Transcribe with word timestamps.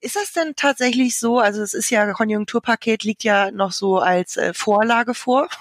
Ist 0.00 0.16
das 0.16 0.32
denn 0.32 0.54
tatsächlich 0.56 1.18
so? 1.18 1.38
Also 1.38 1.62
es 1.62 1.74
ist 1.74 1.90
ja, 1.90 2.12
Konjunkturpaket 2.12 3.04
liegt 3.04 3.24
ja 3.24 3.50
noch 3.50 3.72
so 3.72 3.98
als 3.98 4.36
äh, 4.36 4.54
Vorlage 4.54 5.14
vor. 5.14 5.48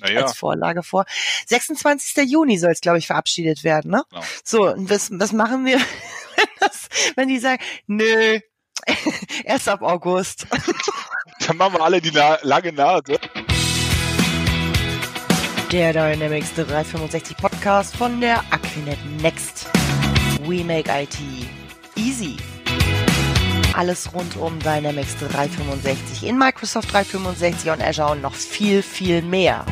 Naja. 0.00 0.22
als 0.22 0.36
Vorlage 0.36 0.82
vor. 0.82 1.04
26. 1.46 2.28
Juni 2.28 2.58
soll 2.58 2.72
es, 2.72 2.80
glaube 2.80 2.98
ich, 2.98 3.06
verabschiedet 3.06 3.62
werden, 3.62 3.92
ne? 3.92 4.02
Genau. 4.10 4.22
So, 4.42 4.68
und 4.72 4.90
was, 4.90 5.08
was 5.12 5.32
machen 5.32 5.64
wir, 5.64 5.78
wenn, 6.36 6.46
das, 6.58 6.88
wenn 7.14 7.28
die 7.28 7.38
sagen, 7.38 7.62
nö, 7.86 8.40
erst 9.44 9.68
ab 9.68 9.82
August. 9.82 10.46
Dann 11.46 11.56
machen 11.56 11.74
wir 11.74 11.80
alle 11.82 12.00
die 12.00 12.10
Na 12.12 12.38
lange 12.42 12.72
Nase. 12.72 13.18
Der 15.70 15.92
Dynamics 15.92 16.54
365 16.54 17.36
Podcast 17.36 17.96
von 17.96 18.20
der 18.20 18.40
Aquinet 18.50 18.98
Next. 19.20 19.66
We 20.42 20.62
make 20.64 20.90
IT. 20.90 21.18
Alles 23.76 24.14
rund 24.14 24.36
um 24.36 24.60
Dynamics 24.60 25.16
365 25.18 26.28
in 26.28 26.38
Microsoft 26.38 26.92
365 26.92 27.72
und 27.72 27.82
Azure 27.82 28.12
und 28.12 28.22
noch 28.22 28.34
viel, 28.34 28.82
viel 28.82 29.20
mehr. 29.20 29.66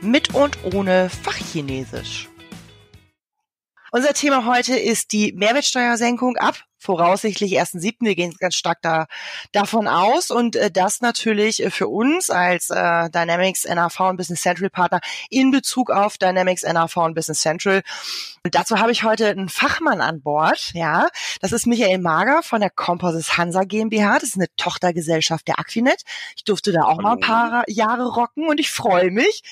Mit 0.00 0.36
und 0.36 0.56
ohne 0.72 1.10
Fachchinesisch. 1.10 2.28
Unser 3.90 4.12
Thema 4.12 4.46
heute 4.46 4.76
ist 4.76 5.10
die 5.10 5.32
Mehrwertsteuersenkung 5.32 6.36
ab 6.36 6.62
voraussichtlich 6.78 7.60
1.7. 7.60 7.96
Wir 8.00 8.14
gehen 8.14 8.34
ganz 8.38 8.54
stark 8.54 8.78
da, 8.82 9.06
davon 9.52 9.88
aus 9.88 10.30
und 10.30 10.56
äh, 10.56 10.70
das 10.70 11.00
natürlich 11.00 11.62
äh, 11.62 11.70
für 11.70 11.88
uns 11.88 12.30
als 12.30 12.70
äh, 12.70 13.10
Dynamics 13.10 13.64
NAV 13.64 14.00
und 14.00 14.16
Business 14.16 14.40
Central 14.40 14.70
Partner 14.70 15.00
in 15.28 15.50
Bezug 15.50 15.90
auf 15.90 16.18
Dynamics 16.18 16.62
NAV 16.62 16.96
und 16.98 17.14
Business 17.14 17.40
Central. 17.40 17.82
Und 18.44 18.54
dazu 18.54 18.78
habe 18.78 18.92
ich 18.92 19.02
heute 19.02 19.28
einen 19.28 19.48
Fachmann 19.48 20.00
an 20.00 20.22
Bord. 20.22 20.70
Ja, 20.74 21.08
das 21.40 21.52
ist 21.52 21.66
Michael 21.66 21.98
Mager 21.98 22.42
von 22.42 22.60
der 22.60 22.70
Composites 22.70 23.36
Hansa 23.36 23.64
GmbH. 23.64 24.14
Das 24.20 24.30
ist 24.30 24.36
eine 24.36 24.46
Tochtergesellschaft 24.56 25.48
der 25.48 25.58
Aquinet. 25.58 26.02
Ich 26.36 26.44
durfte 26.44 26.72
da 26.72 26.82
auch 26.82 26.98
Hallo. 26.98 27.02
mal 27.02 27.12
ein 27.14 27.20
paar 27.20 27.64
Jahre 27.68 28.06
rocken 28.06 28.48
und 28.48 28.60
ich 28.60 28.70
freue 28.70 29.10
mich. 29.10 29.42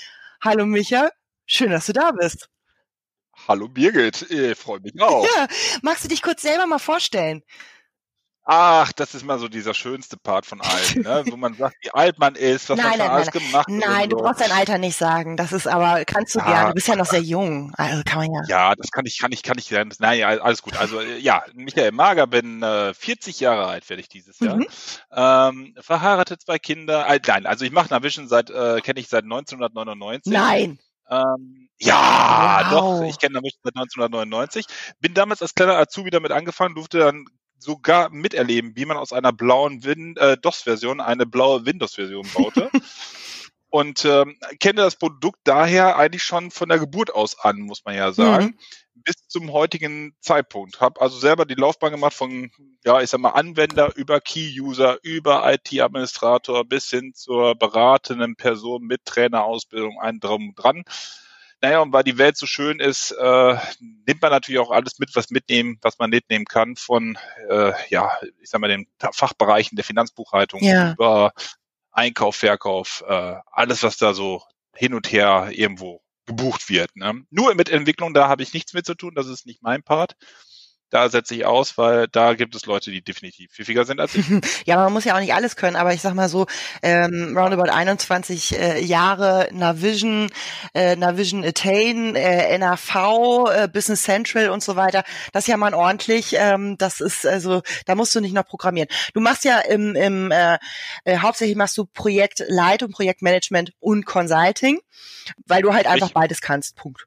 Hallo 0.40 0.64
Micha, 0.64 1.10
schön, 1.46 1.70
dass 1.70 1.86
du 1.86 1.92
da 1.92 2.12
bist. 2.12 2.48
Hallo 3.48 3.68
Birgit, 3.68 4.22
ich 4.30 4.58
freue 4.58 4.80
mich 4.80 5.00
auch. 5.00 5.24
Ja, 5.24 5.46
magst 5.82 6.04
du 6.04 6.08
dich 6.08 6.22
kurz 6.22 6.42
selber 6.42 6.66
mal 6.66 6.78
vorstellen? 6.78 7.42
Ach, 8.48 8.92
das 8.92 9.12
ist 9.16 9.24
mal 9.24 9.40
so 9.40 9.48
dieser 9.48 9.74
schönste 9.74 10.16
Part 10.16 10.46
von 10.46 10.60
allen, 10.60 11.02
ne? 11.02 11.24
wo 11.32 11.36
man 11.36 11.54
sagt, 11.54 11.76
wie 11.82 11.90
alt 11.90 12.18
man 12.20 12.36
ist, 12.36 12.68
was 12.68 12.78
Nein, 12.78 12.90
man 12.90 12.98
nein, 12.98 13.10
alles 13.10 13.26
nein, 13.34 13.42
gemacht 13.42 13.66
hat. 13.66 13.68
Nein, 13.68 14.02
und 14.04 14.12
du 14.12 14.18
so. 14.18 14.22
brauchst 14.22 14.40
dein 14.40 14.52
Alter 14.52 14.78
nicht 14.78 14.96
sagen. 14.96 15.36
Das 15.36 15.50
ist 15.52 15.66
aber, 15.66 16.04
kannst 16.04 16.36
du 16.36 16.38
Ja. 16.38 16.44
gerne. 16.44 16.68
Du 16.68 16.74
bist 16.74 16.86
ja 16.86 16.94
noch 16.94 17.06
sehr 17.06 17.22
jung. 17.22 17.72
Also 17.76 18.02
kann 18.04 18.18
man 18.18 18.32
ja. 18.32 18.42
Ja, 18.46 18.74
das 18.76 18.92
kann 18.92 19.04
ich, 19.04 19.18
kann 19.18 19.32
ich, 19.32 19.42
kann 19.42 19.58
ich. 19.58 19.70
Nein, 19.98 20.22
alles 20.22 20.62
gut. 20.62 20.76
Also 20.76 21.00
äh, 21.00 21.18
ja, 21.18 21.42
Michael 21.54 21.90
Mager, 21.90 22.28
bin 22.28 22.62
äh, 22.62 22.94
40 22.94 23.40
Jahre 23.40 23.66
alt, 23.66 23.88
werde 23.88 24.00
ich 24.00 24.08
dieses 24.08 24.38
Jahr. 24.38 24.56
Mhm. 24.56 24.66
Ähm, 25.12 25.74
verheiratet, 25.80 26.42
zwei 26.42 26.60
Kinder. 26.60 27.08
Äh, 27.08 27.20
nein, 27.26 27.46
also 27.46 27.64
ich 27.64 27.72
mache 27.72 27.90
Navision 27.90 28.28
seit, 28.28 28.50
äh, 28.50 28.80
kenne 28.80 29.00
ich 29.00 29.08
seit 29.08 29.24
1999. 29.24 30.32
Nein. 30.32 30.78
Ähm, 31.10 31.65
ja, 31.80 32.66
Wow. 32.70 32.70
doch, 32.70 33.02
ich 33.08 33.18
kenne 33.18 33.34
Navision 33.34 33.60
seit 33.64 33.76
1999. 33.76 34.66
Bin 35.00 35.14
damals 35.14 35.42
als 35.42 35.54
kleiner 35.54 35.76
Azubi 35.78 36.10
damit 36.10 36.32
angefangen, 36.32 36.74
durfte 36.74 36.98
dann 36.98 37.26
sogar 37.58 38.10
miterleben, 38.10 38.72
wie 38.76 38.84
man 38.84 38.96
aus 38.96 39.12
einer 39.12 39.32
blauen 39.32 39.82
Win 39.84 40.16
äh, 40.16 40.36
DOS-Version 40.36 41.00
eine 41.00 41.26
blaue 41.26 41.64
Windows-Version 41.66 42.26
baute. 42.34 42.70
Und 43.68 44.04
ähm, 44.04 44.38
kenne 44.60 44.82
das 44.82 44.96
Produkt 44.96 45.40
daher 45.44 45.96
eigentlich 45.96 46.22
schon 46.22 46.50
von 46.50 46.68
der 46.68 46.78
Geburt 46.78 47.12
aus 47.14 47.38
an, 47.40 47.58
muss 47.60 47.84
man 47.84 47.94
ja 47.94 48.12
sagen, 48.12 48.54
Mhm. 48.94 49.02
bis 49.02 49.16
zum 49.28 49.52
heutigen 49.52 50.14
Zeitpunkt. 50.20 50.80
Habe 50.80 51.00
also 51.00 51.18
selber 51.18 51.44
die 51.44 51.56
Laufbahn 51.56 51.90
gemacht 51.90 52.14
von, 52.14 52.50
ja, 52.84 53.00
ich 53.02 53.10
sag 53.10 53.20
mal, 53.20 53.30
Anwender 53.30 53.94
über 53.96 54.20
Key-User, 54.20 54.98
über 55.02 55.52
IT-Administrator 55.52 56.64
bis 56.64 56.88
hin 56.88 57.12
zur 57.14 57.54
beratenden 57.56 58.36
Person 58.36 58.84
mit 58.84 59.04
Trainerausbildung, 59.04 60.00
einen 60.00 60.20
drum 60.20 60.50
und 60.50 60.54
dran. 60.54 60.84
Naja, 61.62 61.80
und 61.80 61.92
weil 61.92 62.04
die 62.04 62.18
Welt 62.18 62.36
so 62.36 62.46
schön 62.46 62.80
ist, 62.80 63.12
äh, 63.12 63.56
nimmt 63.80 64.20
man 64.20 64.30
natürlich 64.30 64.60
auch 64.60 64.70
alles 64.70 64.98
mit, 64.98 65.14
was 65.16 65.30
mitnehmen, 65.30 65.78
was 65.80 65.98
man 65.98 66.10
mitnehmen 66.10 66.44
kann 66.44 66.76
von, 66.76 67.18
äh, 67.48 67.72
ja, 67.88 68.10
ich 68.42 68.50
sag 68.50 68.60
mal, 68.60 68.68
den 68.68 68.86
Fachbereichen 68.98 69.76
der 69.76 69.84
Finanzbuchhaltung 69.84 70.62
Ja. 70.62 70.92
über 70.92 71.32
Einkauf, 71.92 72.36
Verkauf, 72.36 73.02
äh, 73.08 73.36
alles, 73.50 73.82
was 73.82 73.96
da 73.96 74.12
so 74.12 74.42
hin 74.74 74.92
und 74.92 75.10
her 75.10 75.48
irgendwo 75.50 76.02
gebucht 76.26 76.68
wird. 76.68 76.94
Ne? 76.94 77.24
Nur 77.30 77.54
mit 77.54 77.70
Entwicklung, 77.70 78.12
da 78.12 78.28
habe 78.28 78.42
ich 78.42 78.52
nichts 78.52 78.74
mit 78.74 78.84
zu 78.84 78.94
tun, 78.94 79.14
das 79.14 79.26
ist 79.26 79.46
nicht 79.46 79.62
mein 79.62 79.82
Part. 79.82 80.16
Da 80.90 81.08
setze 81.08 81.34
ich 81.34 81.44
aus, 81.44 81.76
weil 81.78 82.06
da 82.06 82.34
gibt 82.34 82.54
es 82.54 82.64
Leute, 82.66 82.92
die 82.92 83.02
definitiv 83.02 83.50
pfiffiger 83.50 83.84
sind 83.84 83.98
als 84.00 84.14
ich. 84.14 84.24
Ja, 84.66 84.76
man 84.76 84.92
muss 84.92 85.04
ja 85.04 85.16
auch 85.16 85.20
nicht 85.20 85.34
alles 85.34 85.56
können, 85.56 85.74
aber 85.76 85.92
ich 85.92 86.00
sag 86.00 86.14
mal 86.14 86.28
so, 86.28 86.46
ähm, 86.82 87.36
roundabout 87.36 87.70
21 87.70 88.56
äh, 88.58 88.80
Jahre 88.84 89.48
Navision, 89.52 90.30
äh, 90.74 90.94
Navision 90.94 91.44
Attain, 91.44 92.14
äh, 92.14 92.56
NAV, 92.56 93.48
äh, 93.50 93.68
Business 93.68 94.02
Central 94.02 94.50
und 94.50 94.62
so 94.62 94.76
weiter, 94.76 95.02
das 95.32 95.44
ist 95.44 95.48
ja 95.48 95.56
mal 95.56 95.74
ordentlich, 95.74 96.34
ähm, 96.38 96.78
das 96.78 97.00
ist 97.00 97.26
also, 97.26 97.62
da 97.86 97.94
musst 97.96 98.14
du 98.14 98.20
nicht 98.20 98.32
noch 98.34 98.46
programmieren. 98.46 98.88
Du 99.12 99.20
machst 99.20 99.44
ja 99.44 99.58
im, 99.58 99.96
im 99.96 100.30
äh, 100.30 100.58
äh, 101.04 101.18
hauptsächlich 101.18 101.56
machst 101.56 101.76
du 101.78 101.84
Projektleitung, 101.86 102.90
Projektmanagement 102.92 103.72
und 103.80 104.06
Consulting, 104.06 104.80
weil 105.46 105.62
du 105.62 105.72
halt 105.74 105.86
einfach 105.86 106.06
Richtig. 106.06 106.14
beides 106.14 106.40
kannst. 106.40 106.76
Punkt. 106.76 107.06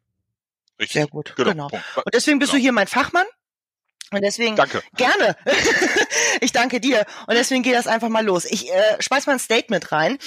Richtig. 0.80 0.94
Sehr 0.94 1.08
gut. 1.08 1.34
Genau. 1.36 1.68
Genau. 1.68 1.84
Und 1.96 2.14
deswegen 2.14 2.40
bist 2.40 2.52
Genau. 2.52 2.60
du 2.60 2.64
hier 2.64 2.72
mein 2.72 2.88
Fachmann. 2.88 3.26
Und 4.12 4.24
deswegen 4.24 4.56
Danke. 4.56 4.82
Gerne. 4.96 5.36
ich 6.42 6.52
danke 6.52 6.80
dir. 6.80 7.06
Und 7.28 7.36
deswegen 7.36 7.64
geht 7.64 7.76
das 7.76 7.88
einfach 7.88 8.10
mal 8.10 8.26
los. 8.26 8.46
Ich 8.46 8.72
äh, 8.72 9.02
schmeiß 9.02 9.28
mal 9.28 9.34
ein 9.34 9.40
Statement 9.40 9.92
rein. 9.92 10.18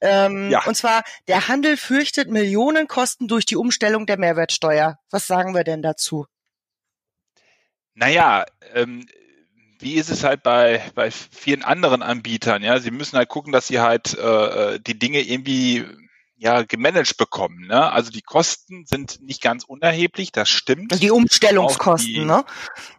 Ähm, 0.00 0.50
Ja. 0.50 0.64
Und 0.64 0.76
zwar, 0.76 1.02
der 1.28 1.48
Handel 1.48 1.76
fürchtet 1.76 2.28
Millionenkosten 2.28 3.28
durch 3.28 3.46
die 3.46 3.56
Umstellung 3.56 4.06
der 4.06 4.18
Mehrwertsteuer. 4.18 4.98
Was 5.10 5.26
sagen 5.26 5.54
wir 5.54 5.64
denn 5.64 5.82
dazu? 5.82 6.26
Naja, 7.94 8.44
ähm, 8.74 9.06
wie 9.78 9.94
ist 9.94 10.10
es 10.10 10.22
halt 10.22 10.42
bei, 10.42 10.80
bei 10.94 11.10
vielen 11.10 11.64
anderen 11.64 12.02
Anbietern? 12.02 12.62
Ja, 12.62 12.78
sie 12.78 12.92
müssen 12.92 13.16
halt 13.16 13.28
gucken, 13.28 13.52
dass 13.52 13.66
sie 13.66 13.80
halt 13.80 14.16
äh, 14.16 14.78
die 14.80 14.98
Dinge 14.98 15.20
irgendwie 15.20 15.84
ja 16.42 16.62
gemanagt 16.62 17.16
bekommen. 17.16 17.68
Ne? 17.68 17.90
Also 17.92 18.10
die 18.10 18.20
Kosten 18.22 18.84
sind 18.84 19.20
nicht 19.22 19.40
ganz 19.40 19.64
unerheblich, 19.64 20.32
das 20.32 20.50
stimmt. 20.50 21.00
Die 21.00 21.10
Umstellungskosten, 21.12 22.12
die- 22.12 22.24
ne? 22.24 22.44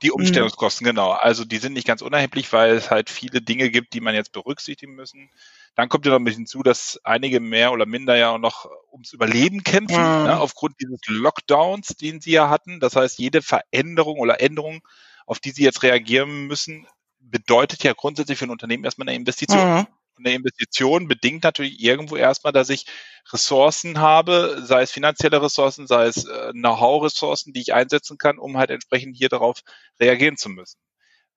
Die 0.01 0.11
Umstellungskosten, 0.11 0.85
genau. 0.85 1.11
Also 1.11 1.43
die 1.43 1.57
sind 1.57 1.73
nicht 1.73 1.85
ganz 1.85 2.01
unerheblich, 2.01 2.51
weil 2.53 2.75
es 2.75 2.89
halt 2.89 3.09
viele 3.09 3.41
Dinge 3.41 3.69
gibt, 3.69 3.93
die 3.93 3.99
man 4.01 4.15
jetzt 4.15 4.31
berücksichtigen 4.31 4.95
müssen. 4.95 5.29
Dann 5.75 5.89
kommt 5.89 6.05
ja 6.05 6.11
noch 6.11 6.19
ein 6.19 6.23
bisschen 6.23 6.47
zu, 6.47 6.63
dass 6.63 6.99
einige 7.03 7.39
mehr 7.41 7.73
oder 7.73 7.85
minder 7.85 8.15
ja 8.15 8.29
auch 8.29 8.37
noch 8.37 8.65
ums 8.91 9.11
Überleben 9.11 9.63
kämpfen, 9.63 9.97
Mhm. 9.97 10.23
ne, 10.25 10.39
aufgrund 10.39 10.75
dieses 10.79 10.99
Lockdowns, 11.07 11.87
den 11.97 12.21
sie 12.21 12.31
ja 12.31 12.49
hatten. 12.49 12.79
Das 12.79 12.95
heißt, 12.95 13.19
jede 13.19 13.41
Veränderung 13.41 14.19
oder 14.19 14.39
Änderung, 14.39 14.81
auf 15.25 15.39
die 15.39 15.51
sie 15.51 15.63
jetzt 15.63 15.83
reagieren 15.83 16.47
müssen, 16.47 16.87
bedeutet 17.19 17.83
ja 17.83 17.93
grundsätzlich 17.93 18.37
für 18.37 18.45
ein 18.45 18.51
Unternehmen 18.51 18.85
erstmal 18.85 19.07
eine 19.09 19.17
Investition. 19.17 19.79
Mhm. 19.79 19.87
Und 20.15 20.25
eine 20.25 20.35
Investition 20.35 21.07
bedingt 21.07 21.43
natürlich 21.43 21.79
irgendwo 21.81 22.15
erstmal, 22.15 22.53
dass 22.53 22.69
ich 22.69 22.85
Ressourcen 23.31 23.99
habe, 23.99 24.61
sei 24.63 24.81
es 24.81 24.91
finanzielle 24.91 25.41
Ressourcen, 25.41 25.87
sei 25.87 26.05
es 26.07 26.25
äh, 26.25 26.51
Know-how-Ressourcen, 26.51 27.53
die 27.53 27.61
ich 27.61 27.73
einsetzen 27.73 28.17
kann, 28.17 28.37
um 28.37 28.57
halt 28.57 28.69
entsprechend 28.69 29.15
hier 29.17 29.29
darauf 29.29 29.61
reagieren 29.99 30.37
zu 30.37 30.49
müssen. 30.49 30.79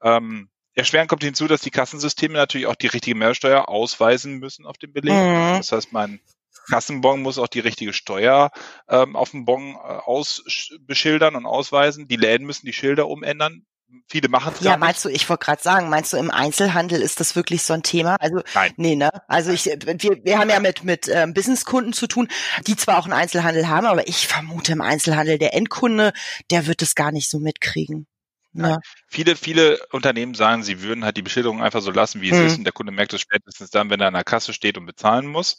Ähm, 0.03 0.51
erschwerend 0.75 1.09
kommt 1.09 1.23
hinzu, 1.23 1.47
dass 1.47 1.63
die 1.63 1.71
Kassensysteme 1.71 2.35
natürlich 2.35 2.67
auch 2.67 2.75
die 2.75 2.89
richtige 2.89 3.17
Mehrwertsteuer 3.17 3.69
ausweisen 3.69 4.39
müssen 4.39 4.67
auf 4.67 4.79
dem 4.79 4.93
Beleg. 4.93 5.15
Mhm. 5.15 5.59
Das 5.59 5.73
heißt, 5.73 5.93
mein 5.93 6.21
Kassenbon 6.69 7.23
muss 7.23 7.39
auch 7.39 7.49
die 7.49 7.61
richtige 7.61 7.93
Steuer 7.93 8.51
ähm, 8.89 9.17
auf 9.17 9.31
dem 9.31 9.45
Bon 9.45 9.75
äh, 9.75 9.77
ausbeschildern 9.77 11.37
und 11.37 11.47
ausweisen. 11.47 12.09
Die 12.09 12.17
Läden 12.17 12.47
müssen 12.47 12.67
die 12.67 12.73
Schilder 12.73 13.09
umändern. 13.09 13.65
Viele 14.09 14.29
machen 14.29 14.53
es 14.55 14.65
Ja, 14.65 14.77
meinst 14.77 15.05
du, 15.05 15.09
ich 15.09 15.29
wollte 15.29 15.45
gerade 15.45 15.63
sagen, 15.63 15.89
meinst 15.89 16.13
du, 16.13 16.17
im 16.17 16.31
Einzelhandel 16.31 17.03
ist 17.03 17.21
das 17.21 17.35
wirklich 17.37 17.63
so 17.63 17.73
ein 17.73 17.83
Thema? 17.83 18.17
Also, 18.21 18.43
Nein. 18.55 18.73
nee, 18.77 18.97
ne? 18.97 19.11
Also 19.29 19.51
ich, 19.51 19.67
wir, 19.67 20.25
wir 20.25 20.39
haben 20.39 20.51
ja 20.51 20.61
mit, 20.61 20.85
mit 20.85 21.09
ähm, 21.09 21.35
Businesskunden 21.35 21.93
zu 21.93 22.07
tun, 22.07 22.29
die 22.67 22.77
zwar 22.77 22.99
auch 22.99 23.05
einen 23.05 23.13
Einzelhandel 23.13 23.69
haben, 23.69 23.87
aber 23.87 24.07
ich 24.09 24.27
vermute 24.27 24.73
im 24.73 24.81
Einzelhandel, 24.81 25.39
der 25.39 25.55
Endkunde, 25.55 26.13
der 26.51 26.67
wird 26.67 26.83
es 26.83 26.95
gar 26.95 27.13
nicht 27.13 27.31
so 27.31 27.39
mitkriegen. 27.39 28.07
Ne? 28.53 28.71
Nein. 28.71 28.79
Viele, 29.09 29.37
viele 29.37 29.79
Unternehmen 29.93 30.35
sagen, 30.35 30.63
sie 30.63 30.83
würden 30.83 31.05
halt 31.05 31.17
die 31.17 31.23
Beschilderung 31.23 31.63
einfach 31.63 31.83
so 31.83 31.91
lassen, 31.91 32.21
wie 32.23 32.31
es 32.31 32.39
Mhm. 32.39 32.47
ist, 32.47 32.59
und 32.59 32.65
der 32.65 32.73
Kunde 32.73 32.93
merkt 32.93 33.13
es 33.13 33.21
spätestens 33.21 33.71
dann, 33.71 33.91
wenn 33.91 34.01
er 34.01 34.09
an 34.09 34.15
der 34.15 34.25
Kasse 34.25 34.53
steht 34.53 34.79
und 34.79 34.87
bezahlen 34.87 35.27
muss. 35.27 35.59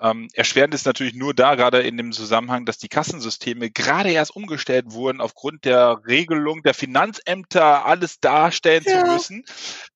Ähm, 0.00 0.28
erschwerend 0.32 0.74
ist 0.74 0.86
natürlich 0.86 1.14
nur 1.14 1.34
da, 1.34 1.54
gerade 1.54 1.80
in 1.80 1.96
dem 1.96 2.12
Zusammenhang, 2.12 2.64
dass 2.64 2.78
die 2.78 2.88
Kassensysteme 2.88 3.70
gerade 3.70 4.10
erst 4.10 4.34
umgestellt 4.34 4.86
wurden 4.88 5.20
aufgrund 5.20 5.64
der 5.64 6.00
Regelung 6.06 6.62
der 6.62 6.74
Finanzämter, 6.74 7.84
alles 7.84 8.20
darstellen 8.20 8.84
Ja. 8.86 9.04
zu 9.04 9.12
müssen. 9.12 9.44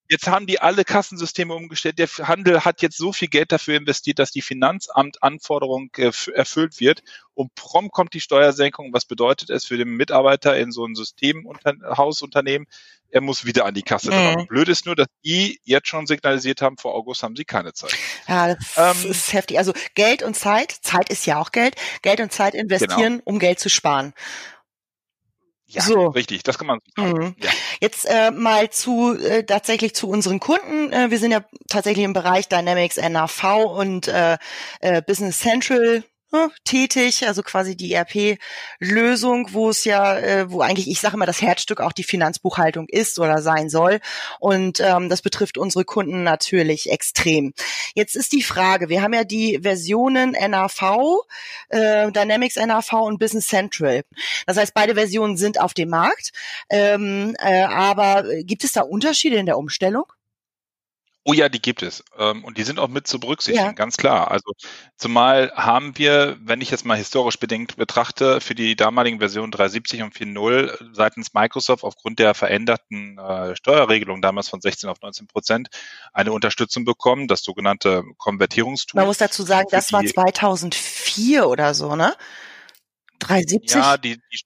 Jetzt 0.09 0.27
haben 0.27 0.47
die 0.47 0.61
alle 0.61 0.85
Kassensysteme 0.85 1.55
umgestellt. 1.55 1.99
Der 1.99 2.09
Handel 2.09 2.65
hat 2.65 2.83
jetzt 2.83 2.99
so 2.99 3.12
viel 3.12 3.29
Geld 3.29 3.53
dafür 3.53 3.77
investiert, 3.77 4.19
dass 4.19 4.31
die 4.31 4.43
Finanzamtanforderung 4.43 5.91
erfüllt 5.95 6.79
wird. 6.79 7.03
Und 7.33 7.55
prompt 7.55 7.93
kommt 7.93 8.12
die 8.12 8.21
Steuersenkung. 8.21 8.93
Was 8.93 9.06
bedeutet 9.06 9.51
es 9.51 9.65
für 9.65 9.77
den 9.77 9.89
Mitarbeiter 9.89 10.56
in 10.56 10.73
so 10.73 10.85
einem 10.85 10.95
Systemhausunternehmen? 10.95 12.69
Er 13.11 13.21
muss 13.21 13.45
wieder 13.45 13.65
an 13.65 13.75
die 13.75 13.83
Kasse 13.83 14.09
mhm. 14.09 14.35
dran. 14.35 14.47
Blöd 14.47 14.69
ist 14.69 14.87
nur, 14.87 14.97
dass 14.97 15.06
die 15.25 15.61
jetzt 15.65 15.89
schon 15.89 16.06
signalisiert 16.06 16.61
haben, 16.61 16.77
vor 16.77 16.95
August 16.95 17.23
haben 17.23 17.37
sie 17.37 17.45
keine 17.45 17.73
Zeit. 17.73 17.95
Ja, 18.27 18.55
das 18.55 19.03
ähm, 19.05 19.11
ist 19.11 19.33
heftig. 19.33 19.59
Also 19.59 19.73
Geld 19.95 20.23
und 20.23 20.35
Zeit, 20.35 20.73
Zeit 20.73 21.09
ist 21.11 21.25
ja 21.25 21.41
auch 21.41 21.53
Geld, 21.53 21.77
Geld 22.03 22.21
und 22.21 22.33
Zeit 22.33 22.55
investieren, 22.55 23.19
genau. 23.19 23.23
um 23.25 23.39
Geld 23.39 23.61
zu 23.61 23.71
sparen. 23.71 24.12
Ja, 25.66 25.82
so. 25.82 26.08
richtig, 26.08 26.43
das 26.43 26.58
kann 26.58 26.66
man. 26.66 26.81
Mhm. 26.96 27.34
Ja. 27.43 27.50
Jetzt 27.81 28.05
äh, 28.08 28.31
mal 28.31 28.70
zu 28.70 29.16
äh, 29.16 29.44
tatsächlich 29.44 29.94
zu 29.94 30.08
unseren 30.08 30.40
Kunden. 30.40 30.93
Äh, 30.93 31.11
wir 31.11 31.19
sind 31.19 31.32
ja 31.32 31.44
tatsächlich 31.69 32.05
im 32.05 32.12
Bereich 32.12 32.49
Dynamics 32.49 32.96
NAV 32.96 33.64
und 33.64 34.08
äh, 34.08 34.37
äh, 34.81 35.02
Business 35.02 35.40
Central 35.40 36.05
tätig, 36.64 37.26
also 37.26 37.42
quasi 37.42 37.76
die 37.76 37.92
ERP-Lösung, 37.92 39.48
wo 39.52 39.70
es 39.70 39.84
ja, 39.84 40.19
äh, 40.19 40.50
wo 40.50 40.60
eigentlich, 40.60 40.88
ich 40.88 41.00
sage 41.00 41.14
immer, 41.14 41.26
das 41.26 41.42
Herzstück 41.42 41.81
auch 41.81 41.92
die 41.92 42.04
Finanzbuchhaltung 42.04 42.86
ist 42.88 43.19
oder 43.19 43.42
sein 43.42 43.69
soll. 43.69 44.00
Und 44.40 44.81
ähm, 44.81 45.08
das 45.08 45.22
betrifft 45.22 45.58
unsere 45.58 45.84
Kunden 45.84 46.22
natürlich 46.22 46.90
extrem. 46.90 47.52
Jetzt 47.94 48.16
ist 48.16 48.32
die 48.32 48.42
Frage, 48.42 48.88
wir 48.88 49.02
haben 49.02 49.14
ja 49.14 49.25
die 49.25 49.60
Versionen 49.62 50.32
NAV, 50.32 50.82
äh, 51.69 52.10
Dynamics 52.10 52.56
NAV 52.56 52.92
und 52.92 53.19
Business 53.19 53.46
Central. 53.46 54.02
Das 54.46 54.56
heißt, 54.56 54.75
beide 54.75 54.94
Versionen 54.94 55.36
sind 55.36 55.60
auf 55.60 55.75
dem 55.75 55.88
Markt. 55.88 56.32
Ähm, 56.70 57.36
äh, 57.38 57.62
aber 57.62 58.25
gibt 58.42 58.64
es 58.64 58.72
da 58.72 58.82
Unterschiede 58.82 59.36
in 59.36 59.46
der 59.46 59.58
Umstellung? 59.58 60.04
Oh 61.26 61.32
ja, 61.32 61.49
die 61.49 61.61
gibt 61.61 61.82
es. 61.82 62.05
Ähm, 62.19 62.44
und 62.44 62.59
die 62.59 62.65
sind 62.65 62.79
auch 62.79 62.88
mit 62.88 63.06
zu 63.06 63.19
berücksichtigen, 63.19 63.67
ja. 63.67 63.73
ganz 63.73 63.97
klar. 63.97 64.31
Also 64.31 64.53
zumal 64.99 65.50
haben 65.55 65.97
wir, 65.97 66.37
wenn 66.41 66.61
ich 66.61 66.71
jetzt 66.71 66.85
mal 66.85 66.99
historisch 66.99 67.38
bedingt 67.38 67.76
betrachte, 67.76 68.43
für 68.43 68.55
die 68.55 68.76
damaligen 68.76 69.21
Versionen 69.21 69.50
370 69.50 70.03
und 70.03 70.15
4.0 70.15 70.94
seitens 70.94 71.32
Microsoft 71.32 71.82
aufgrund 71.82 72.19
der 72.19 72.35
veränderten 72.35 73.17
äh, 73.19 73.56
Steuerregelung 73.56 74.21
damals 74.21 74.50
von 74.50 74.61
16 74.61 74.91
auf 74.91 75.00
19 75.00 75.26
Prozent 75.26 75.69
eine 76.12 76.31
Unterstützung 76.31 76.85
bekommen, 76.85 77.27
das 77.27 77.43
sogenannte 77.43 78.05
Konvertierungstool. 78.19 78.99
Man 78.99 79.06
muss 79.06 79.19
dazu 79.19 79.44
sagen, 79.44 79.69
das 79.70 79.94
war 79.94 80.05
2004 80.05 81.49
oder 81.49 81.73
so, 81.73 81.97
ne? 81.97 82.15
370? 83.20 83.77
Ja, 83.77 83.97
die, 83.97 84.17
die 84.17 84.41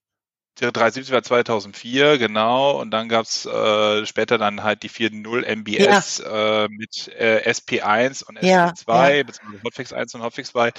der 0.61 0.73
370 0.73 1.13
war 1.13 1.23
2004, 1.23 2.19
genau. 2.19 2.81
Und 2.81 2.91
dann 2.91 3.09
gab's 3.09 3.47
äh, 3.47 4.07
später 4.07 4.39
dann 4.39 4.63
halt 4.63 4.83
die 4.83 4.91
4.0 4.91 5.45
MBS 5.45 6.19
ja. 6.19 6.65
äh, 6.65 6.69
mit 6.69 7.09
äh, 7.17 7.49
SP1 7.49 8.25
und 8.25 8.39
SP2, 8.39 8.47
ja, 8.47 8.73
beziehungsweise 9.23 9.63
Hotfix 9.65 9.93
1 9.93 10.15
und 10.15 10.23
Hotfix 10.23 10.51
2. 10.51 10.73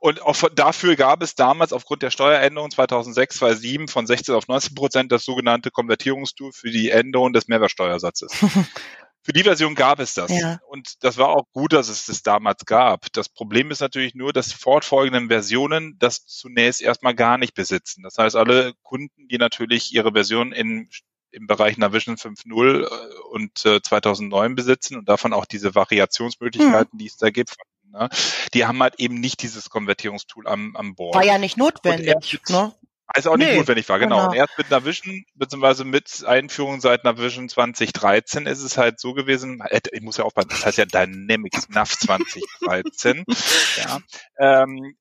Und 0.00 0.22
auch 0.22 0.36
von, 0.36 0.50
dafür 0.54 0.96
gab 0.96 1.22
es 1.22 1.34
damals 1.34 1.72
aufgrund 1.72 2.02
der 2.02 2.10
Steueränderung 2.10 2.70
2006, 2.70 3.36
2007 3.36 3.88
von 3.88 4.06
16 4.06 4.34
auf 4.34 4.48
19 4.48 4.74
Prozent 4.74 5.12
das 5.12 5.24
sogenannte 5.24 5.70
Konvertierungstool 5.70 6.52
für 6.52 6.70
die 6.70 6.90
Änderung 6.90 7.32
des 7.32 7.48
Mehrwertsteuersatzes. 7.48 8.32
Für 9.26 9.32
die 9.32 9.42
Version 9.42 9.74
gab 9.74 9.98
es 9.98 10.14
das. 10.14 10.30
Ja. 10.30 10.60
Und 10.68 11.02
das 11.02 11.18
war 11.18 11.30
auch 11.30 11.46
gut, 11.52 11.72
dass 11.72 11.88
es 11.88 12.06
das 12.06 12.22
damals 12.22 12.64
gab. 12.64 13.12
Das 13.12 13.28
Problem 13.28 13.72
ist 13.72 13.80
natürlich 13.80 14.14
nur, 14.14 14.32
dass 14.32 14.50
die 14.50 14.54
fortfolgenden 14.54 15.26
Versionen 15.26 15.96
das 15.98 16.26
zunächst 16.26 16.80
erstmal 16.80 17.16
gar 17.16 17.36
nicht 17.36 17.52
besitzen. 17.52 18.04
Das 18.04 18.18
heißt, 18.18 18.36
alle 18.36 18.74
Kunden, 18.84 19.26
die 19.26 19.38
natürlich 19.38 19.92
ihre 19.92 20.12
Version 20.12 20.52
in 20.52 20.88
im 21.32 21.48
Bereich 21.48 21.76
Navision 21.76 22.14
5.0 22.14 22.84
äh, 22.84 22.88
und 23.32 23.66
äh, 23.66 23.82
2009 23.82 24.54
besitzen 24.54 24.96
und 24.96 25.08
davon 25.08 25.32
auch 25.32 25.44
diese 25.44 25.74
Variationsmöglichkeiten, 25.74 26.92
hm. 26.92 26.98
die 26.98 27.06
es 27.06 27.16
da 27.16 27.30
gibt, 27.30 27.56
ne, 27.90 28.08
die 28.54 28.64
haben 28.64 28.80
halt 28.80 28.94
eben 28.98 29.18
nicht 29.18 29.42
dieses 29.42 29.68
Konvertierungstool 29.68 30.46
am, 30.46 30.76
am 30.76 30.94
Bord. 30.94 31.16
War 31.16 31.24
ja 31.24 31.36
nicht 31.36 31.56
notwendig. 31.56 32.40
ne? 32.48 32.72
Also 33.08 33.30
auch 33.30 33.36
nicht 33.36 33.48
nee, 33.48 33.56
notwendig 33.56 33.88
war, 33.88 33.98
genau. 33.98 34.16
genau. 34.16 34.30
Und 34.30 34.36
erst 34.36 34.58
mit 34.58 34.70
Navision, 34.70 35.24
beziehungsweise 35.34 35.84
mit 35.84 36.24
Einführung 36.26 36.80
seit 36.80 37.04
Navision 37.04 37.48
2013 37.48 38.46
ist 38.46 38.62
es 38.62 38.76
halt 38.76 38.98
so 38.98 39.14
gewesen, 39.14 39.60
äh, 39.60 39.80
ich 39.92 40.02
muss 40.02 40.16
ja 40.16 40.24
aufpassen, 40.24 40.48
das 40.50 40.66
heißt 40.66 40.78
ja 40.78 40.86
Dynamics 40.86 41.68
NAV 41.68 41.96
2013, 41.98 43.24
ja, 43.76 44.00
ähm, 44.38 44.96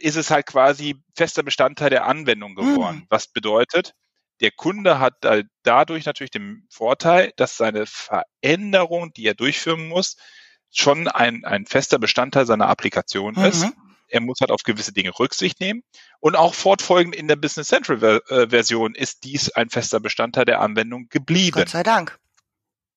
ist 0.00 0.16
es 0.16 0.30
halt 0.30 0.46
quasi 0.46 1.02
fester 1.16 1.42
Bestandteil 1.42 1.90
der 1.90 2.06
Anwendung 2.06 2.54
geworden. 2.54 2.98
Hm. 2.98 3.06
Was 3.10 3.26
bedeutet, 3.26 3.92
der 4.40 4.52
Kunde 4.52 5.00
hat 5.00 5.14
dadurch 5.64 6.06
natürlich 6.06 6.30
den 6.30 6.64
Vorteil, 6.70 7.32
dass 7.36 7.56
seine 7.56 7.86
Veränderung, 7.86 9.12
die 9.12 9.26
er 9.26 9.34
durchführen 9.34 9.88
muss, 9.88 10.16
schon 10.70 11.08
ein, 11.08 11.44
ein 11.44 11.66
fester 11.66 11.98
Bestandteil 11.98 12.46
seiner 12.46 12.68
Applikation 12.68 13.34
mhm. 13.34 13.44
ist 13.44 13.66
er 14.08 14.20
muss 14.20 14.40
halt 14.40 14.50
auf 14.50 14.62
gewisse 14.62 14.92
Dinge 14.92 15.10
Rücksicht 15.18 15.60
nehmen. 15.60 15.82
Und 16.20 16.36
auch 16.36 16.54
fortfolgend 16.54 17.14
in 17.14 17.28
der 17.28 17.36
Business 17.36 17.68
Central 17.68 18.20
äh, 18.28 18.48
Version 18.48 18.94
ist 18.94 19.24
dies 19.24 19.50
ein 19.50 19.70
fester 19.70 20.00
Bestandteil 20.00 20.44
der 20.44 20.60
Anwendung 20.60 21.08
geblieben. 21.08 21.54
Gott 21.54 21.68
sei 21.68 21.82
Dank. 21.82 22.18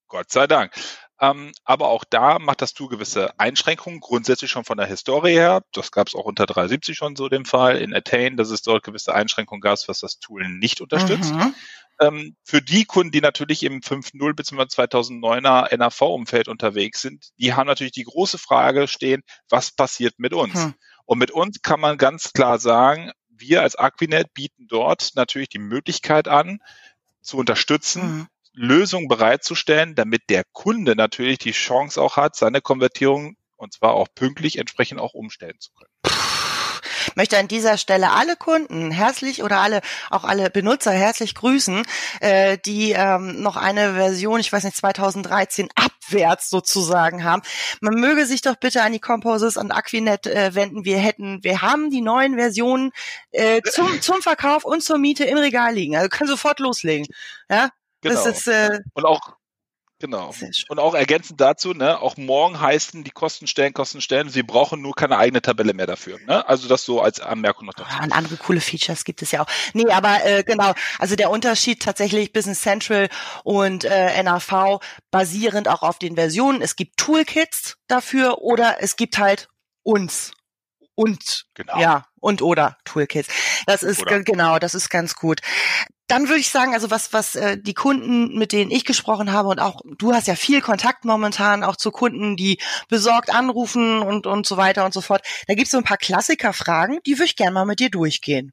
Gott 0.08 0.32
sei 0.32 0.48
Dank. 0.48 0.74
Ähm, 1.22 1.52
aber 1.64 1.90
auch 1.90 2.04
da 2.04 2.40
macht 2.40 2.64
das 2.64 2.74
Tool 2.74 2.90
gewisse 2.90 3.40
Einschränkungen, 3.40 4.00
grundsätzlich 4.00 4.50
schon 4.50 4.66
von 4.66 4.78
der 4.78 4.88
Historie 4.88 5.34
her. 5.34 5.62
Das 5.72 5.92
gab 5.92 6.08
es 6.08 6.16
auch 6.16 6.26
unter 6.26 6.48
370 6.48 6.98
schon 6.98 7.16
so 7.16 7.30
den 7.30 7.46
Fall 7.46 7.78
in 7.78 7.94
Attain, 7.94 8.38
dass 8.38 8.50
es 8.50 8.64
dort 8.64 8.84
gewisse 8.84 9.14
Einschränkungen 9.14 9.62
gab, 9.62 9.78
was 9.88 10.00
das 10.00 10.20
Tool 10.20 10.50
nicht 10.50 10.82
unterstützt. 10.82 11.34
Mhm. 11.34 11.54
Ähm, 12.02 12.36
für 12.44 12.64
die 12.64 12.86
Kunden, 12.86 13.12
die 13.12 13.22
natürlich 13.22 13.62
im 13.62 13.82
5.0 13.82 14.34
bzw. 14.34 14.64
2009er 14.64 15.78
NAV-Umfeld 15.78 16.48
unterwegs 16.48 17.02
sind, 17.02 17.30
die 17.38 17.54
haben 17.54 17.68
natürlich 17.68 17.94
die 17.94 18.04
große 18.04 18.40
Frage 18.40 18.88
stehen, 18.88 19.22
was 19.48 19.72
passiert 19.72 20.16
mit 20.18 20.34
uns? 20.34 20.56
Mhm. 20.56 20.74
Und 21.12 21.18
mit 21.18 21.32
uns 21.32 21.62
kann 21.62 21.82
man 21.82 21.98
ganz 21.98 22.32
klar 22.32 22.58
sagen, 22.58 23.12
wir 23.28 23.64
als 23.64 23.76
Aquinet 23.76 24.34
bieten 24.34 24.68
dort 24.70 25.12
natürlich 25.16 25.50
die 25.50 25.60
Möglichkeit 25.60 26.30
an, 26.30 26.60
zu 27.22 27.36
unterstützen, 27.36 28.20
mhm. 28.20 28.28
Lösungen 28.54 29.10
bereitzustellen, 29.10 29.94
damit 29.94 30.30
der 30.30 30.46
Kunde 30.54 30.96
natürlich 30.96 31.38
die 31.38 31.52
Chance 31.52 32.02
auch 32.02 32.16
hat, 32.16 32.38
seine 32.38 32.62
Konvertierung 32.62 33.36
und 33.58 33.74
zwar 33.74 33.92
auch 33.92 34.08
pünktlich 34.16 34.58
entsprechend 34.58 35.02
auch 35.02 35.14
umstellen 35.14 35.60
zu 35.60 35.74
können 35.74 35.92
möchte 37.16 37.38
an 37.38 37.48
dieser 37.48 37.78
Stelle 37.78 38.12
alle 38.12 38.36
Kunden 38.36 38.92
herzlich 38.92 39.44
oder 39.44 39.60
alle 39.60 39.82
auch 40.10 40.24
alle 40.24 40.50
Benutzer 40.50 40.92
herzlich 40.92 41.36
grüßen, 41.36 41.84
äh, 42.20 42.58
die 42.58 42.92
ähm, 42.92 43.42
noch 43.42 43.58
eine 43.58 43.94
Version, 43.94 44.40
ich 44.40 44.52
weiß 44.52 44.64
nicht 44.64 44.78
2013 44.78 45.70
abwärts 45.76 46.50
sozusagen 46.50 47.24
haben. 47.24 47.42
Man 47.82 47.96
möge 47.96 48.26
sich 48.26 48.42
doch 48.42 48.56
bitte 48.56 48.82
an 48.84 48.94
die 48.94 49.00
Composers 49.00 49.58
und 49.58 49.72
Aquinet 49.72 50.28
äh, 50.28 50.56
wenden. 50.56 50.86
Wir 50.86 50.98
hätten, 50.98 51.44
wir 51.44 51.62
haben 51.62 51.90
die 51.90 52.02
neuen 52.02 52.36
Versionen 52.36 52.92
äh, 53.32 53.62
zum 53.62 53.90
zum 54.02 54.22
Verkauf 54.22 54.66
und 54.66 54.84
zur 54.84 54.98
Miete 54.98 55.26
im 55.26 55.38
Regal 55.38 55.74
liegen. 55.74 55.96
Also 55.96 56.10
können 56.10 56.30
sofort 56.30 56.60
loslegen. 56.60 57.08
Ja, 57.50 57.70
Genau. 58.02 58.26
Ist, 58.26 58.48
äh, 58.48 58.80
und 58.94 59.06
auch 59.06 59.36
Genau. 60.02 60.34
Und 60.68 60.80
auch 60.80 60.96
ergänzend 60.96 61.40
dazu, 61.40 61.74
ne, 61.74 62.02
auch 62.02 62.18
morgen 62.18 62.60
heißen 62.60 63.04
die 63.04 63.12
Kostenstellen, 63.12 63.72
Kostenstellen, 63.74 64.30
sie 64.30 64.42
brauchen 64.42 64.82
nur 64.82 64.96
keine 64.96 65.18
eigene 65.18 65.44
Tabelle 65.44 65.76
mehr 65.76 65.86
dafür. 65.86 66.18
Ne? 66.26 66.48
Also 66.50 66.68
das 66.68 66.84
so 66.84 67.02
als 67.02 67.20
Anmerkung 67.20 67.68
noch 67.68 67.76
dazu. 67.76 67.90
Ja, 67.92 68.04
und 68.04 68.12
andere 68.12 68.38
coole 68.38 68.62
Features 68.62 69.04
gibt 69.04 69.22
es 69.22 69.32
ja 69.32 69.44
auch. 69.44 69.48
Nee, 69.74 69.92
aber 69.92 70.26
äh, 70.26 70.44
genau, 70.44 70.74
also 70.98 71.16
der 71.16 71.30
Unterschied 71.30 71.84
tatsächlich 71.84 72.34
Business 72.34 72.62
Central 72.62 73.10
und 73.44 73.84
äh, 73.84 74.24
NAV 74.24 74.80
basierend 75.12 75.68
auch 75.68 75.84
auf 75.84 76.00
den 76.00 76.16
Versionen. 76.16 76.62
Es 76.62 76.76
gibt 76.76 76.98
Toolkits 76.98 77.78
dafür 77.88 78.40
oder 78.40 78.78
es 78.80 78.96
gibt 78.96 79.20
halt 79.20 79.50
uns 79.84 80.32
und 81.02 81.46
genau. 81.54 81.80
ja 81.80 82.06
und 82.20 82.42
oder 82.42 82.78
Toolkits. 82.86 83.30
Das 83.66 83.84
ist 83.84 84.02
oder. 84.02 84.22
genau, 84.22 84.60
das 84.60 84.76
ist 84.76 84.90
ganz 84.90 85.16
gut 85.16 85.42
dann 86.12 86.28
würde 86.28 86.42
ich 86.42 86.50
sagen, 86.50 86.74
also 86.74 86.92
was, 86.92 87.14
was 87.14 87.36
äh, 87.36 87.58
die 87.58 87.74
Kunden, 87.74 88.38
mit 88.38 88.52
denen 88.52 88.70
ich 88.70 88.84
gesprochen 88.84 89.32
habe 89.32 89.48
und 89.48 89.60
auch 89.60 89.80
du 89.98 90.14
hast 90.14 90.28
ja 90.28 90.36
viel 90.36 90.60
Kontakt 90.60 91.06
momentan 91.06 91.64
auch 91.64 91.78
zu 91.78 91.90
Kunden, 91.90 92.36
die 92.36 92.60
besorgt 92.90 93.34
anrufen 93.34 94.02
und, 94.02 94.28
und 94.28 94.46
so 94.46 94.58
weiter 94.58 94.84
und 94.84 94.94
so 94.94 95.00
fort. 95.00 95.26
Da 95.48 95.54
gibt 95.54 95.68
es 95.68 95.72
so 95.72 95.78
ein 95.78 95.86
paar 95.86 95.96
Klassikerfragen, 95.96 97.00
die 97.06 97.14
würde 97.14 97.26
ich 97.26 97.38
gerne 97.38 97.52
mal 97.52 97.66
mit 97.66 97.80
dir 97.80 97.90
durchgehen. 97.90 98.52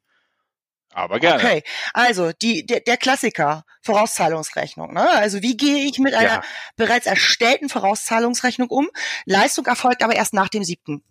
Aber 0.93 1.19
gerne. 1.19 1.43
Okay, 1.43 1.63
also 1.93 2.31
die, 2.31 2.65
der, 2.65 2.79
der 2.79 2.95
Klassiker, 2.95 3.65
Vorauszahlungsrechnung. 3.81 4.93
Ne? 4.93 5.09
Also 5.09 5.41
wie 5.41 5.57
gehe 5.57 5.85
ich 5.85 5.99
mit 5.99 6.13
einer 6.13 6.35
ja. 6.35 6.43
bereits 6.77 7.07
erstellten 7.07 7.67
Vorauszahlungsrechnung 7.67 8.69
um? 8.69 8.89
Leistung 9.25 9.65
erfolgt 9.65 10.01
aber 10.01 10.15
erst 10.15 10.33
nach 10.33 10.47
dem 10.47 10.63
siebten. 10.63 11.03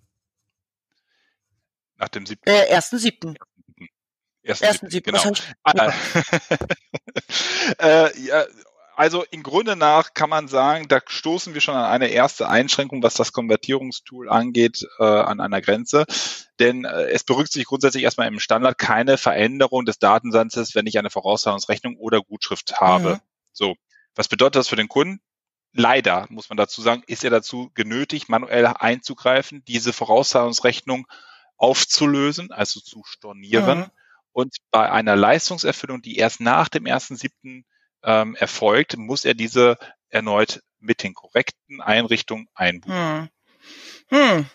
Nach 1.99 2.09
dem 2.09 2.27
siebten? 2.27 2.49
Äh, 2.49 2.67
ersten 2.67 2.99
siebten. 2.99 3.37
Ersten, 4.43 4.65
Ersten 4.65 4.91
siebten, 4.91 5.13
genau. 5.13 5.33
Ah, 5.65 5.93
äh, 7.79 8.19
ja, 8.21 8.47
also 8.97 9.25
im 9.31 9.43
Grunde 9.43 9.77
nach 9.77 10.15
kann 10.15 10.31
man 10.31 10.49
sagen, 10.49 10.89
da 10.89 11.01
stoßen 11.05 11.55
wir 11.55 11.61
schon 11.61 11.75
an 11.75 11.85
eine 11.85 12.09
erste 12.09 12.49
Einschränkung, 12.49 13.03
was 13.03 13.15
das 13.15 13.33
Konvertierungstool 13.33 14.29
angeht, 14.29 14.87
äh, 14.99 15.05
an 15.05 15.41
einer 15.41 15.61
Grenze. 15.61 16.07
Denn 16.59 16.85
äh, 16.85 17.11
es 17.11 17.25
berücksichtigt 17.25 17.69
grundsätzlich 17.69 18.05
erstmal 18.05 18.29
im 18.29 18.41
Standard 18.41 18.79
keine 18.79 19.19
Veränderung 19.19 19.85
des 19.85 19.99
Datensatzes, 19.99 20.75
wenn 20.75 20.87
ich 20.87 20.99
eine 20.99 21.11
Vorauszahlungsrechnung 21.11 21.97
oder 21.97 22.23
Gutschrift 22.23 22.81
habe. 22.81 23.17
Mhm. 23.17 23.21
So, 23.53 23.75
was 24.15 24.29
bedeutet 24.29 24.57
das 24.57 24.69
für 24.69 24.77
den 24.77 24.89
Kunden? 24.89 25.21
leider, 25.73 26.27
muss 26.31 26.49
man 26.49 26.57
dazu 26.57 26.83
sagen, 26.83 27.03
ist 27.07 27.25
er 27.25 27.31
dazu 27.31 27.71
genötigt, 27.75 28.29
manuell 28.29 28.67
einzugreifen, 28.67 29.63
diese 29.67 29.93
Vorauszahlungsrechnung 29.93 31.07
aufzulösen, 31.59 32.51
also 32.53 32.81
zu 32.81 33.03
stornieren. 33.05 33.81
Mhm. 33.81 33.91
Und 34.33 34.57
bei 34.71 34.91
einer 34.91 35.17
Leistungserfüllung, 35.17 36.01
die 36.01 36.17
erst 36.17 36.41
nach 36.41 36.69
dem 36.69 36.85
1.7. 36.85 37.65
Ähm, 38.05 38.37
erfolgt, 38.37 38.97
muss 38.97 39.25
er 39.25 39.35
diese 39.35 39.77
erneut 40.09 40.63
mit 40.79 41.03
den 41.03 41.15
korrekten 41.15 41.81
Einrichtungen 41.81 42.47
einbuchen. 42.55 43.29
Hm. 44.09 44.29
Hm. 44.37 44.51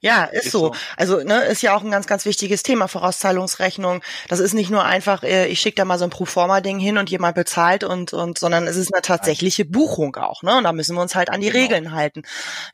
Ja, 0.00 0.24
ist, 0.24 0.46
ist 0.46 0.52
so. 0.52 0.58
so. 0.58 0.74
Also 0.96 1.20
ne, 1.22 1.44
ist 1.44 1.62
ja 1.62 1.74
auch 1.74 1.82
ein 1.82 1.90
ganz, 1.90 2.06
ganz 2.06 2.24
wichtiges 2.24 2.62
Thema, 2.62 2.88
Vorauszahlungsrechnung. 2.88 4.02
Das 4.28 4.40
ist 4.40 4.54
nicht 4.54 4.70
nur 4.70 4.84
einfach, 4.84 5.22
äh, 5.22 5.46
ich 5.46 5.60
schicke 5.60 5.76
da 5.76 5.84
mal 5.84 5.98
so 5.98 6.04
ein 6.04 6.10
Proforma-Ding 6.10 6.78
hin 6.78 6.98
und 6.98 7.10
jemand 7.10 7.34
bezahlt 7.34 7.84
und, 7.84 8.12
und, 8.12 8.38
sondern 8.38 8.66
es 8.66 8.76
ist 8.76 8.92
eine 8.92 9.02
tatsächliche 9.02 9.64
Buchung 9.64 10.16
auch, 10.16 10.42
ne? 10.42 10.56
Und 10.56 10.64
da 10.64 10.72
müssen 10.72 10.94
wir 10.96 11.02
uns 11.02 11.14
halt 11.14 11.30
an 11.30 11.40
die 11.40 11.50
genau. 11.50 11.62
Regeln 11.62 11.92
halten. 11.92 12.22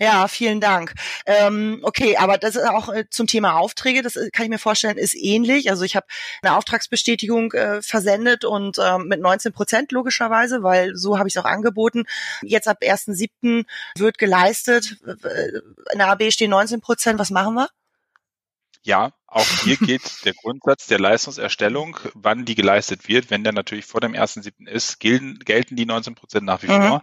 Ja, 0.01 0.29
vielen 0.29 0.61
Dank. 0.61 0.95
Ähm, 1.27 1.81
okay, 1.83 2.17
aber 2.17 2.39
das 2.39 2.57
ist 2.57 2.69
auch 2.69 2.93
äh, 2.93 3.05
zum 3.11 3.27
Thema 3.27 3.55
Aufträge, 3.55 4.03
das 4.03 4.17
äh, 4.17 4.31
kann 4.31 4.45
ich 4.45 4.51
mir 4.51 4.59
vorstellen, 4.59 4.99
ist 4.99 5.15
ähnlich. 5.15 5.71
Also 5.71 5.85
ich 5.85 5.97
habe 5.97 6.07
eine 6.43 6.57
Auftragsbestätigung 6.57 7.53
äh, 7.53 7.83
versendet 7.83 8.45
und 8.45 8.79
ähm, 8.79 9.07
mit 9.07 9.21
19 9.21 9.53
Prozent 9.53 9.93
logischerweise, 9.93 10.63
weil 10.63 10.95
so 10.97 11.19
habe 11.19 11.29
ich 11.29 11.37
es 11.37 11.43
auch 11.43 11.49
angeboten. 11.49 12.05
Jetzt 12.43 12.69
ab 12.69 12.79
1.7. 12.83 13.65
wird 13.97 14.19
geleistet. 14.19 14.97
In 15.93 15.99
der 15.99 16.09
AB 16.09 16.31
stehen 16.31 16.51
19 16.51 16.81
Prozent 16.81 16.96
Prozent, 16.97 17.19
was 17.19 17.31
machen 17.31 17.55
wir? 17.55 17.69
Ja, 18.83 19.13
auch 19.27 19.47
hier 19.65 19.77
geht 19.77 20.01
der 20.25 20.33
Grundsatz 20.33 20.87
der 20.87 20.99
Leistungserstellung, 20.99 21.99
wann 22.15 22.47
die 22.47 22.55
geleistet 22.55 23.07
wird. 23.07 23.31
Wenn 23.31 23.45
der 23.45 23.53
natürlich 23.53 23.85
vor 23.85 24.01
dem 24.01 24.15
1.7. 24.15 24.67
ist, 24.67 24.99
gelten, 24.99 25.39
gelten 25.41 25.77
die 25.77 25.85
19 25.85 26.15
Prozent 26.15 26.47
nach 26.47 26.63
wie 26.63 26.69
mhm. 26.69 26.89
vor. 26.89 27.03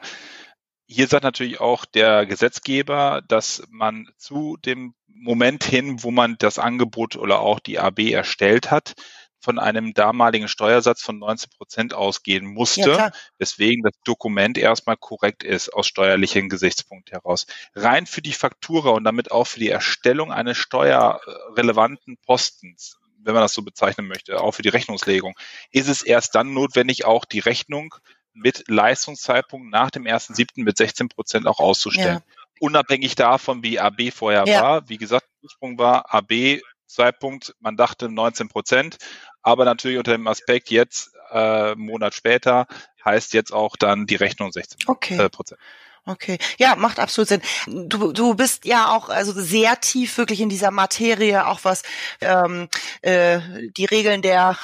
Hier 0.88 1.08
sagt 1.08 1.24
natürlich 1.24 1.60
auch 1.60 1.86
der 1.86 2.26
Gesetzgeber, 2.26 3.22
dass 3.28 3.64
man 3.70 4.10
zu 4.18 4.58
dem 4.58 4.96
Moment 5.08 5.64
hin, 5.64 6.02
wo 6.02 6.10
man 6.10 6.38
das 6.40 6.58
Angebot 6.58 7.16
oder 7.16 7.40
auch 7.40 7.60
die 7.60 7.78
AB 7.78 8.00
erstellt 8.00 8.72
hat, 8.72 8.96
von 9.44 9.60
einem 9.60 9.94
damaligen 9.94 10.48
Steuersatz 10.48 11.02
von 11.02 11.20
19 11.20 11.50
Prozent 11.58 11.94
ausgehen 11.94 12.46
musste, 12.46 12.92
ja, 12.92 13.12
weswegen 13.38 13.84
das 13.84 13.94
Dokument 14.06 14.58
erstmal 14.58 14.96
korrekt 14.96 15.44
ist 15.44 15.70
aus 15.70 15.88
steuerlichen 15.88 16.48
Gesichtspunkt 16.48 17.12
heraus. 17.12 17.46
Rein 17.76 18.06
für 18.06 18.22
die 18.22 18.32
Faktura 18.32 18.92
und 18.92 19.04
damit 19.04 19.32
auch 19.32 19.46
für 19.46 19.60
die 19.60 19.70
Erstellung 19.70 20.32
eines 20.32 20.58
steuerrelevanten 20.58 22.18
Postens, 22.26 22.98
wenn 23.18 23.34
man 23.34 23.44
das 23.44 23.54
so 23.54 23.64
bezeichnen 23.64 24.08
möchte, 24.08 24.40
auch 24.40 24.54
für 24.54 24.62
die 24.62 24.70
Rechnungslegung, 24.70 25.36
ist 25.72 25.90
es 25.90 26.04
erst 26.04 26.36
dann 26.36 26.54
notwendig, 26.54 27.04
auch 27.04 27.26
die 27.26 27.40
Rechnung 27.40 27.94
mit 28.34 28.64
Leistungszeitpunkt 28.68 29.70
nach 29.70 29.92
dem 29.92 30.06
1.7. 30.06 30.64
mit 30.64 30.78
16 30.78 31.10
Prozent 31.10 31.48
auch 31.48 31.60
auszustellen. 31.60 32.22
Ja. 32.26 32.44
Unabhängig 32.60 33.16
davon, 33.16 33.62
wie 33.62 33.80
AB 33.80 34.12
vorher 34.14 34.46
ja. 34.48 34.62
war. 34.62 34.90
Wie 34.90 34.98
gesagt, 34.98 35.28
Ursprung 35.42 35.78
war 35.78 36.14
AB 36.14 36.62
Zeitpunkt, 36.94 37.56
man 37.60 37.76
dachte 37.76 38.10
19 38.10 38.50
Prozent, 38.50 38.98
aber 39.42 39.66
natürlich 39.66 39.98
unter 39.98 40.12
dem 40.12 40.28
Aspekt 40.28 40.70
jetzt, 40.70 41.12
äh, 41.32 41.76
Monat 41.76 42.14
später, 42.14 42.68
heißt 43.04 43.34
jetzt 43.34 43.52
auch 43.52 43.76
dann 43.76 44.06
die 44.06 44.16
Rechnung 44.16 44.52
16 44.52 44.88
okay. 44.88 45.18
Äh, 45.18 45.30
Prozent. 45.30 45.60
Okay, 46.06 46.38
ja, 46.58 46.76
macht 46.76 47.00
absolut 47.00 47.30
Sinn. 47.30 47.42
Du, 47.66 48.12
du 48.12 48.36
bist 48.36 48.66
ja 48.66 48.94
auch 48.94 49.08
also 49.08 49.32
sehr 49.32 49.80
tief 49.80 50.18
wirklich 50.18 50.42
in 50.42 50.50
dieser 50.50 50.70
Materie, 50.70 51.48
auch 51.48 51.62
was 51.64 51.82
ähm, 52.20 52.68
äh, 53.02 53.40
die 53.78 53.86
Regeln 53.86 54.22
der 54.22 54.58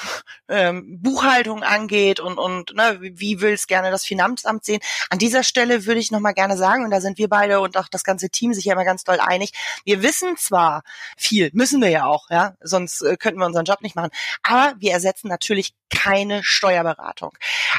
ähm, 0.50 1.00
Buchhaltung 1.00 1.62
angeht 1.62 2.20
und 2.20 2.36
und 2.36 2.74
ne, 2.74 2.98
wie 3.00 3.40
will 3.40 3.54
es 3.54 3.66
gerne 3.66 3.90
das 3.90 4.04
Finanzamt 4.04 4.66
sehen. 4.66 4.80
An 5.08 5.18
dieser 5.18 5.42
Stelle 5.42 5.86
würde 5.86 6.00
ich 6.00 6.10
noch 6.10 6.20
mal 6.20 6.32
gerne 6.32 6.58
sagen, 6.58 6.84
und 6.84 6.90
da 6.90 7.00
sind 7.00 7.16
wir 7.16 7.28
beide 7.30 7.60
und 7.60 7.74
auch 7.78 7.88
das 7.88 8.04
ganze 8.04 8.28
Team 8.28 8.52
sich 8.52 8.66
ja 8.66 8.74
immer 8.74 8.84
ganz 8.84 9.04
doll 9.04 9.18
einig. 9.18 9.52
Wir 9.86 10.02
wissen 10.02 10.36
zwar 10.36 10.82
viel, 11.16 11.48
müssen 11.54 11.80
wir 11.80 11.88
ja 11.88 12.04
auch, 12.04 12.28
ja, 12.28 12.54
sonst 12.60 13.00
äh, 13.00 13.16
könnten 13.16 13.40
wir 13.40 13.46
unseren 13.46 13.64
Job 13.64 13.80
nicht 13.80 13.96
machen, 13.96 14.10
aber 14.42 14.74
wir 14.78 14.92
ersetzen 14.92 15.28
natürlich 15.28 15.72
keine 15.90 16.42
Steuerberatung. 16.42 17.32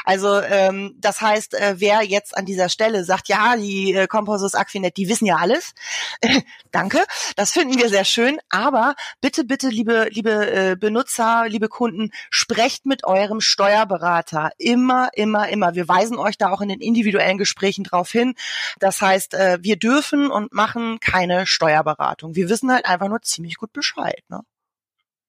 Also 0.04 0.40
ähm, 0.40 0.94
das 0.98 1.20
heißt, 1.20 1.54
äh, 1.54 1.74
wer 1.78 2.02
jetzt 2.02 2.36
an 2.36 2.46
dieser 2.46 2.68
Stelle 2.68 3.04
sagt, 3.04 3.28
ja, 3.28 3.56
die 3.56 3.94
äh, 3.94 4.06
Composus 4.06 4.54
Aquinet, 4.54 4.96
die 4.96 5.08
wissen 5.08 5.26
ja 5.26 5.36
alles. 5.36 5.74
Danke, 6.70 7.04
das 7.36 7.52
finden 7.52 7.78
wir 7.78 7.88
sehr 7.88 8.04
schön. 8.04 8.38
Aber 8.48 8.94
bitte, 9.20 9.44
bitte, 9.44 9.68
liebe, 9.68 10.08
liebe 10.10 10.50
äh, 10.50 10.76
Benutzer, 10.76 11.46
liebe 11.48 11.68
Kunden, 11.68 12.10
sprecht 12.30 12.86
mit 12.86 13.04
eurem 13.04 13.40
Steuerberater. 13.40 14.52
Immer, 14.58 15.10
immer, 15.14 15.48
immer. 15.48 15.74
Wir 15.74 15.88
weisen 15.88 16.18
euch 16.18 16.38
da 16.38 16.50
auch 16.50 16.60
in 16.60 16.68
den 16.68 16.80
individuellen 16.80 17.38
Gesprächen 17.38 17.84
drauf 17.84 18.10
hin. 18.10 18.34
Das 18.78 19.00
heißt, 19.00 19.34
äh, 19.34 19.58
wir 19.62 19.76
dürfen 19.76 20.30
und 20.30 20.52
machen 20.52 21.00
keine 21.00 21.46
Steuerberatung. 21.46 22.34
Wir 22.34 22.48
wissen 22.48 22.70
halt 22.72 22.86
einfach 22.86 23.08
nur 23.08 23.22
ziemlich 23.22 23.56
gut 23.56 23.72
Bescheid. 23.72 24.22
Ne? 24.28 24.40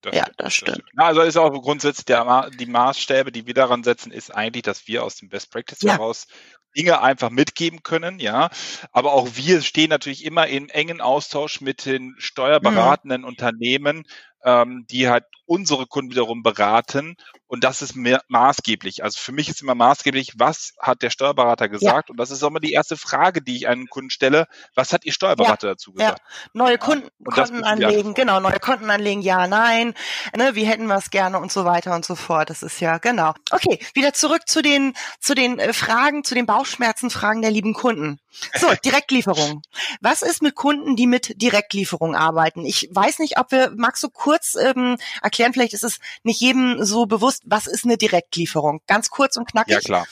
Das 0.04 0.16
ja, 0.16 0.26
das 0.38 0.54
stimmt. 0.54 0.84
Das 0.96 1.08
also 1.08 1.22
ist 1.22 1.38
auch 1.38 1.50
grundsätzlich 1.62 2.06
der, 2.06 2.50
die 2.60 2.66
Maßstäbe, 2.66 3.32
die 3.32 3.48
wir 3.48 3.54
daran 3.54 3.84
setzen, 3.84 4.12
ist 4.12 4.36
eigentlich, 4.36 4.64
dass 4.64 4.88
wir 4.88 5.04
aus 5.04 5.16
dem 5.16 5.30
Best 5.30 5.52
Practice 5.52 5.82
ja. 5.82 5.94
heraus 5.94 6.28
Dinge 6.76 7.02
einfach 7.02 7.30
mitgeben 7.30 7.84
können, 7.84 8.20
ja. 8.20 8.50
Aber 8.92 9.14
auch 9.14 9.30
wir 9.34 9.62
stehen 9.62 9.90
natürlich 9.90 10.26
immer 10.26 10.48
in 10.48 10.70
engen 10.70 11.02
Austausch 11.02 11.62
mit 11.62 11.86
den 11.86 12.16
steuerberatenden 12.18 13.22
mhm. 13.22 13.28
Unternehmen, 13.28 14.04
ähm, 14.44 14.86
die 14.90 15.08
halt 15.08 15.26
unsere 15.54 15.86
Kunden 15.86 16.10
wiederum 16.10 16.42
beraten. 16.42 17.16
Und 17.46 17.64
das 17.64 17.84
ist 17.84 17.96
mehr 17.96 18.24
maßgeblich. 18.28 19.04
Also 19.04 19.20
für 19.20 19.32
mich 19.32 19.48
ist 19.50 19.62
immer 19.62 19.76
maßgeblich, 19.76 20.34
was 20.38 20.74
hat 20.80 21.04
der 21.04 21.12
Steuerberater 21.12 21.70
gesagt? 21.70 22.10
Ja. 22.10 22.12
Und 22.12 22.18
das 22.18 22.32
ist 22.32 22.42
auch 22.42 22.48
immer 22.48 22.60
die 22.60 22.72
erste 22.72 22.98
Frage, 22.98 23.44
die 23.44 23.58
ich 23.58 23.68
einem 23.68 23.86
Kunden 23.86 24.10
stelle. 24.10 24.48
Was 24.74 24.92
hat 24.92 25.06
Ihr 25.06 25.12
Steuerberater 25.12 25.68
ja. 25.68 25.74
dazu 25.74 25.94
gesagt? 25.94 26.20
Ja. 26.20 26.50
Neue 26.54 26.80
Kunden, 26.80 27.08
Konten 27.24 27.64
anlegen, 27.64 28.16
genau, 28.16 28.40
neue 28.40 28.60
Konten 28.60 28.90
anlegen, 28.90 29.22
ja, 29.22 29.46
nein, 29.46 29.94
ne, 30.36 30.56
wie 30.56 30.66
hätten 30.66 30.88
wir 30.88 30.96
es 30.96 31.12
gerne 31.12 31.38
und 31.38 31.52
so 31.52 31.66
weiter 31.66 31.94
und 31.94 32.04
so 32.04 32.16
fort. 32.16 32.50
Das 32.50 32.64
ist 32.64 32.80
ja, 32.80 32.98
genau. 32.98 33.36
Okay, 33.52 33.78
wieder 33.94 34.14
zurück 34.14 34.48
zu 34.48 34.64
den, 34.64 34.96
zu 35.20 35.36
den 35.36 35.60
äh, 35.60 35.74
Fragen, 35.74 36.24
zu 36.24 36.34
den 36.34 36.48
Bauchschmerzenfragen 36.48 37.44
der 37.44 37.52
lieben 37.52 37.76
Kunden. 37.76 38.20
So, 38.56 38.68
Direktlieferung. 38.86 39.62
Was 40.02 40.22
ist 40.24 40.42
mit 40.42 40.56
Kunden, 40.56 40.96
die 40.96 41.08
mit 41.08 41.40
Direktlieferung 41.42 42.16
arbeiten? 42.16 42.66
Ich 42.66 42.90
weiß 42.92 43.20
nicht, 43.20 43.38
ob 43.38 43.52
wir, 43.52 43.72
magst 43.76 44.02
du 44.02 44.10
kurz 44.10 44.56
ähm, 44.56 44.98
erklären, 45.22 45.43
vielleicht 45.52 45.74
ist 45.74 45.84
es 45.84 46.00
nicht 46.24 46.40
jedem 46.40 46.84
so 46.86 47.06
bewusst, 47.06 47.42
was 47.46 47.68
ist 47.68 47.84
eine 47.84 47.98
Direktlieferung? 47.98 48.82
Ganz 48.88 49.10
kurz 49.10 49.36
und 49.36 49.50
knackig. 49.50 49.74
Ja, 49.74 49.80
klar. 49.82 50.08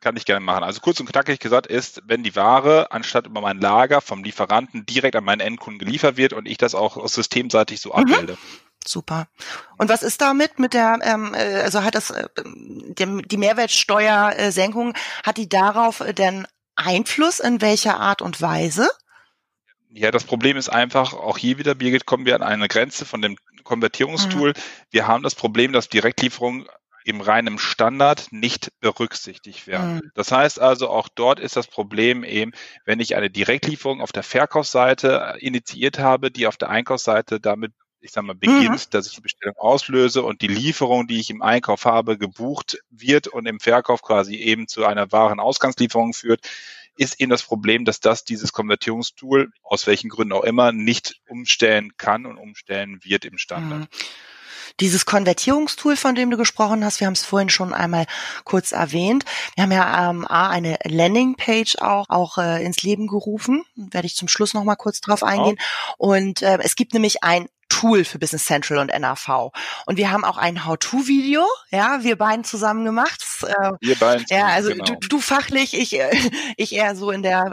Kann 0.00 0.16
ich 0.16 0.26
gerne 0.26 0.44
machen. 0.44 0.62
Also 0.62 0.80
kurz 0.80 1.00
und 1.00 1.10
knackig 1.10 1.40
gesagt 1.40 1.66
ist, 1.66 2.02
wenn 2.04 2.22
die 2.22 2.36
Ware 2.36 2.92
anstatt 2.92 3.26
über 3.26 3.40
mein 3.40 3.58
Lager 3.58 4.02
vom 4.02 4.22
Lieferanten 4.22 4.84
direkt 4.84 5.16
an 5.16 5.24
meinen 5.24 5.40
Endkunden 5.40 5.78
geliefert 5.78 6.18
wird 6.18 6.34
und 6.34 6.46
ich 6.46 6.58
das 6.58 6.74
auch 6.74 7.08
systemseitig 7.08 7.80
so 7.80 7.88
mhm. 7.88 8.12
abbilde. 8.12 8.38
Super. 8.86 9.28
Und 9.78 9.88
was 9.88 10.02
ist 10.02 10.20
damit 10.20 10.58
mit 10.58 10.74
der, 10.74 10.98
ähm, 11.02 11.32
äh, 11.34 11.62
also 11.62 11.82
hat 11.82 11.94
das 11.94 12.10
äh, 12.10 12.28
die 12.36 13.36
Mehrwertsteuersenkung, 13.36 14.94
hat 15.24 15.38
die 15.38 15.48
darauf 15.48 16.04
denn 16.18 16.46
Einfluss 16.76 17.40
in 17.40 17.60
welcher 17.60 17.98
Art 17.98 18.20
und 18.20 18.42
Weise? 18.42 18.90
Ja, 19.90 20.10
das 20.10 20.24
Problem 20.24 20.56
ist 20.56 20.68
einfach, 20.68 21.14
auch 21.14 21.38
hier 21.38 21.56
wieder, 21.58 21.74
Birgit, 21.74 22.04
kommen 22.04 22.26
wir 22.26 22.34
an 22.34 22.42
eine 22.42 22.68
Grenze 22.68 23.04
von 23.04 23.22
dem 23.22 23.36
Konvertierungstool. 23.64 24.50
Mhm. 24.50 24.60
Wir 24.90 25.06
haben 25.06 25.22
das 25.22 25.34
Problem, 25.34 25.72
dass 25.72 25.88
Direktlieferungen 25.88 26.66
im 27.04 27.20
reinen 27.20 27.58
Standard 27.58 28.28
nicht 28.30 28.72
berücksichtigt 28.80 29.66
werden. 29.66 29.96
Mhm. 29.96 30.10
Das 30.14 30.32
heißt 30.32 30.58
also, 30.58 30.88
auch 30.88 31.08
dort 31.14 31.38
ist 31.38 31.56
das 31.56 31.66
Problem 31.66 32.24
eben, 32.24 32.52
wenn 32.86 32.98
ich 32.98 33.14
eine 33.14 33.30
Direktlieferung 33.30 34.00
auf 34.00 34.10
der 34.10 34.22
Verkaufsseite 34.22 35.36
initiiert 35.38 35.98
habe, 35.98 36.30
die 36.30 36.46
auf 36.46 36.56
der 36.56 36.70
Einkaufsseite 36.70 37.40
damit 37.40 37.72
ich 38.04 38.12
sag 38.12 38.22
mal, 38.22 38.34
beginnt, 38.34 38.70
mhm. 38.70 38.90
dass 38.90 39.06
ich 39.06 39.14
die 39.14 39.22
Bestellung 39.22 39.56
auslöse 39.56 40.22
und 40.22 40.42
die 40.42 40.46
Lieferung, 40.46 41.06
die 41.06 41.20
ich 41.20 41.30
im 41.30 41.40
Einkauf 41.40 41.86
habe, 41.86 42.18
gebucht 42.18 42.78
wird 42.90 43.28
und 43.28 43.46
im 43.46 43.60
Verkauf 43.60 44.02
quasi 44.02 44.34
eben 44.36 44.68
zu 44.68 44.84
einer 44.84 45.10
wahren 45.10 45.40
Ausgangslieferung 45.40 46.12
führt, 46.12 46.46
ist 46.96 47.20
eben 47.20 47.30
das 47.30 47.42
Problem, 47.42 47.84
dass 47.84 48.00
das 48.00 48.24
dieses 48.24 48.52
Konvertierungstool, 48.52 49.50
aus 49.62 49.86
welchen 49.86 50.08
Gründen 50.08 50.32
auch 50.32 50.44
immer, 50.44 50.72
nicht 50.72 51.20
umstellen 51.28 51.96
kann 51.96 52.26
und 52.26 52.38
umstellen 52.38 53.00
wird 53.02 53.24
im 53.24 53.38
Standard. 53.38 53.80
Mhm. 53.80 53.88
Dieses 54.80 55.06
Konvertierungstool, 55.06 55.96
von 55.96 56.16
dem 56.16 56.30
du 56.30 56.36
gesprochen 56.36 56.84
hast, 56.84 56.98
wir 56.98 57.06
haben 57.06 57.14
es 57.14 57.24
vorhin 57.24 57.48
schon 57.48 57.72
einmal 57.72 58.06
kurz 58.42 58.72
erwähnt. 58.72 59.24
Wir 59.54 59.64
haben 59.64 59.72
ja 59.72 60.10
ähm, 60.10 60.26
A, 60.26 60.48
eine 60.48 60.78
Landingpage 60.82 61.76
auch, 61.76 62.06
auch 62.08 62.38
äh, 62.38 62.64
ins 62.64 62.82
Leben 62.82 63.06
gerufen. 63.06 63.64
Werde 63.76 64.06
ich 64.06 64.16
zum 64.16 64.26
Schluss 64.26 64.52
noch 64.52 64.64
mal 64.64 64.74
kurz 64.74 65.00
drauf 65.00 65.22
eingehen. 65.22 65.58
Oh. 65.98 66.14
Und 66.14 66.42
äh, 66.42 66.58
es 66.62 66.74
gibt 66.74 66.92
nämlich 66.92 67.22
ein 67.22 67.48
Tool 67.74 68.04
für 68.04 68.20
Business 68.20 68.44
Central 68.44 68.78
und 68.78 68.96
NAV. 68.96 69.50
Und 69.86 69.96
wir 69.96 70.12
haben 70.12 70.24
auch 70.24 70.36
ein 70.36 70.64
How-To-Video, 70.64 71.44
ja, 71.70 72.04
wir 72.04 72.14
beiden 72.16 72.44
zusammen 72.44 72.84
gemacht. 72.84 73.20
Äh, 73.42 73.72
wir 73.80 73.96
beiden. 73.96 74.24
Ja, 74.30 74.46
also 74.46 74.70
genau. 74.70 74.84
du, 74.84 74.94
du 75.08 75.18
fachlich, 75.18 75.74
ich, 75.74 75.98
äh, 75.98 76.16
ich 76.56 76.72
eher 76.72 76.94
so 76.94 77.10
in 77.10 77.24
der. 77.24 77.52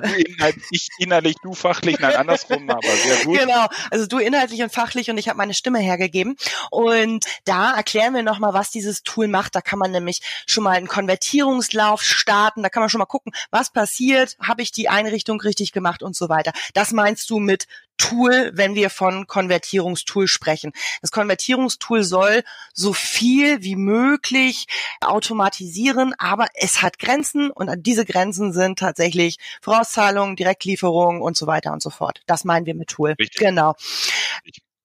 ich 0.69 0.89
innerlich, 0.99 1.37
du 1.41 1.53
fachlich, 1.53 1.99
nein, 1.99 2.15
andersrum, 2.15 2.69
aber 2.69 2.87
sehr 2.87 3.25
gut. 3.25 3.39
Genau, 3.39 3.65
also 3.89 4.05
du 4.05 4.19
inhaltlich 4.19 4.61
und 4.61 4.71
fachlich 4.71 5.09
und 5.09 5.17
ich 5.17 5.27
habe 5.27 5.37
meine 5.37 5.55
Stimme 5.55 5.79
hergegeben. 5.79 6.35
Und 6.69 7.25
da 7.45 7.73
erklären 7.73 8.13
wir 8.13 8.21
nochmal, 8.21 8.53
was 8.53 8.69
dieses 8.69 9.01
Tool 9.01 9.27
macht. 9.27 9.55
Da 9.55 9.61
kann 9.61 9.79
man 9.79 9.89
nämlich 9.89 10.21
schon 10.45 10.63
mal 10.63 10.77
einen 10.77 10.87
Konvertierungslauf 10.87 12.03
starten, 12.03 12.61
da 12.61 12.69
kann 12.69 12.81
man 12.81 12.89
schon 12.91 12.99
mal 12.99 13.05
gucken, 13.05 13.33
was 13.49 13.71
passiert, 13.71 14.37
habe 14.39 14.61
ich 14.61 14.71
die 14.71 14.87
Einrichtung 14.87 15.41
richtig 15.41 15.71
gemacht 15.71 16.03
und 16.03 16.15
so 16.15 16.29
weiter. 16.29 16.51
Das 16.75 16.91
meinst 16.91 17.27
du 17.31 17.39
mit 17.39 17.65
Tool, 18.01 18.49
wenn 18.55 18.73
wir 18.73 18.89
von 18.89 19.27
Konvertierungstool 19.27 20.27
sprechen. 20.27 20.71
Das 21.01 21.11
Konvertierungstool 21.11 22.03
soll 22.03 22.43
so 22.73 22.93
viel 22.93 23.61
wie 23.61 23.75
möglich 23.75 24.65
automatisieren, 25.01 26.15
aber 26.17 26.47
es 26.55 26.81
hat 26.81 26.97
Grenzen 26.97 27.51
und 27.51 27.69
diese 27.85 28.03
Grenzen 28.03 28.53
sind 28.53 28.79
tatsächlich 28.79 29.37
Vorauszahlungen, 29.61 30.35
Direktlieferungen 30.35 31.21
und 31.21 31.37
so 31.37 31.45
weiter 31.45 31.73
und 31.73 31.83
so 31.83 31.91
fort. 31.91 32.21
Das 32.25 32.43
meinen 32.43 32.65
wir 32.65 32.73
mit 32.73 32.89
Tool. 32.89 33.13
Richtig. 33.19 33.39
Genau. 33.39 33.75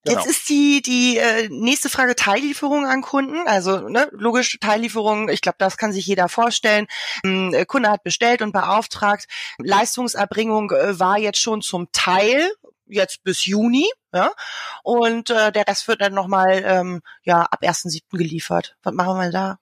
Genau. 0.04 0.20
Jetzt 0.20 0.30
ist 0.30 0.48
die 0.50 0.82
die 0.82 1.16
äh, 1.16 1.48
nächste 1.50 1.88
Frage 1.88 2.14
Teillieferung 2.14 2.86
an 2.86 3.00
Kunden. 3.00 3.48
Also 3.48 3.88
ne, 3.88 4.08
logisch 4.12 4.58
Teillieferung. 4.60 5.30
Ich 5.30 5.40
glaube, 5.40 5.56
das 5.58 5.78
kann 5.78 5.92
sich 5.92 6.06
jeder 6.06 6.28
vorstellen. 6.28 6.86
Ein 7.24 7.54
äh, 7.54 7.64
Kunde 7.64 7.90
hat 7.90 8.04
bestellt 8.04 8.42
und 8.42 8.52
beauftragt. 8.52 9.26
Leistungserbringung 9.58 10.70
äh, 10.70 11.00
war 11.00 11.18
jetzt 11.18 11.40
schon 11.40 11.60
zum 11.62 11.90
Teil 11.92 12.52
jetzt 12.86 13.22
bis 13.22 13.46
Juni, 13.46 13.90
ja, 14.12 14.32
und 14.82 15.30
äh, 15.30 15.52
der 15.52 15.66
Rest 15.66 15.88
wird 15.88 16.00
dann 16.00 16.14
nochmal 16.14 16.62
ähm, 16.64 17.02
ja 17.22 17.42
ab 17.42 17.62
1.7. 17.62 18.00
geliefert. 18.16 18.76
Was 18.82 18.94
machen 18.94 19.20
wir 19.20 19.30
da? 19.30 19.58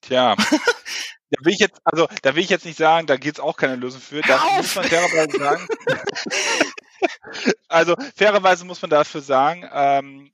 Tja, 0.00 0.36
da 1.30 1.44
will 1.44 1.52
ich 1.52 1.60
jetzt, 1.60 1.80
also 1.84 2.08
da 2.22 2.34
will 2.34 2.42
ich 2.42 2.50
jetzt 2.50 2.64
nicht 2.64 2.78
sagen, 2.78 3.06
da 3.06 3.16
gibt's 3.16 3.40
auch 3.40 3.56
keine 3.56 3.76
Lösung 3.76 4.00
für. 4.00 4.20
Da 4.20 4.38
muss 4.56 4.74
man 4.74 4.84
fairerweise 4.84 5.38
sagen. 5.38 5.68
also 7.68 7.96
fairerweise 8.16 8.64
muss 8.64 8.82
man 8.82 8.90
dafür 8.90 9.20
sagen, 9.20 9.68
ähm, 9.72 10.32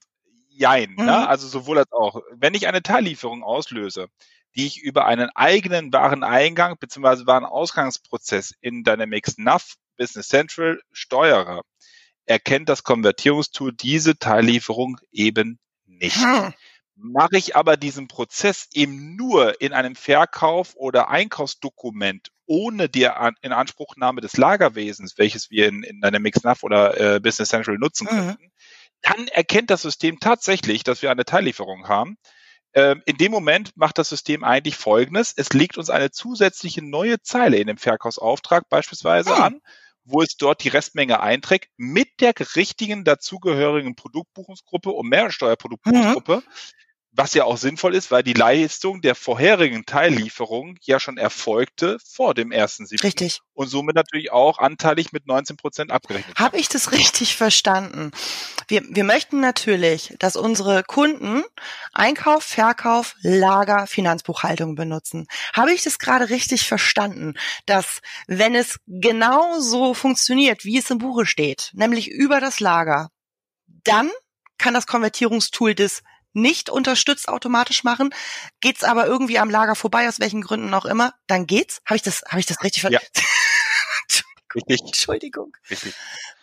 jein, 0.49 0.95
ne? 0.95 1.03
mhm. 1.03 1.07
ne? 1.07 1.29
also 1.29 1.49
sowohl 1.49 1.79
als 1.79 1.93
auch. 1.93 2.21
Wenn 2.33 2.55
ich 2.55 2.67
eine 2.67 2.83
Teillieferung 2.83 3.43
auslöse, 3.43 4.09
die 4.57 4.67
ich 4.67 4.83
über 4.83 5.07
einen 5.07 5.31
eigenen 5.35 5.93
Wareneingang 5.93 6.77
bzw. 6.79 7.27
Warenausgangsprozess 7.27 8.55
in 8.61 8.83
Dynamics 8.83 9.39
NAV 9.39 9.75
Business 10.01 10.29
Central 10.29 10.81
steuere, 10.93 11.61
erkennt 12.25 12.71
das 12.71 12.85
Konvertierungstool 12.85 13.73
diese 13.73 14.19
Teillieferung 14.19 14.99
eben 15.13 15.59
nicht. 15.85 16.17
Hm. 16.17 16.55
Mache 16.95 17.37
ich 17.37 17.55
aber 17.55 17.77
diesen 17.77 18.09
Prozess 18.09 18.69
eben 18.73 19.15
nur 19.15 19.61
in 19.61 19.73
einem 19.75 19.97
Verkauf 19.97 20.75
oder 20.75 21.11
Einkaufsdokument 21.11 22.31
ohne 22.47 22.89
die 22.89 23.09
Inanspruchnahme 23.43 24.23
des 24.23 24.37
Lagerwesens, 24.37 25.19
welches 25.19 25.51
wir 25.51 25.69
in, 25.69 25.83
in 25.83 26.01
Dynamics 26.01 26.43
NAV 26.43 26.63
oder 26.63 27.17
äh, 27.17 27.21
Business 27.21 27.51
Central 27.51 27.79
nutzen 27.79 28.09
mhm. 28.11 28.27
könnten, 28.27 28.53
dann 29.03 29.29
erkennt 29.29 29.71
das 29.71 29.83
System 29.83 30.19
tatsächlich, 30.19 30.83
dass 30.83 31.03
wir 31.03 31.11
eine 31.11 31.25
Teillieferung 31.25 31.89
haben. 31.89 32.17
Ähm, 32.75 33.03
in 33.07 33.17
dem 33.17 33.33
Moment 33.33 33.77
macht 33.77 33.99
das 33.99 34.09
System 34.09 34.45
eigentlich 34.45 34.77
Folgendes. 34.77 35.33
Es 35.37 35.53
legt 35.53 35.79
uns 35.79 35.91
eine 35.91 36.11
zusätzliche 36.11 36.83
neue 36.83 37.21
Zeile 37.21 37.57
in 37.57 37.67
dem 37.67 37.79
Verkaufsauftrag 37.79 38.69
beispielsweise 38.69 39.31
mhm. 39.31 39.43
an 39.43 39.61
wo 40.05 40.23
es 40.23 40.37
dort 40.37 40.65
die 40.65 40.69
Restmenge 40.69 41.21
einträgt, 41.21 41.71
mit 41.77 42.21
der 42.21 42.35
richtigen 42.57 43.05
dazugehörigen 43.05 43.97
Produktbuchungsgruppe 43.97 44.91
und 44.91 45.09
Mehrwertsteuerproduktbuchungsgruppe. 45.09 46.37
Mhm 46.37 46.43
was 47.13 47.35
ja 47.35 47.45
auch 47.45 47.57
sinnvoll 47.57 47.95
ist, 47.95 48.11
weil 48.11 48.23
die 48.23 48.33
Leistung 48.33 49.01
der 49.01 49.15
vorherigen 49.15 49.85
Teillieferung 49.85 50.77
ja 50.81 51.01
schon 51.01 51.17
erfolgte 51.17 51.99
vor 52.05 52.35
dem 52.35 52.53
ersten 52.53 52.87
Siebten. 52.87 53.07
Richtig. 53.07 53.41
Und 53.53 53.69
somit 53.69 53.97
natürlich 53.97 54.31
auch 54.31 54.59
anteilig 54.59 55.13
mit 55.13 55.27
19 55.27 55.57
Prozent 55.57 55.91
abgerechnet. 55.91 56.39
Habe 56.39 56.59
ich 56.59 56.69
das 56.69 56.93
richtig 56.93 57.37
verstanden? 57.37 58.13
Wir, 58.69 58.83
wir 58.89 59.05
möchten 59.05 59.41
natürlich, 59.41 60.15
dass 60.19 60.37
unsere 60.37 60.85
Kunden 60.85 61.43
Einkauf, 61.93 62.45
Verkauf, 62.45 63.17
Lager, 63.23 63.87
Finanzbuchhaltung 63.87 64.77
benutzen. 64.77 65.27
Habe 65.53 65.73
ich 65.73 65.83
das 65.83 65.99
gerade 65.99 66.31
richtig 66.31 66.69
verstanden, 66.69 67.35
dass 67.67 68.01
wenn 68.29 68.55
es 68.55 68.79
genau 68.87 69.59
so 69.59 69.95
funktioniert, 69.95 70.65
wie 70.65 70.79
es 70.79 70.91
im 70.91 70.99
Buche 70.99 71.27
steht, 71.27 71.71
nämlich 71.75 72.09
über 72.09 72.41
das 72.41 72.61
Lager, 72.61 73.11
dann 73.67 74.11
kann 74.59 74.75
das 74.75 74.87
Konvertierungstool 74.87 75.75
das 75.75 76.03
nicht 76.33 76.71
unterstützt 76.71 77.29
automatisch 77.29 77.85
machen, 77.85 78.15
geht's 78.61 78.85
aber 78.85 79.07
irgendwie 79.07 79.39
am 79.39 79.51
Lager 79.51 79.75
vorbei, 79.75 80.09
aus 80.09 80.21
welchen 80.21 80.43
Gründen 80.43 80.73
auch 80.75 80.85
immer, 80.85 81.15
dann 81.27 81.47
geht's. 81.47 81.81
Habe 81.87 81.97
ich 81.97 82.03
das, 82.03 82.23
habe 82.29 82.41
ich 82.41 82.47
das 82.47 82.63
richtig 82.63 82.83
verstanden? 82.83 83.07
Ja. 83.15 83.23
Richtig. 84.55 84.81
Entschuldigung. 84.87 85.57
Richtig. 85.69 85.95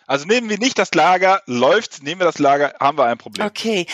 Also 0.08 0.24
nehmen 0.24 0.48
wir 0.48 0.58
nicht 0.58 0.78
das 0.78 0.94
Lager, 0.94 1.42
läuft's, 1.44 2.00
nehmen 2.00 2.22
wir 2.22 2.24
das 2.24 2.38
Lager, 2.38 2.74
haben 2.80 2.96
wir 2.96 3.04
ein 3.04 3.18
Problem. 3.18 3.46
Okay, 3.46 3.86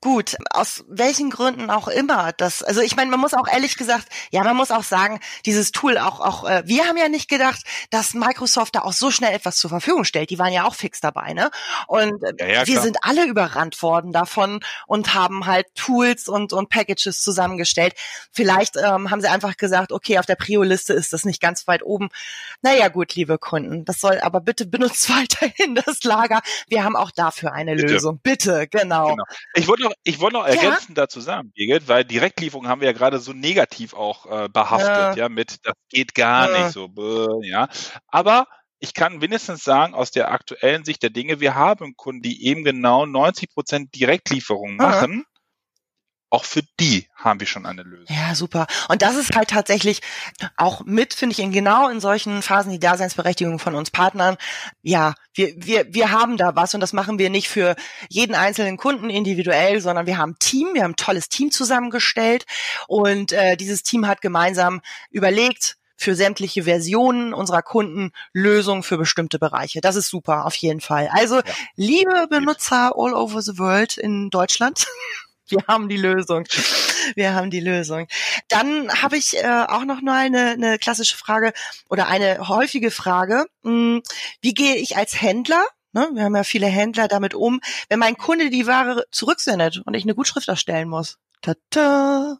gut. 0.00 0.36
Aus 0.50 0.84
welchen 0.88 1.30
Gründen 1.30 1.70
auch 1.70 1.86
immer. 1.86 2.32
Das, 2.32 2.64
also 2.64 2.80
ich 2.80 2.96
meine, 2.96 3.08
man 3.08 3.20
muss 3.20 3.34
auch 3.34 3.46
ehrlich 3.46 3.76
gesagt, 3.76 4.08
ja, 4.32 4.42
man 4.42 4.56
muss 4.56 4.72
auch 4.72 4.82
sagen, 4.82 5.20
dieses 5.46 5.70
Tool 5.70 5.96
auch, 5.96 6.18
auch, 6.18 6.48
äh, 6.48 6.64
wir 6.66 6.86
haben 6.86 6.96
ja 6.96 7.08
nicht 7.08 7.28
gedacht, 7.30 7.60
dass 7.90 8.14
Microsoft 8.14 8.74
da 8.74 8.80
auch 8.80 8.92
so 8.92 9.12
schnell 9.12 9.32
etwas 9.32 9.58
zur 9.58 9.70
Verfügung 9.70 10.02
stellt. 10.02 10.30
Die 10.30 10.40
waren 10.40 10.52
ja 10.52 10.64
auch 10.64 10.74
fix 10.74 11.00
dabei, 11.00 11.34
ne? 11.34 11.52
Und 11.86 12.20
äh, 12.24 12.32
ja, 12.40 12.46
ja, 12.46 12.66
wir 12.66 12.80
sind 12.80 12.98
alle 13.02 13.26
überrannt 13.26 13.80
worden 13.80 14.12
davon 14.12 14.58
und 14.88 15.14
haben 15.14 15.46
halt 15.46 15.68
Tools 15.76 16.26
und, 16.26 16.52
und 16.52 16.68
Packages 16.68 17.22
zusammengestellt. 17.22 17.94
Vielleicht 18.32 18.76
ähm, 18.76 19.12
haben 19.12 19.20
sie 19.20 19.28
einfach 19.28 19.56
gesagt, 19.56 19.92
okay, 19.92 20.18
auf 20.18 20.26
der 20.26 20.34
Prio-Liste 20.34 20.94
ist 20.94 21.12
das 21.12 21.24
nicht 21.24 21.40
ganz 21.40 21.68
weit 21.68 21.84
oben. 21.84 22.08
Naja, 22.60 22.88
gut, 22.88 23.14
liebe 23.14 23.38
Kunden, 23.38 23.84
das 23.84 24.00
soll 24.00 24.18
aber 24.18 24.40
bitte 24.40 24.66
benutzt 24.66 25.08
weiterhin 25.16 25.59
in 25.62 25.74
das 25.74 26.02
Lager. 26.04 26.40
Wir 26.68 26.84
haben 26.84 26.96
auch 26.96 27.10
dafür 27.10 27.52
eine 27.52 27.74
Bitte. 27.74 27.92
Lösung. 27.92 28.20
Bitte, 28.22 28.66
genau. 28.68 29.10
genau. 29.10 29.24
Ich 29.54 29.68
wollte 29.68 29.84
noch, 29.84 29.92
ich 30.04 30.20
wollte 30.20 30.36
noch 30.36 30.46
ergänzend 30.46 30.96
ja? 30.96 31.04
dazu 31.04 31.20
sagen, 31.20 31.52
Birgit, 31.54 31.88
weil 31.88 32.04
Direktlieferung 32.04 32.68
haben 32.68 32.80
wir 32.80 32.88
ja 32.88 32.92
gerade 32.92 33.18
so 33.18 33.32
negativ 33.32 33.94
auch 33.94 34.26
äh, 34.26 34.48
behaftet, 34.48 34.88
ja. 34.88 35.14
ja, 35.14 35.28
mit 35.28 35.58
das 35.62 35.74
geht 35.88 36.14
gar 36.14 36.50
ja. 36.50 36.64
nicht 36.64 36.72
so, 36.72 37.40
ja. 37.42 37.68
Aber 38.08 38.46
ich 38.78 38.94
kann 38.94 39.20
wenigstens 39.20 39.62
sagen, 39.62 39.94
aus 39.94 40.10
der 40.10 40.30
aktuellen 40.30 40.84
Sicht 40.84 41.02
der 41.02 41.10
Dinge, 41.10 41.40
wir 41.40 41.54
haben 41.54 41.96
Kunden, 41.96 42.22
die 42.22 42.46
eben 42.46 42.64
genau 42.64 43.04
90 43.04 43.50
Prozent 43.50 43.94
Direktlieferungen 43.94 44.76
machen 44.76 45.24
auch 46.30 46.44
für 46.44 46.62
die 46.78 47.08
haben 47.16 47.40
wir 47.40 47.46
schon 47.46 47.66
eine 47.66 47.82
Lösung. 47.82 48.06
Ja, 48.08 48.34
super. 48.34 48.66
Und 48.88 49.02
das 49.02 49.16
ist 49.16 49.34
halt 49.34 49.50
tatsächlich 49.50 50.00
auch 50.56 50.82
mit, 50.84 51.12
finde 51.12 51.32
ich, 51.32 51.40
in 51.40 51.52
genau 51.52 51.88
in 51.88 52.00
solchen 52.00 52.40
Phasen 52.42 52.70
die 52.70 52.78
Daseinsberechtigung 52.78 53.58
von 53.58 53.74
uns 53.74 53.90
Partnern. 53.90 54.36
Ja, 54.82 55.14
wir, 55.34 55.52
wir, 55.56 55.92
wir 55.92 56.12
haben 56.12 56.36
da 56.36 56.54
was 56.54 56.72
und 56.74 56.80
das 56.80 56.92
machen 56.92 57.18
wir 57.18 57.30
nicht 57.30 57.48
für 57.48 57.74
jeden 58.08 58.34
einzelnen 58.34 58.76
Kunden 58.76 59.10
individuell, 59.10 59.80
sondern 59.80 60.06
wir 60.06 60.18
haben 60.18 60.32
ein 60.32 60.38
Team, 60.38 60.68
wir 60.74 60.84
haben 60.84 60.92
ein 60.92 60.96
tolles 60.96 61.28
Team 61.28 61.50
zusammengestellt 61.50 62.46
und 62.86 63.32
äh, 63.32 63.56
dieses 63.56 63.82
Team 63.82 64.06
hat 64.06 64.20
gemeinsam 64.20 64.80
überlegt, 65.10 65.76
für 66.00 66.14
sämtliche 66.14 66.62
Versionen 66.62 67.34
unserer 67.34 67.60
Kunden 67.60 68.12
Lösungen 68.32 68.82
für 68.82 68.96
bestimmte 68.96 69.38
Bereiche. 69.38 69.82
Das 69.82 69.96
ist 69.96 70.08
super, 70.08 70.46
auf 70.46 70.54
jeden 70.54 70.80
Fall. 70.80 71.10
Also, 71.12 71.36
ja. 71.36 71.42
liebe 71.76 72.26
Benutzer 72.30 72.92
all 72.96 73.12
over 73.12 73.42
the 73.42 73.58
world 73.58 73.98
in 73.98 74.30
Deutschland, 74.30 74.86
wir 75.50 75.64
haben 75.66 75.88
die 75.88 75.96
Lösung. 75.96 76.44
Wir 77.14 77.34
haben 77.34 77.50
die 77.50 77.60
Lösung. 77.60 78.06
Dann 78.48 78.88
habe 79.02 79.16
ich 79.16 79.36
äh, 79.36 79.64
auch 79.68 79.84
noch 79.84 80.00
mal 80.02 80.26
eine, 80.26 80.50
eine 80.50 80.78
klassische 80.78 81.16
Frage 81.16 81.52
oder 81.88 82.08
eine 82.08 82.48
häufige 82.48 82.90
Frage. 82.90 83.46
Hm, 83.64 84.02
wie 84.40 84.54
gehe 84.54 84.76
ich 84.76 84.96
als 84.96 85.20
Händler 85.20 85.64
Ne, 85.92 86.08
wir 86.12 86.22
haben 86.22 86.36
ja 86.36 86.44
viele 86.44 86.68
Händler 86.68 87.08
damit 87.08 87.34
um, 87.34 87.60
wenn 87.88 87.98
mein 87.98 88.16
Kunde 88.16 88.48
die 88.48 88.68
Ware 88.68 89.06
zurücksendet 89.10 89.82
und 89.84 89.94
ich 89.94 90.04
eine 90.04 90.14
Gutschrift 90.14 90.46
erstellen 90.46 90.88
muss. 90.88 91.18
Tata. 91.42 92.38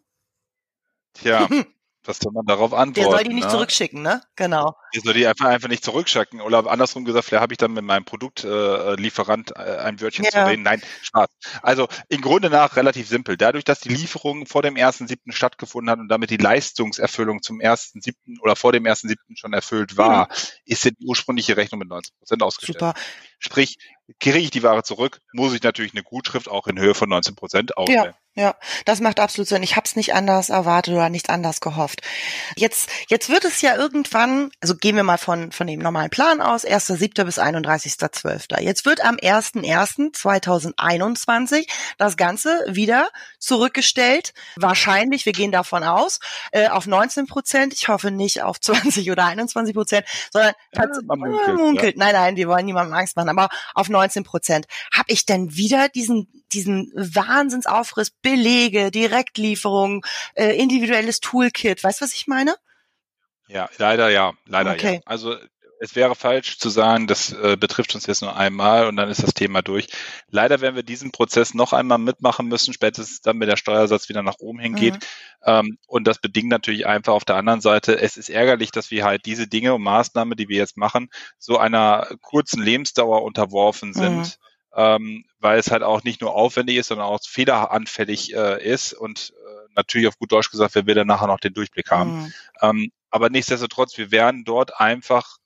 Tja, 1.14 1.49
was 2.04 2.18
soll 2.18 2.32
man 2.32 2.46
darauf 2.46 2.72
antworten? 2.72 2.94
Der 2.94 3.04
soll 3.04 3.24
die 3.24 3.34
nicht 3.34 3.44
ne? 3.44 3.50
zurückschicken, 3.50 4.02
ne? 4.02 4.22
Genau. 4.36 4.74
Der 4.94 5.02
soll 5.02 5.14
die 5.14 5.26
einfach, 5.26 5.46
einfach 5.46 5.68
nicht 5.68 5.84
zurückschicken. 5.84 6.40
Oder 6.40 6.66
andersrum 6.66 7.04
gesagt, 7.04 7.26
vielleicht 7.26 7.42
habe 7.42 7.52
ich 7.52 7.58
dann 7.58 7.72
mit 7.72 7.84
meinem 7.84 8.04
Produktlieferant 8.04 9.56
äh, 9.56 9.62
äh, 9.62 9.78
ein 9.78 10.00
Wörtchen 10.00 10.24
ja. 10.24 10.30
zu 10.30 10.46
reden. 10.46 10.62
Nein, 10.62 10.82
Spaß. 11.02 11.28
Also 11.62 11.88
im 12.08 12.22
Grunde 12.22 12.48
nach 12.48 12.76
relativ 12.76 13.08
simpel. 13.08 13.36
Dadurch, 13.36 13.64
dass 13.64 13.80
die 13.80 13.90
Lieferung 13.90 14.46
vor 14.46 14.62
dem 14.62 14.74
1.7. 14.74 15.32
stattgefunden 15.32 15.90
hat 15.90 15.98
und 15.98 16.08
damit 16.08 16.30
die 16.30 16.38
Leistungserfüllung 16.38 17.42
zum 17.42 17.58
1.7. 17.58 18.40
oder 18.40 18.56
vor 18.56 18.72
dem 18.72 18.84
1.7. 18.84 19.16
schon 19.34 19.52
erfüllt 19.52 19.96
war, 19.96 20.28
mhm. 20.28 20.34
ist 20.64 20.84
die 20.84 20.96
ursprüngliche 21.04 21.56
Rechnung 21.56 21.80
mit 21.80 21.88
19 21.88 22.16
Prozent 22.18 22.42
ausgestellt. 22.42 22.80
Super. 22.80 22.94
Sprich, 23.40 23.79
kriege 24.20 24.38
ich 24.38 24.50
die 24.50 24.62
Ware 24.62 24.83
zurück, 24.83 25.20
muss 25.33 25.55
ich 25.55 25.62
natürlich 25.62 25.92
eine 25.92 26.03
Gutschrift 26.03 26.48
auch 26.48 26.66
in 26.66 26.79
Höhe 26.79 26.94
von 26.94 27.09
19 27.09 27.35
Prozent 27.35 27.76
ausstellen. 27.76 28.12
Ja. 28.12 28.18
Ja, 28.37 28.55
das 28.85 29.00
macht 29.00 29.18
absolut 29.18 29.48
Sinn. 29.48 29.64
Ich 29.64 29.74
habe 29.74 29.87
es 29.87 29.96
nicht 29.96 30.14
anders 30.14 30.50
erwartet 30.50 30.94
oder 30.94 31.09
nicht 31.09 31.31
anders 31.31 31.61
gehofft. 31.61 32.03
Jetzt, 32.55 32.88
jetzt 33.09 33.29
wird 33.29 33.44
es 33.44 33.61
ja 33.61 33.74
irgendwann, 33.74 34.53
also 34.61 34.76
gehen 34.76 34.94
wir 34.94 35.03
mal 35.03 35.18
von, 35.18 35.50
von 35.50 35.66
dem 35.66 35.81
normalen 35.81 36.11
Plan 36.11 36.40
aus, 36.40 36.64
1.7. 36.64 37.24
bis 37.24 37.40
31.12. 37.40 38.61
Jetzt 38.61 38.87
wird 38.87 39.05
am 39.05 39.16
1.1.2021 39.16 41.68
das 41.98 42.16
Ganze 42.16 42.64
wieder 42.68 43.09
zurückgestellt. 43.40 44.33
Wahrscheinlich, 44.55 45.26
wir 45.26 45.33
gehen 45.33 45.50
davon 45.50 45.83
aus, 45.83 46.20
äh, 46.53 46.68
auf 46.68 46.87
19 46.87 47.26
Prozent. 47.26 47.74
Ich 47.74 47.88
hoffe 47.88 48.12
nicht 48.12 48.42
auf 48.42 48.61
20 48.61 49.11
oder 49.11 49.24
21 49.24 49.74
Prozent, 49.74 50.07
sondern 50.33 50.55
ja, 50.72 50.87
man 51.05 51.18
munkelt, 51.18 51.59
munkelt. 51.59 51.96
Ja. 51.96 52.05
Nein, 52.05 52.14
nein, 52.14 52.37
wir 52.37 52.46
wollen 52.46 52.64
niemandem 52.64 52.94
Angst 52.94 53.16
machen, 53.16 53.26
aber 53.30 53.48
auf 53.74 53.88
19 53.88 54.24
Prozent. 54.24 54.66
Habe 54.92 55.12
ich 55.12 55.26
denn 55.26 55.56
wieder 55.56 55.88
diesen, 55.88 56.44
diesen 56.52 56.92
Wahnsinnsaufriss 56.94 58.10
Belege, 58.10 58.90
Direktlieferung, 58.90 60.04
äh, 60.34 60.56
individuelles 60.56 61.20
Toolkit. 61.20 61.82
Weißt 61.82 62.00
du, 62.00 62.04
was 62.04 62.14
ich 62.14 62.26
meine? 62.26 62.54
Ja, 63.48 63.68
leider 63.78 64.10
ja, 64.10 64.34
leider 64.46 64.72
okay. 64.72 64.94
ja. 64.96 65.00
Also 65.06 65.36
es 65.80 65.96
wäre 65.96 66.14
falsch 66.14 66.58
zu 66.58 66.68
sagen, 66.68 67.06
das 67.06 67.32
äh, 67.32 67.56
betrifft 67.58 67.94
uns 67.94 68.06
jetzt 68.06 68.20
nur 68.20 68.36
einmal 68.36 68.86
und 68.86 68.96
dann 68.96 69.08
ist 69.08 69.22
das 69.22 69.32
Thema 69.32 69.62
durch. 69.62 69.88
Leider 70.28 70.60
werden 70.60 70.76
wir 70.76 70.82
diesen 70.82 71.10
Prozess 71.10 71.54
noch 71.54 71.72
einmal 71.72 71.96
mitmachen 71.96 72.48
müssen, 72.48 72.74
spätestens 72.74 73.22
dann, 73.22 73.40
wenn 73.40 73.48
der 73.48 73.56
Steuersatz 73.56 74.10
wieder 74.10 74.22
nach 74.22 74.40
oben 74.40 74.58
hingeht. 74.58 74.94
Mhm. 74.94 74.98
Ähm, 75.46 75.78
und 75.86 76.06
das 76.06 76.18
bedingt 76.18 76.50
natürlich 76.50 76.86
einfach 76.86 77.14
auf 77.14 77.24
der 77.24 77.36
anderen 77.36 77.62
Seite, 77.62 77.98
es 77.98 78.18
ist 78.18 78.28
ärgerlich, 78.28 78.72
dass 78.72 78.90
wir 78.90 79.04
halt 79.04 79.24
diese 79.24 79.46
Dinge 79.46 79.72
und 79.72 79.82
Maßnahmen, 79.82 80.36
die 80.36 80.50
wir 80.50 80.58
jetzt 80.58 80.76
machen, 80.76 81.08
so 81.38 81.56
einer 81.56 82.08
kurzen 82.20 82.62
Lebensdauer 82.62 83.22
unterworfen 83.22 83.94
sind. 83.94 84.18
Mhm 84.18 84.32
ähm, 84.72 85.24
weil 85.40 85.58
es 85.58 85.72
halt 85.72 85.82
auch 85.82 86.04
nicht 86.04 86.20
nur 86.20 86.32
aufwendig 86.32 86.76
ist, 86.76 86.86
sondern 86.86 87.08
auch 87.08 87.18
fehleranfällig 87.20 88.34
äh, 88.36 88.64
ist 88.64 88.92
und 88.92 89.32
äh, 89.36 89.72
natürlich 89.74 90.06
auf 90.06 90.16
gut 90.16 90.30
Deutsch 90.30 90.48
gesagt, 90.48 90.76
wer 90.76 90.86
will 90.86 90.94
dann 90.94 91.08
nachher 91.08 91.26
noch 91.26 91.40
den 91.40 91.54
Durchblick 91.54 91.90
haben. 91.90 92.20
Mhm. 92.20 92.32
Ähm, 92.62 92.92
aber 93.10 93.30
nichtsdestotrotz, 93.30 93.98
wir 93.98 94.12
werden 94.12 94.44
dort 94.44 94.78
einfach 94.80 95.38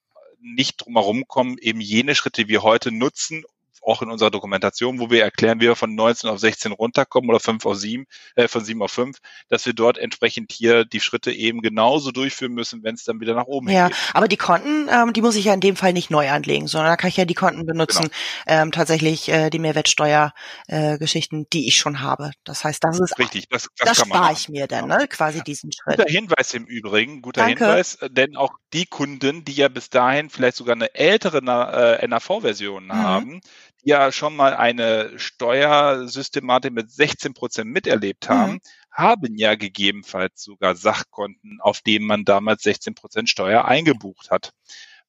nicht 0.44 0.82
drum 0.82 0.94
herum 0.94 1.24
kommen, 1.26 1.56
eben 1.58 1.80
jene 1.80 2.14
Schritte, 2.14 2.44
die 2.44 2.48
wir 2.48 2.62
heute 2.62 2.92
nutzen, 2.92 3.44
auch 3.84 4.02
in 4.02 4.10
unserer 4.10 4.30
Dokumentation, 4.30 4.98
wo 4.98 5.10
wir 5.10 5.22
erklären, 5.22 5.60
wie 5.60 5.66
wir 5.66 5.76
von 5.76 5.94
19 5.94 6.30
auf 6.30 6.38
16 6.38 6.72
runterkommen 6.72 7.30
oder 7.30 7.40
5 7.40 7.64
auf 7.66 7.76
7, 7.76 8.06
äh, 8.36 8.48
von 8.48 8.64
7 8.64 8.82
auf 8.82 8.92
5, 8.92 9.18
dass 9.48 9.66
wir 9.66 9.72
dort 9.72 9.98
entsprechend 9.98 10.52
hier 10.52 10.84
die 10.84 11.00
Schritte 11.00 11.32
eben 11.32 11.60
genauso 11.60 12.10
durchführen 12.10 12.52
müssen, 12.52 12.82
wenn 12.82 12.94
es 12.94 13.04
dann 13.04 13.20
wieder 13.20 13.34
nach 13.34 13.46
oben 13.46 13.68
ja, 13.68 13.88
geht. 13.88 13.96
Ja, 13.96 14.02
aber 14.14 14.28
die 14.28 14.36
Konten, 14.36 14.88
ähm, 14.90 15.12
die 15.12 15.22
muss 15.22 15.36
ich 15.36 15.46
ja 15.46 15.54
in 15.54 15.60
dem 15.60 15.76
Fall 15.76 15.92
nicht 15.92 16.10
neu 16.10 16.30
anlegen, 16.30 16.66
sondern 16.66 16.90
da 16.90 16.96
kann 16.96 17.08
ich 17.08 17.16
ja 17.16 17.24
die 17.24 17.34
Konten 17.34 17.66
benutzen, 17.66 18.08
genau. 18.46 18.62
ähm, 18.62 18.72
tatsächlich 18.72 19.28
äh, 19.28 19.50
die 19.50 19.58
Mehrwertsteuer-Geschichten, 19.58 21.42
äh, 21.42 21.46
die 21.52 21.68
ich 21.68 21.76
schon 21.76 22.00
habe. 22.00 22.30
Das 22.44 22.64
heißt, 22.64 22.82
das 22.82 23.00
ist 23.00 23.18
richtig, 23.18 23.48
das, 23.48 23.68
das, 23.76 23.96
das 23.96 24.06
spare 24.06 24.32
ich 24.32 24.48
mir 24.48 24.66
dann, 24.66 24.88
ne, 24.88 25.06
quasi 25.08 25.38
ja. 25.38 25.44
diesen 25.44 25.72
Schritt. 25.72 25.96
Guter 25.96 26.10
Hinweis 26.10 26.54
im 26.54 26.64
Übrigen, 26.64 27.22
guter 27.22 27.42
Danke. 27.42 27.64
Hinweis, 27.64 27.98
denn 28.10 28.36
auch 28.36 28.54
die 28.72 28.86
Kunden, 28.86 29.44
die 29.44 29.52
ja 29.52 29.68
bis 29.68 29.90
dahin 29.90 30.30
vielleicht 30.30 30.56
sogar 30.56 30.74
eine 30.74 30.94
ältere 30.94 31.38
äh, 31.38 32.06
NAV-Version 32.06 32.86
mhm. 32.86 32.92
haben, 32.92 33.40
ja 33.84 34.12
schon 34.12 34.34
mal 34.34 34.54
eine 34.54 35.18
Steuersystematik 35.18 36.72
mit 36.72 36.90
16 36.90 37.34
Prozent 37.34 37.70
miterlebt 37.70 38.28
haben, 38.28 38.54
mhm. 38.54 38.60
haben 38.90 39.36
ja 39.36 39.54
gegebenenfalls 39.54 40.42
sogar 40.42 40.74
Sachkonten, 40.74 41.60
auf 41.60 41.80
denen 41.80 42.06
man 42.06 42.24
damals 42.24 42.62
16 42.62 42.94
Prozent 42.94 43.30
Steuer 43.30 43.64
eingebucht 43.64 44.30
hat. 44.30 44.52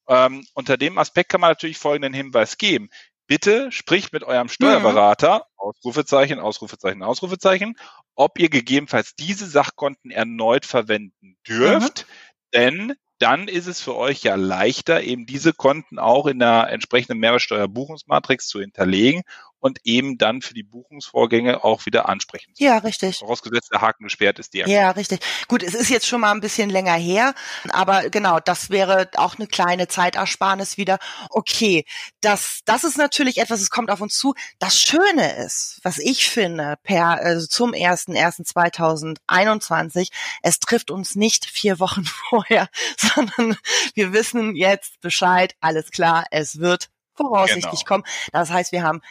Ähm, 0.08 0.46
unter 0.54 0.78
dem 0.78 0.98
Aspekt 0.98 1.30
kann 1.30 1.42
man 1.42 1.52
natürlich 1.52 1.78
folgenden 1.78 2.14
Hinweis 2.14 2.58
geben. 2.58 2.90
Bitte 3.28 3.72
spricht 3.72 4.14
mit 4.14 4.24
eurem 4.24 4.50
Steuerberater, 4.50 5.38
mhm. 5.38 5.44
Ausrufezeichen, 5.58 6.40
Ausrufezeichen, 6.40 7.02
Ausrufezeichen, 7.02 7.76
ob 8.14 8.38
ihr 8.38 8.50
gegebenenfalls 8.50 9.16
diese 9.16 9.48
Sachkonten 9.48 10.12
erneut 10.12 10.66
verwenden 10.66 11.38
dürft. 11.48 12.06
Mhm. 12.08 12.12
Denn 12.54 12.94
dann 13.20 13.48
ist 13.48 13.68
es 13.68 13.82
für 13.82 13.96
euch 13.96 14.24
ja 14.24 14.36
leichter, 14.36 15.02
eben 15.02 15.26
diese 15.26 15.54
Konten 15.54 16.00
auch 16.00 16.26
in 16.28 16.40
der 16.40 16.70
entsprechenden 16.70 17.20
Mehrwertsteuerbuchungsmatrix 17.20 18.48
zu 18.48 18.60
hinterlegen 18.60 19.24
und 19.66 19.80
eben 19.84 20.18
dann 20.20 20.44
für 20.44 20.54
die 20.54 20.62
Buchungsvorgänge 20.62 21.64
auch 21.64 21.88
wieder 21.88 22.08
ansprechen. 22.08 22.54
Ja, 22.58 22.78
richtig. 22.78 23.18
Vorausgesetzt, 23.18 23.72
der 23.74 23.82
Haken 23.82 24.04
gesperrt 24.04 24.38
ist 24.38 24.54
direkt. 24.54 24.70
Ja, 24.70 24.92
richtig. 24.92 25.22
Gut, 25.48 25.64
es 25.64 25.74
ist 25.74 25.90
jetzt 25.90 26.06
schon 26.06 26.22
mal 26.22 26.30
ein 26.30 26.40
bisschen 26.40 26.70
länger 26.70 26.94
her, 26.94 27.34
aber 27.70 28.12
genau, 28.12 28.40
das 28.40 28.70
wäre 28.70 29.10
auch 29.16 29.40
eine 29.40 29.48
kleine 29.48 29.88
Zeitersparnis 29.88 30.78
wieder. 30.78 31.00
Okay, 31.32 31.84
das, 32.22 32.60
das 32.66 32.84
ist 32.84 33.00
natürlich 33.00 33.40
etwas, 33.40 33.60
es 33.60 33.72
kommt 33.72 33.90
auf 33.90 34.02
uns 34.02 34.20
zu. 34.20 34.36
Das 34.60 34.80
Schöne 34.80 35.36
ist, 35.44 35.80
was 35.82 35.98
ich 35.98 36.30
finde, 36.30 36.76
per, 36.84 37.20
also 37.20 37.48
zum 37.48 37.72
1.1.2021, 37.72 40.12
es 40.44 40.60
trifft 40.60 40.92
uns 40.92 41.16
nicht 41.16 41.48
vier 41.48 41.80
Wochen 41.80 42.06
vorher, 42.30 42.70
sondern 42.98 43.58
wir 43.96 44.14
wissen 44.14 44.56
jetzt 44.56 45.02
Bescheid, 45.02 45.56
alles 45.60 45.90
klar, 45.90 46.26
es 46.30 46.60
wird 46.60 46.92
voraussichtlich 47.16 47.86
genau. 47.86 47.86
kommen. 47.86 48.04
Das 48.32 48.52
heißt, 48.52 48.72
wir 48.72 48.84
haben 48.84 49.02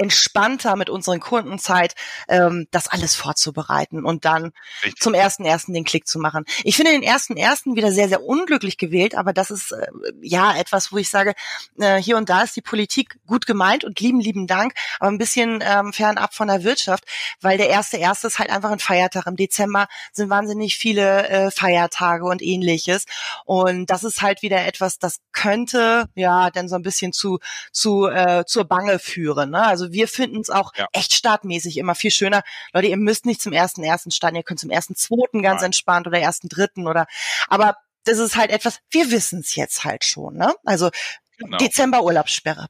entspannter 0.00 0.76
mit 0.76 0.88
unseren 0.88 1.20
Kunden 1.20 1.58
Zeit, 1.58 1.94
ähm, 2.28 2.66
das 2.70 2.88
alles 2.88 3.14
vorzubereiten 3.14 4.04
und 4.04 4.24
dann 4.24 4.52
Richtig. 4.82 5.02
zum 5.02 5.14
ersten 5.14 5.44
ersten 5.44 5.74
den 5.74 5.84
Klick 5.84 6.08
zu 6.08 6.18
machen. 6.18 6.44
Ich 6.64 6.76
finde 6.76 6.92
den 6.92 7.02
ersten 7.02 7.36
ersten 7.36 7.76
wieder 7.76 7.92
sehr 7.92 8.08
sehr 8.08 8.22
unglücklich 8.22 8.78
gewählt, 8.78 9.14
aber 9.14 9.32
das 9.32 9.50
ist 9.50 9.72
äh, 9.72 9.86
ja 10.22 10.56
etwas, 10.56 10.90
wo 10.90 10.96
ich 10.96 11.10
sage, 11.10 11.34
äh, 11.78 11.96
hier 11.96 12.16
und 12.16 12.30
da 12.30 12.42
ist 12.42 12.56
die 12.56 12.62
Politik 12.62 13.18
gut 13.26 13.46
gemeint 13.46 13.84
und 13.84 14.00
lieben 14.00 14.20
lieben 14.20 14.46
Dank, 14.46 14.72
aber 14.98 15.10
ein 15.10 15.18
bisschen 15.18 15.62
ähm, 15.62 15.92
fernab 15.92 16.34
von 16.34 16.48
der 16.48 16.64
Wirtschaft, 16.64 17.04
weil 17.42 17.58
der 17.58 17.68
erste 17.68 17.98
erste 17.98 18.26
ist 18.26 18.38
halt 18.38 18.50
einfach 18.50 18.70
ein 18.70 18.78
Feiertag. 18.78 19.26
Im 19.26 19.36
Dezember 19.36 19.86
sind 20.12 20.30
wahnsinnig 20.30 20.76
viele 20.76 21.28
äh, 21.28 21.50
Feiertage 21.50 22.24
und 22.24 22.40
ähnliches 22.40 23.04
und 23.44 23.90
das 23.90 24.02
ist 24.04 24.22
halt 24.22 24.40
wieder 24.40 24.64
etwas, 24.64 24.98
das 24.98 25.18
könnte 25.32 26.08
ja 26.14 26.50
dann 26.50 26.68
so 26.68 26.76
ein 26.76 26.82
bisschen 26.82 27.12
zu 27.12 27.38
zu 27.70 28.06
äh, 28.06 28.44
zur 28.46 28.64
Bange 28.64 28.98
führen. 28.98 29.50
Ne? 29.50 29.66
Also 29.66 29.89
wir 29.92 30.08
finden 30.08 30.40
es 30.40 30.50
auch 30.50 30.72
ja. 30.76 30.86
echt 30.92 31.14
startmäßig 31.14 31.76
immer 31.76 31.94
viel 31.94 32.10
schöner. 32.10 32.42
Leute, 32.72 32.88
ihr 32.88 32.96
müsst 32.96 33.26
nicht 33.26 33.42
zum 33.42 33.52
ersten 33.52 33.82
ersten 33.82 34.10
starten, 34.10 34.36
ihr 34.36 34.42
könnt 34.42 34.60
zum 34.60 34.70
ersten 34.70 34.94
zweiten 34.94 35.42
ganz 35.42 35.60
Nein. 35.60 35.66
entspannt 35.66 36.06
oder 36.06 36.18
ersten 36.18 36.48
dritten 36.48 36.86
oder 36.86 37.06
aber 37.48 37.76
das 38.04 38.18
ist 38.18 38.36
halt 38.36 38.50
etwas, 38.50 38.80
wir 38.90 39.10
wissen 39.10 39.40
es 39.40 39.54
jetzt 39.54 39.84
halt 39.84 40.04
schon, 40.04 40.36
ne? 40.36 40.54
Also 40.64 40.90
genau. 41.38 41.58
Dezember 41.58 42.02
Urlaubssperre. 42.02 42.68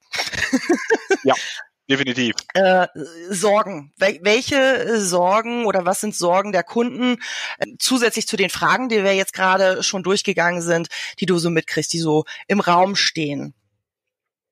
ja. 1.24 1.34
Definitiv. 1.88 2.36
Äh, 2.54 2.86
Sorgen. 3.30 3.92
Wel 3.96 4.20
welche 4.22 5.00
Sorgen 5.00 5.66
oder 5.66 5.86
was 5.86 6.00
sind 6.00 6.14
Sorgen 6.14 6.52
der 6.52 6.62
Kunden 6.62 7.16
äh, 7.58 7.66
zusätzlich 7.80 8.28
zu 8.28 8.36
den 8.36 8.48
Fragen, 8.48 8.88
die 8.88 9.02
wir 9.02 9.16
jetzt 9.16 9.32
gerade 9.32 9.82
schon 9.82 10.04
durchgegangen 10.04 10.62
sind, 10.62 10.86
die 11.18 11.26
du 11.26 11.38
so 11.38 11.50
mitkriegst, 11.50 11.92
die 11.92 11.98
so 11.98 12.26
im 12.46 12.60
Raum 12.60 12.94
stehen? 12.94 13.54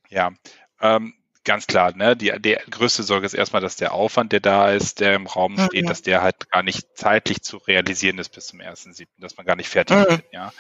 Ja, 0.08 0.32
ähm, 0.80 1.14
ganz 1.48 1.66
klar, 1.66 1.96
ne, 1.96 2.14
die, 2.14 2.30
die 2.38 2.58
größte 2.70 3.02
Sorge 3.02 3.24
ist 3.24 3.32
erstmal, 3.32 3.62
dass 3.62 3.76
der 3.76 3.94
Aufwand, 3.94 4.32
der 4.32 4.40
da 4.40 4.70
ist, 4.70 5.00
der 5.00 5.14
im 5.14 5.26
Raum 5.26 5.54
mhm. 5.54 5.64
steht, 5.66 5.88
dass 5.88 6.02
der 6.02 6.20
halt 6.20 6.50
gar 6.50 6.62
nicht 6.62 6.86
zeitlich 6.94 7.42
zu 7.42 7.56
realisieren 7.56 8.18
ist 8.18 8.28
bis 8.28 8.48
zum 8.48 8.60
ersten 8.60 8.92
siebten, 8.92 9.22
dass 9.22 9.38
man 9.38 9.46
gar 9.46 9.56
nicht 9.56 9.70
fertig 9.70 9.96
mhm. 9.96 10.04
wird, 10.04 10.24
ja. 10.30 10.52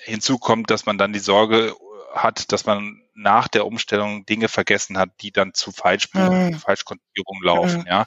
Hinzu 0.00 0.38
kommt, 0.38 0.70
dass 0.70 0.84
man 0.84 0.98
dann 0.98 1.14
die 1.14 1.18
Sorge 1.18 1.74
hat, 2.12 2.52
dass 2.52 2.66
man 2.66 3.02
nach 3.14 3.48
der 3.48 3.66
Umstellung 3.66 4.26
Dinge 4.26 4.48
vergessen 4.48 4.98
hat, 4.98 5.10
die 5.22 5.32
dann 5.32 5.54
zu 5.54 5.72
Falschbuchungen, 5.72 6.50
mhm. 6.50 6.58
Falschkonfigurungen 6.58 7.44
laufen, 7.44 7.80
mhm. 7.80 7.86
ja. 7.86 8.06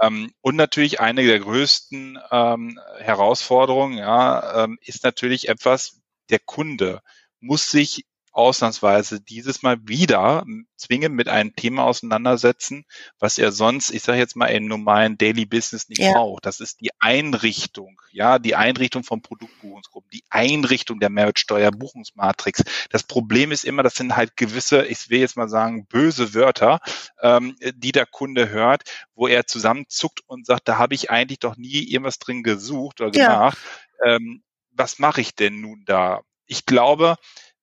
Ähm, 0.00 0.32
und 0.40 0.56
natürlich 0.56 1.00
eine 1.00 1.22
der 1.22 1.38
größten 1.38 2.18
ähm, 2.30 2.80
Herausforderungen, 2.98 3.98
ja, 3.98 4.64
ähm, 4.64 4.78
ist 4.80 5.04
natürlich 5.04 5.48
etwas, 5.50 6.00
der 6.30 6.38
Kunde 6.38 7.02
muss 7.40 7.70
sich 7.70 8.04
ausnahmsweise 8.38 9.20
dieses 9.20 9.62
Mal 9.62 9.78
wieder 9.82 10.44
zwingend 10.76 11.16
mit 11.16 11.28
einem 11.28 11.56
Thema 11.56 11.84
auseinandersetzen, 11.84 12.84
was 13.18 13.36
er 13.36 13.50
sonst, 13.50 13.90
ich 13.90 14.04
sage 14.04 14.18
jetzt 14.18 14.36
mal, 14.36 14.46
im 14.46 14.66
normalen 14.66 15.18
Daily 15.18 15.44
Business 15.44 15.88
nicht 15.88 16.00
ja. 16.00 16.12
braucht. 16.12 16.46
Das 16.46 16.60
ist 16.60 16.80
die 16.80 16.90
Einrichtung, 17.00 18.00
ja, 18.12 18.38
die 18.38 18.54
Einrichtung 18.54 19.02
von 19.02 19.22
Produktbuchungsgruppen, 19.22 20.08
die 20.12 20.22
Einrichtung 20.30 21.00
der 21.00 21.10
Mehrwertsteuerbuchungsmatrix. 21.10 22.62
Das 22.90 23.02
Problem 23.02 23.50
ist 23.50 23.64
immer, 23.64 23.82
das 23.82 23.96
sind 23.96 24.14
halt 24.14 24.36
gewisse, 24.36 24.86
ich 24.86 25.10
will 25.10 25.18
jetzt 25.18 25.36
mal 25.36 25.48
sagen, 25.48 25.86
böse 25.86 26.32
Wörter, 26.32 26.78
ähm, 27.20 27.56
die 27.74 27.90
der 27.90 28.06
Kunde 28.06 28.50
hört, 28.50 28.84
wo 29.16 29.26
er 29.26 29.48
zusammenzuckt 29.48 30.20
und 30.28 30.46
sagt, 30.46 30.68
da 30.68 30.78
habe 30.78 30.94
ich 30.94 31.10
eigentlich 31.10 31.40
doch 31.40 31.56
nie 31.56 31.82
irgendwas 31.90 32.20
drin 32.20 32.44
gesucht 32.44 33.00
oder 33.00 33.10
gemacht. 33.10 33.58
Ja. 34.04 34.14
Ähm, 34.14 34.44
was 34.70 35.00
mache 35.00 35.20
ich 35.20 35.34
denn 35.34 35.60
nun 35.60 35.82
da? 35.86 36.20
Ich 36.46 36.66
glaube, 36.66 37.16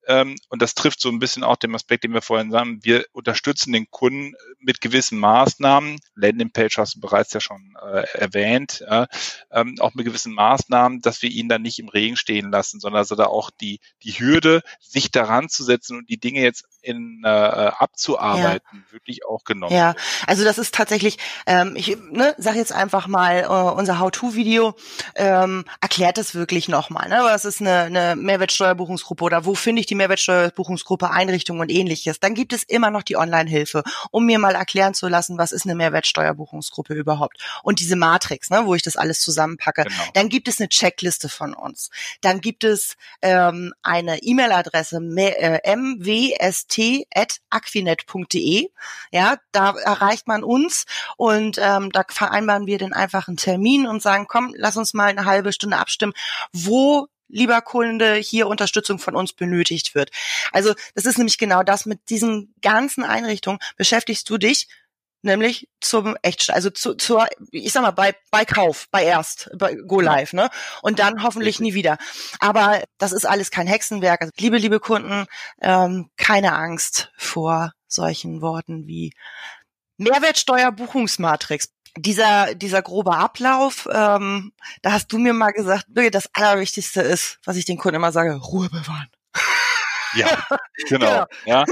ähm, 0.08 0.36
und 0.50 0.62
das 0.62 0.76
trifft 0.76 1.02
so 1.02 1.10
ein 1.10 1.20
bisschen 1.20 1.44
auch 1.44 1.56
den 1.56 1.74
Aspekt, 1.76 2.04
den 2.04 2.14
wir 2.14 2.22
vorhin 2.22 2.52
sagen, 2.52 2.80
wir 2.84 3.06
unterstützen 3.12 3.74
den 3.74 3.90
Kunden 3.90 4.34
mit 4.60 4.82
gewissen 4.82 5.20
Maßnahmen. 5.20 6.00
Landingpage 6.16 6.78
hast 6.78 6.96
du 6.96 7.00
bereits 7.00 7.34
ja 7.34 7.40
schon 7.40 7.76
äh, 7.82 8.06
erwähnt, 8.14 8.84
äh, 8.88 9.08
ähm, 9.52 9.76
auch 9.80 9.94
mit 9.94 10.06
gewissen 10.06 10.34
Maßnahmen, 10.34 11.02
dass 11.02 11.22
wir 11.22 11.30
ihn 11.30 11.50
dann 11.50 11.62
nicht 11.62 11.80
im 11.80 11.90
Regen 11.90 12.18
stehen 12.18 12.52
lassen, 12.52 12.80
sondern 12.80 13.02
dass 13.02 13.12
er 13.12 13.18
da 13.18 13.26
auch 13.26 13.50
die, 13.50 13.80
die 14.04 14.14
Hürde, 14.14 14.62
sich 14.80 15.12
daran 15.12 15.50
zu 15.50 15.64
setzen 15.64 15.98
und 15.98 16.10
die 16.10 16.20
Dinge 16.20 16.42
jetzt 16.42 16.66
in 16.82 17.22
äh, 17.24 17.28
abzuarbeiten, 17.28 18.86
ja. 18.88 18.94
wirklich 18.94 19.26
auch 19.26 19.44
genommen. 19.44 19.76
Ja, 19.76 19.96
also 20.28 20.44
das 20.44 20.58
ist 20.58 20.74
tatsächlich, 20.76 21.18
ähm, 21.48 21.76
ich 21.76 21.98
ne, 22.12 22.36
sage 22.38 22.60
jetzt 22.60 22.72
einfach 22.72 23.08
mal, 23.08 23.44
äh, 23.44 23.48
unser 23.48 24.00
How-To-Video 24.00 24.76
ähm, 25.16 25.66
erklärt 25.82 26.18
das 26.18 26.36
wirklich 26.36 26.68
nochmal. 26.68 27.10
Ne? 27.10 27.20
Was 27.24 27.46
ist 27.46 27.62
eine, 27.62 27.82
eine 27.82 28.16
Mehrwertsteuerbuchungsgruppe 28.16 29.24
oder 29.24 29.46
wo 29.46 29.56
finde 29.56 29.80
ich 29.80 29.88
die 29.88 29.95
Mehrwertsteuerbuchungsgruppe, 29.96 31.10
Einrichtungen 31.10 31.62
und 31.62 31.72
ähnliches? 31.72 32.20
Dann 32.20 32.36
gibt 32.36 32.54
es 32.54 32.64
immer 32.64 32.92
noch 32.92 33.04
die 33.04 33.18
Online-Hilfe, 33.18 33.84
um 34.12 34.26
mir 34.26 34.38
mal 34.38 34.56
erklären 34.56 34.94
zu 34.94 35.08
lassen, 35.08 35.38
was 35.38 35.52
ist 35.52 35.66
eine 35.66 35.76
Mehrwertsteuerbuchungsgruppe 35.76 36.94
überhaupt 36.94 37.38
und 37.64 37.80
diese 37.80 37.96
Matrix, 37.96 38.50
ne, 38.50 38.62
wo 38.66 38.76
ich 38.76 38.84
das 38.84 38.96
alles 38.96 39.22
zusammenpacke. 39.22 39.84
Genau. 39.84 40.04
Dann 40.14 40.30
gibt 40.30 40.48
es 40.48 40.60
eine 40.60 40.70
Checkliste 40.70 41.30
von 41.30 41.54
uns. 41.54 41.90
Dann 42.22 42.42
gibt 42.42 42.64
es 42.64 42.96
ähm, 43.22 43.74
eine 43.82 44.22
E-Mail-Adresse 44.22 44.98
äh, 44.98 45.76
mwst 45.76 46.76
tt.aquinet.de. 46.76 48.70
Ja, 49.12 49.38
da 49.52 49.72
erreicht 49.78 50.28
man 50.28 50.44
uns 50.44 50.86
und 51.18 51.58
ähm, 51.62 51.92
da 51.92 52.04
vereinbaren 52.08 52.68
wir 52.68 52.78
dann 52.78 52.94
einfach 52.94 53.28
einen 53.28 53.38
Termin 53.38 53.88
und 53.88 54.02
sagen, 54.02 54.28
komm, 54.28 54.54
lass 54.56 54.78
uns 54.78 54.94
mal 54.94 55.08
eine 55.08 55.26
halbe 55.26 55.54
Stunde 55.54 55.78
abstimmen, 55.78 56.14
wo 56.52 57.08
lieber 57.36 57.62
Kunde, 57.62 58.16
hier 58.16 58.48
Unterstützung 58.48 58.98
von 58.98 59.16
uns 59.16 59.34
benötigt 59.34 59.94
wird. 59.94 60.10
Also 60.52 60.74
das 60.96 61.06
ist 61.06 61.18
nämlich 61.18 61.38
genau 61.38 61.64
das, 61.64 61.86
mit 61.86 62.10
diesen 62.10 62.54
ganzen 62.62 63.04
Einrichtungen 63.04 63.60
beschäftigst 63.78 64.30
du 64.30 64.38
dich 64.38 64.68
nämlich 65.22 65.68
zum 65.82 66.16
echt 66.22 66.52
also 66.52 66.70
zu, 66.70 66.94
zur 66.94 67.28
ich 67.52 67.74
sag 67.74 67.82
mal 67.82 67.92
bei 67.92 68.16
bei 68.32 68.46
Kauf 68.46 68.88
bei 68.92 69.04
erst 69.04 69.50
bei 69.58 69.76
Go 69.76 70.00
Live 70.00 70.34
ne? 70.34 70.50
Und 70.82 71.00
dann 71.00 71.24
hoffentlich 71.24 71.60
nie 71.60 71.74
wieder. 71.74 71.98
Aber 72.40 72.84
das 73.00 73.12
ist 73.12 73.26
alles 73.26 73.52
kein 73.52 73.68
Hexenwerk. 73.68 74.22
Also, 74.22 74.32
liebe 74.38 74.58
liebe 74.58 74.80
Kunden 74.80 75.26
ähm, 75.62 76.10
keine 76.16 76.54
Angst 76.54 77.12
vor 77.18 77.74
solchen 77.88 78.42
Worten 78.42 78.88
wie 78.88 79.14
Mehrwertsteuerbuchungsmatrix 79.98 81.75
dieser 81.98 82.56
dieser 82.56 82.82
grobe 82.82 83.16
Ablauf 83.16 83.88
ähm, 83.92 84.52
da 84.82 84.92
hast 84.92 85.12
du 85.12 85.18
mir 85.18 85.34
mal 85.34 85.52
gesagt 85.52 85.86
das 86.12 86.30
allerwichtigste 86.34 87.02
ist 87.02 87.40
was 87.46 87.56
ich 87.56 87.66
den 87.66 87.78
Kunden 87.78 87.96
immer 87.96 88.12
sage 88.12 88.36
Ruhe 88.36 88.70
bewahren 88.70 89.10
ja, 90.16 90.28
genau. 90.90 91.08
genau. 91.08 91.26
Ja. 91.46 91.66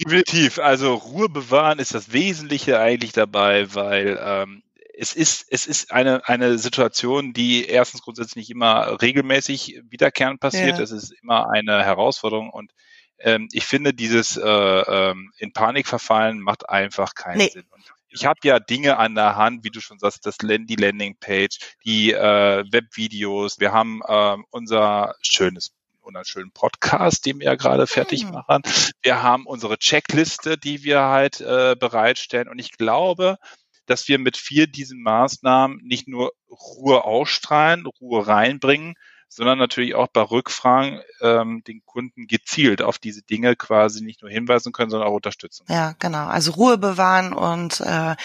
Definitiv. 0.00 0.58
Also 0.58 0.94
Ruhe 0.94 1.28
bewahren 1.28 1.78
ist 1.78 1.94
das 1.94 2.12
Wesentliche 2.12 2.78
eigentlich 2.78 3.12
dabei, 3.12 3.74
weil 3.74 4.18
ähm, 4.22 4.62
es 4.96 5.12
ist, 5.12 5.46
es 5.50 5.66
ist 5.66 5.92
eine, 5.92 6.26
eine 6.28 6.58
Situation, 6.58 7.32
die 7.32 7.64
erstens 7.66 8.02
grundsätzlich 8.02 8.36
nicht 8.36 8.50
immer 8.50 9.00
regelmäßig 9.00 9.82
wiederkehrend 9.88 10.40
passiert. 10.40 10.78
Es 10.78 10.90
ist 10.90 11.12
immer 11.22 11.50
eine 11.50 11.84
Herausforderung 11.84 12.50
und 12.50 12.72
ähm, 13.20 13.48
ich 13.52 13.64
finde, 13.64 13.92
dieses 13.92 14.36
äh, 14.36 14.48
ähm, 14.48 15.32
in 15.38 15.52
Panik 15.52 15.88
verfallen 15.88 16.40
macht 16.40 16.68
einfach 16.68 17.14
keinen 17.14 17.38
nee. 17.38 17.48
Sinn. 17.48 17.66
Und 17.70 17.84
ich 18.10 18.24
habe 18.24 18.40
ja 18.44 18.58
Dinge 18.58 18.98
an 18.98 19.14
der 19.14 19.36
Hand, 19.36 19.64
wie 19.64 19.70
du 19.70 19.80
schon 19.80 19.98
sagst, 19.98 20.26
das 20.26 20.38
die 20.38 20.76
Landingpage, 20.76 21.58
die 21.84 22.12
äh, 22.12 22.64
Webvideos. 22.70 23.60
Wir 23.60 23.72
haben 23.72 24.00
äh, 24.06 24.36
unser 24.50 25.14
schönes 25.22 25.72
unseren 26.08 26.24
schönen 26.24 26.52
Podcast, 26.52 27.26
den 27.26 27.38
wir 27.38 27.46
ja 27.46 27.54
gerade 27.54 27.86
fertig 27.86 28.24
hm. 28.24 28.30
machen. 28.30 28.62
Wir 29.02 29.22
haben 29.22 29.44
unsere 29.44 29.76
Checkliste, 29.76 30.56
die 30.56 30.82
wir 30.82 31.02
halt 31.02 31.42
äh, 31.42 31.76
bereitstellen. 31.78 32.48
Und 32.48 32.58
ich 32.58 32.72
glaube, 32.72 33.36
dass 33.84 34.08
wir 34.08 34.18
mit 34.18 34.38
vier 34.38 34.66
diesen 34.66 35.02
Maßnahmen 35.02 35.80
nicht 35.82 36.08
nur 36.08 36.32
Ruhe 36.50 37.04
ausstrahlen, 37.04 37.84
Ruhe 38.00 38.26
reinbringen, 38.26 38.94
sondern 39.28 39.58
natürlich 39.58 39.94
auch 39.94 40.08
bei 40.08 40.22
Rückfragen 40.22 41.00
ähm, 41.20 41.62
den 41.66 41.84
Kunden 41.84 42.26
gezielt 42.26 42.80
auf 42.80 42.98
diese 42.98 43.22
Dinge 43.22 43.56
quasi 43.56 44.02
nicht 44.02 44.22
nur 44.22 44.30
hinweisen 44.30 44.72
können, 44.72 44.90
sondern 44.90 45.08
auch 45.08 45.14
unterstützen. 45.14 45.64
Ja, 45.68 45.94
genau. 45.98 46.26
Also 46.26 46.52
Ruhe 46.52 46.78
bewahren 46.78 47.32
und 47.32 47.80
äh, 47.80 48.16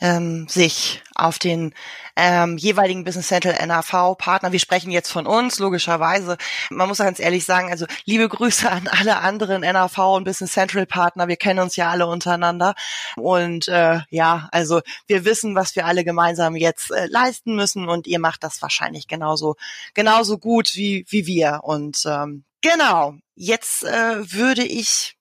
ähm, 0.00 0.48
sich 0.48 1.02
auf 1.14 1.38
den 1.38 1.74
ähm, 2.16 2.58
jeweiligen 2.58 3.04
Business 3.04 3.28
Central 3.28 3.64
NAV 3.64 4.16
Partner. 4.18 4.50
Wir 4.50 4.58
sprechen 4.58 4.90
jetzt 4.90 5.10
von 5.10 5.26
uns, 5.26 5.58
logischerweise. 5.58 6.36
Man 6.70 6.88
muss 6.88 6.98
ganz 6.98 7.20
ehrlich 7.20 7.44
sagen, 7.44 7.70
also 7.70 7.86
liebe 8.04 8.28
Grüße 8.28 8.68
an 8.68 8.88
alle 8.88 9.18
anderen 9.18 9.62
NAV 9.62 9.98
und 9.98 10.24
Business 10.24 10.52
Central 10.52 10.86
Partner. 10.86 11.28
Wir 11.28 11.36
kennen 11.36 11.60
uns 11.60 11.76
ja 11.76 11.90
alle 11.90 12.06
untereinander. 12.06 12.74
Und 13.16 13.68
äh, 13.68 14.00
ja, 14.10 14.48
also 14.50 14.80
wir 15.06 15.24
wissen, 15.24 15.54
was 15.54 15.76
wir 15.76 15.86
alle 15.86 16.04
gemeinsam 16.04 16.56
jetzt 16.56 16.90
äh, 16.90 17.06
leisten 17.06 17.54
müssen 17.54 17.88
und 17.88 18.06
ihr 18.08 18.18
macht 18.18 18.42
das 18.42 18.60
wahrscheinlich 18.60 19.06
genauso, 19.06 19.56
genauso 19.94 20.38
gut 20.38 20.47
wie, 20.74 21.04
wie 21.08 21.26
wir. 21.26 21.60
Und 21.62 22.02
ähm, 22.06 22.44
genau, 22.60 23.14
jetzt 23.34 23.84
äh, 23.84 24.32
würde 24.32 24.64
ich 24.64 25.17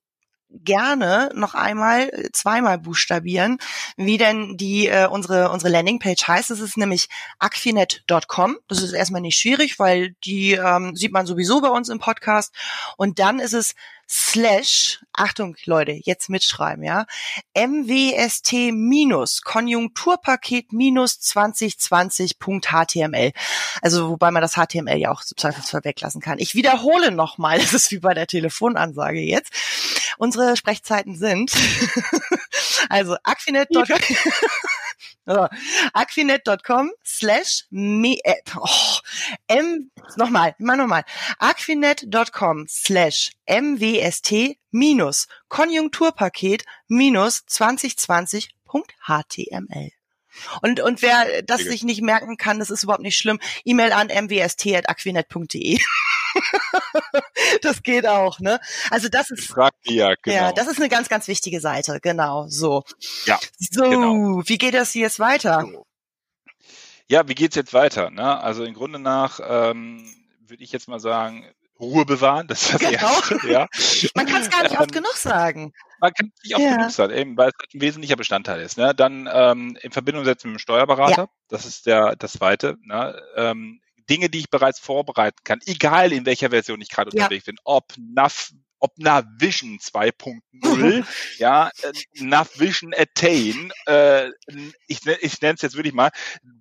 gerne 0.49 1.29
noch 1.33 1.53
einmal 1.53 2.09
äh, 2.09 2.31
zweimal 2.31 2.77
buchstabieren, 2.77 3.57
wie 3.95 4.17
denn 4.17 4.57
die 4.57 4.87
äh, 4.87 5.07
unsere 5.07 5.51
unsere 5.51 5.71
Landingpage 5.71 6.27
heißt. 6.27 6.51
Es 6.51 6.59
ist 6.59 6.77
nämlich 6.77 7.07
aquinet.com. 7.39 8.57
Das 8.67 8.81
ist 8.81 8.93
erstmal 8.93 9.21
nicht 9.21 9.37
schwierig, 9.37 9.79
weil 9.79 10.15
die 10.23 10.53
ähm, 10.53 10.95
sieht 10.95 11.11
man 11.11 11.25
sowieso 11.25 11.61
bei 11.61 11.69
uns 11.69 11.89
im 11.89 11.99
Podcast. 11.99 12.53
Und 12.97 13.19
dann 13.19 13.39
ist 13.39 13.53
es 13.53 13.75
slash, 14.09 15.03
Achtung 15.11 15.57
Leute, 15.65 15.99
jetzt 16.03 16.29
mitschreiben, 16.29 16.83
ja, 16.83 17.05
mwst 17.55 18.53
minus 18.53 19.41
Konjunkturpaket 19.41 20.71
minus 20.71 21.19
2020.html. 21.19 23.33
Also 23.81 24.09
wobei 24.09 24.31
man 24.31 24.41
das 24.41 24.53
HTML 24.53 24.97
ja 24.97 25.11
auch 25.11 25.23
zum 25.23 25.37
Zweifelsfall 25.37 25.83
weglassen 25.83 26.21
kann. 26.21 26.39
Ich 26.39 26.55
wiederhole 26.55 27.11
nochmal, 27.11 27.59
das 27.59 27.73
ist 27.73 27.91
wie 27.91 27.99
bei 27.99 28.13
der 28.13 28.27
Telefonansage 28.27 29.19
jetzt. 29.19 29.51
Unsere 30.17 30.57
Sprechzeiten 30.57 31.15
sind 31.15 31.53
also 32.89 33.15
aquinet.com 33.23 33.99
also, 35.27 35.47
aquinet.com 35.93 36.91
slash 37.03 37.65
me, 37.69 38.17
äh, 38.23 38.35
oh, 38.55 38.99
m, 39.47 39.91
nochmal, 40.15 40.55
mal 40.57 40.77
nochmal, 40.77 41.03
aquinet.com 41.37 42.65
slash 42.69 43.33
mwst 43.45 44.55
minus 44.71 45.27
Konjunkturpaket 45.49 46.63
minus 46.87 47.43
2020.html. 47.49 49.91
Und, 50.61 50.79
und 50.79 51.01
wer 51.01 51.41
das 51.41 51.61
sich 51.61 51.83
nicht 51.83 52.01
merken 52.01 52.37
kann, 52.37 52.59
das 52.59 52.69
ist 52.69 52.83
überhaupt 52.83 53.03
nicht 53.03 53.17
schlimm. 53.17 53.39
E-Mail 53.65 53.91
an 53.91 54.07
mwst.aquinet.de. 54.07 55.79
das 57.61 57.83
geht 57.83 58.07
auch, 58.07 58.39
ne? 58.39 58.59
Also 58.89 59.09
das 59.09 59.31
ist 59.31 59.53
ja, 59.85 60.13
genau. 60.21 60.35
ja, 60.35 60.51
das 60.51 60.67
ist 60.67 60.79
eine 60.79 60.89
ganz, 60.89 61.09
ganz 61.09 61.27
wichtige 61.27 61.59
Seite, 61.59 61.99
genau. 62.01 62.47
So. 62.47 62.83
Ja. 63.25 63.39
So, 63.57 63.83
genau. 63.83 64.41
wie 64.45 64.57
geht 64.57 64.73
das 64.73 64.93
jetzt 64.93 65.19
weiter? 65.19 65.67
Ja, 67.07 67.27
wie 67.27 67.35
geht's 67.35 67.55
jetzt 67.55 67.73
weiter? 67.73 68.09
Ne? 68.09 68.41
Also 68.41 68.63
im 68.63 68.73
Grunde 68.73 68.99
nach 68.99 69.39
ähm, 69.41 70.13
würde 70.45 70.63
ich 70.63 70.71
jetzt 70.71 70.87
mal 70.87 70.99
sagen, 70.99 71.45
Ruhe 71.79 72.05
bewahren, 72.05 72.47
das 72.47 72.63
ist 72.63 72.73
das 72.73 72.81
genau. 72.81 73.13
Erste. 73.13 73.39
Ja. 73.47 73.67
Man 74.15 74.25
kann 74.25 74.41
es 74.41 74.49
gar 74.49 74.63
nicht 74.63 74.79
oft 74.79 74.95
ähm, 74.95 75.03
genug 75.03 75.15
sagen. 75.15 75.73
Man 75.99 76.13
kann 76.13 76.31
es 76.35 76.43
nicht 76.43 76.55
oft 76.55 76.63
ja. 76.63 76.75
genug 76.75 76.91
sagen, 76.91 77.13
eben, 77.13 77.37
weil 77.37 77.49
es 77.49 77.55
halt 77.59 77.73
ein 77.73 77.81
wesentlicher 77.81 78.15
Bestandteil 78.15 78.61
ist. 78.61 78.77
Ne? 78.77 78.93
Dann 78.95 79.29
ähm, 79.31 79.77
in 79.81 79.91
Verbindung 79.91 80.25
setzen 80.25 80.49
mit 80.49 80.57
dem 80.57 80.59
Steuerberater, 80.59 81.23
ja. 81.23 81.29
das 81.49 81.65
ist 81.65 81.85
der 81.85 82.15
das 82.15 82.33
Zweite. 82.33 82.77
Ne? 82.83 83.21
Ähm, 83.35 83.79
Dinge, 84.09 84.29
die 84.29 84.39
ich 84.39 84.49
bereits 84.49 84.79
vorbereiten 84.79 85.39
kann, 85.43 85.59
egal 85.65 86.13
in 86.13 86.25
welcher 86.25 86.49
Version 86.49 86.81
ich 86.81 86.89
gerade 86.89 87.11
ja. 87.13 87.23
unterwegs 87.23 87.45
bin, 87.45 87.57
ob 87.63 87.93
NAV, 87.97 88.51
ob 88.79 88.97
Navision 88.97 89.79
2.0, 89.79 91.05
ja, 91.39 91.69
äh, 91.81 92.23
Navision 92.23 92.93
Attain, 92.95 93.71
äh, 93.87 94.29
ich, 94.87 95.05
ich 95.05 95.41
nenne 95.41 95.55
es 95.55 95.61
jetzt 95.61 95.75
wirklich 95.75 95.93
mal 95.93 96.11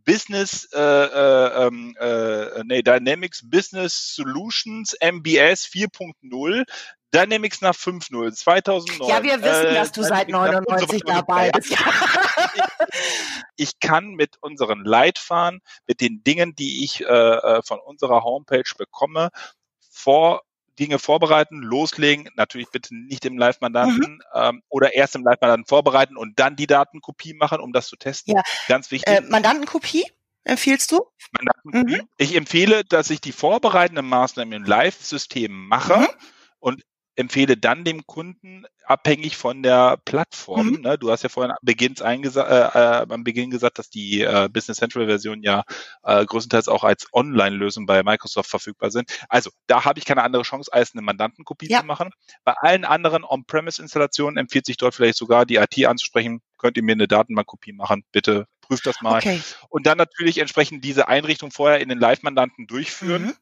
Business, 0.04 0.68
äh, 0.72 0.78
äh, 0.80 1.66
ähm, 1.66 1.94
äh, 2.00 2.64
nee, 2.64 2.82
Dynamics 2.82 3.48
Business 3.48 4.14
Solutions 4.14 4.94
MBS 5.00 5.66
4.0, 5.66 6.64
Dynamics 7.14 7.60
nach 7.60 7.74
5.0, 7.74 8.32
2009. 8.32 9.08
Ja, 9.08 9.22
wir 9.22 9.42
wissen, 9.42 9.66
äh, 9.66 9.74
dass 9.74 9.92
du 9.92 10.02
seit 10.02 10.28
99 10.28 10.88
so 10.90 10.98
dabei 10.98 11.50
bist. 11.50 11.76
ich 13.56 13.78
kann 13.80 14.10
mit 14.10 14.36
unseren 14.40 14.84
Leitfaden, 14.84 15.60
mit 15.86 16.00
den 16.00 16.22
Dingen, 16.24 16.54
die 16.54 16.84
ich 16.84 17.02
äh, 17.02 17.06
äh, 17.06 17.62
von 17.62 17.78
unserer 17.78 18.22
Homepage 18.22 18.70
bekomme, 18.76 19.30
vor 19.90 20.42
Dinge 20.78 20.98
vorbereiten, 20.98 21.62
loslegen, 21.62 22.28
natürlich 22.34 22.68
bitte 22.70 22.94
nicht 22.94 23.24
im 23.24 23.38
Live-Mandanten 23.38 24.14
mhm. 24.14 24.20
ähm, 24.34 24.62
oder 24.68 24.94
erst 24.94 25.14
im 25.14 25.22
Live-Mandanten 25.22 25.66
vorbereiten 25.66 26.18
und 26.18 26.38
dann 26.38 26.54
die 26.54 26.66
Datenkopie 26.66 27.32
machen, 27.32 27.60
um 27.60 27.72
das 27.72 27.86
zu 27.86 27.96
testen. 27.96 28.34
Ja. 28.34 28.42
Ganz 28.68 28.90
wichtig. 28.90 29.10
Äh, 29.10 29.22
Mandantenkopie 29.22 30.04
empfiehlst 30.44 30.92
du? 30.92 31.06
Mandantenkopie. 31.32 32.02
Mhm. 32.02 32.08
Ich 32.18 32.36
empfehle, 32.36 32.84
dass 32.84 33.08
ich 33.08 33.22
die 33.22 33.32
vorbereitenden 33.32 34.06
Maßnahmen 34.06 34.52
im 34.52 34.64
Live-System 34.64 35.68
mache. 35.68 36.00
Mhm 36.00 36.08
und 36.66 36.82
empfehle 37.16 37.56
dann 37.56 37.84
dem 37.84 38.06
Kunden 38.06 38.66
abhängig 38.84 39.36
von 39.36 39.62
der 39.62 39.96
Plattform. 40.04 40.68
Mhm. 40.68 40.80
Ne? 40.82 40.98
Du 40.98 41.10
hast 41.10 41.22
ja 41.22 41.28
vorhin 41.28 41.50
am 41.50 41.58
Beginn, 41.62 41.94
äh, 41.96 42.18
äh, 42.38 43.06
am 43.08 43.24
Beginn 43.24 43.50
gesagt, 43.50 43.78
dass 43.78 43.90
die 43.90 44.20
äh, 44.20 44.48
Business 44.52 44.78
Central 44.78 45.06
Version 45.06 45.42
ja 45.42 45.64
äh, 46.04 46.24
größtenteils 46.24 46.68
auch 46.68 46.84
als 46.84 47.08
Online-Lösung 47.12 47.86
bei 47.86 48.02
Microsoft 48.02 48.50
verfügbar 48.50 48.90
sind. 48.90 49.10
Also 49.28 49.50
da 49.66 49.84
habe 49.84 49.98
ich 49.98 50.04
keine 50.04 50.22
andere 50.22 50.42
Chance, 50.42 50.72
als 50.72 50.94
eine 50.94 51.02
Mandantenkopie 51.02 51.68
ja. 51.68 51.80
zu 51.80 51.86
machen. 51.86 52.10
Bei 52.44 52.54
allen 52.60 52.84
anderen 52.84 53.24
On-Premise-Installationen 53.24 54.36
empfiehlt 54.36 54.66
sich 54.66 54.76
dort 54.76 54.94
vielleicht 54.94 55.18
sogar 55.18 55.46
die 55.46 55.56
IT 55.56 55.84
anzusprechen. 55.86 56.40
Könnt 56.58 56.76
ihr 56.76 56.82
mir 56.82 56.92
eine 56.92 57.08
Datenbankkopie 57.08 57.72
machen? 57.72 58.04
Bitte 58.12 58.46
prüft 58.60 58.86
das 58.86 59.00
mal. 59.00 59.18
Okay. 59.18 59.40
Und 59.68 59.86
dann 59.86 59.98
natürlich 59.98 60.38
entsprechend 60.38 60.84
diese 60.84 61.08
Einrichtung 61.08 61.50
vorher 61.50 61.80
in 61.80 61.88
den 61.88 61.98
Live-Mandanten 61.98 62.66
durchführen. 62.66 63.22
Mhm 63.22 63.36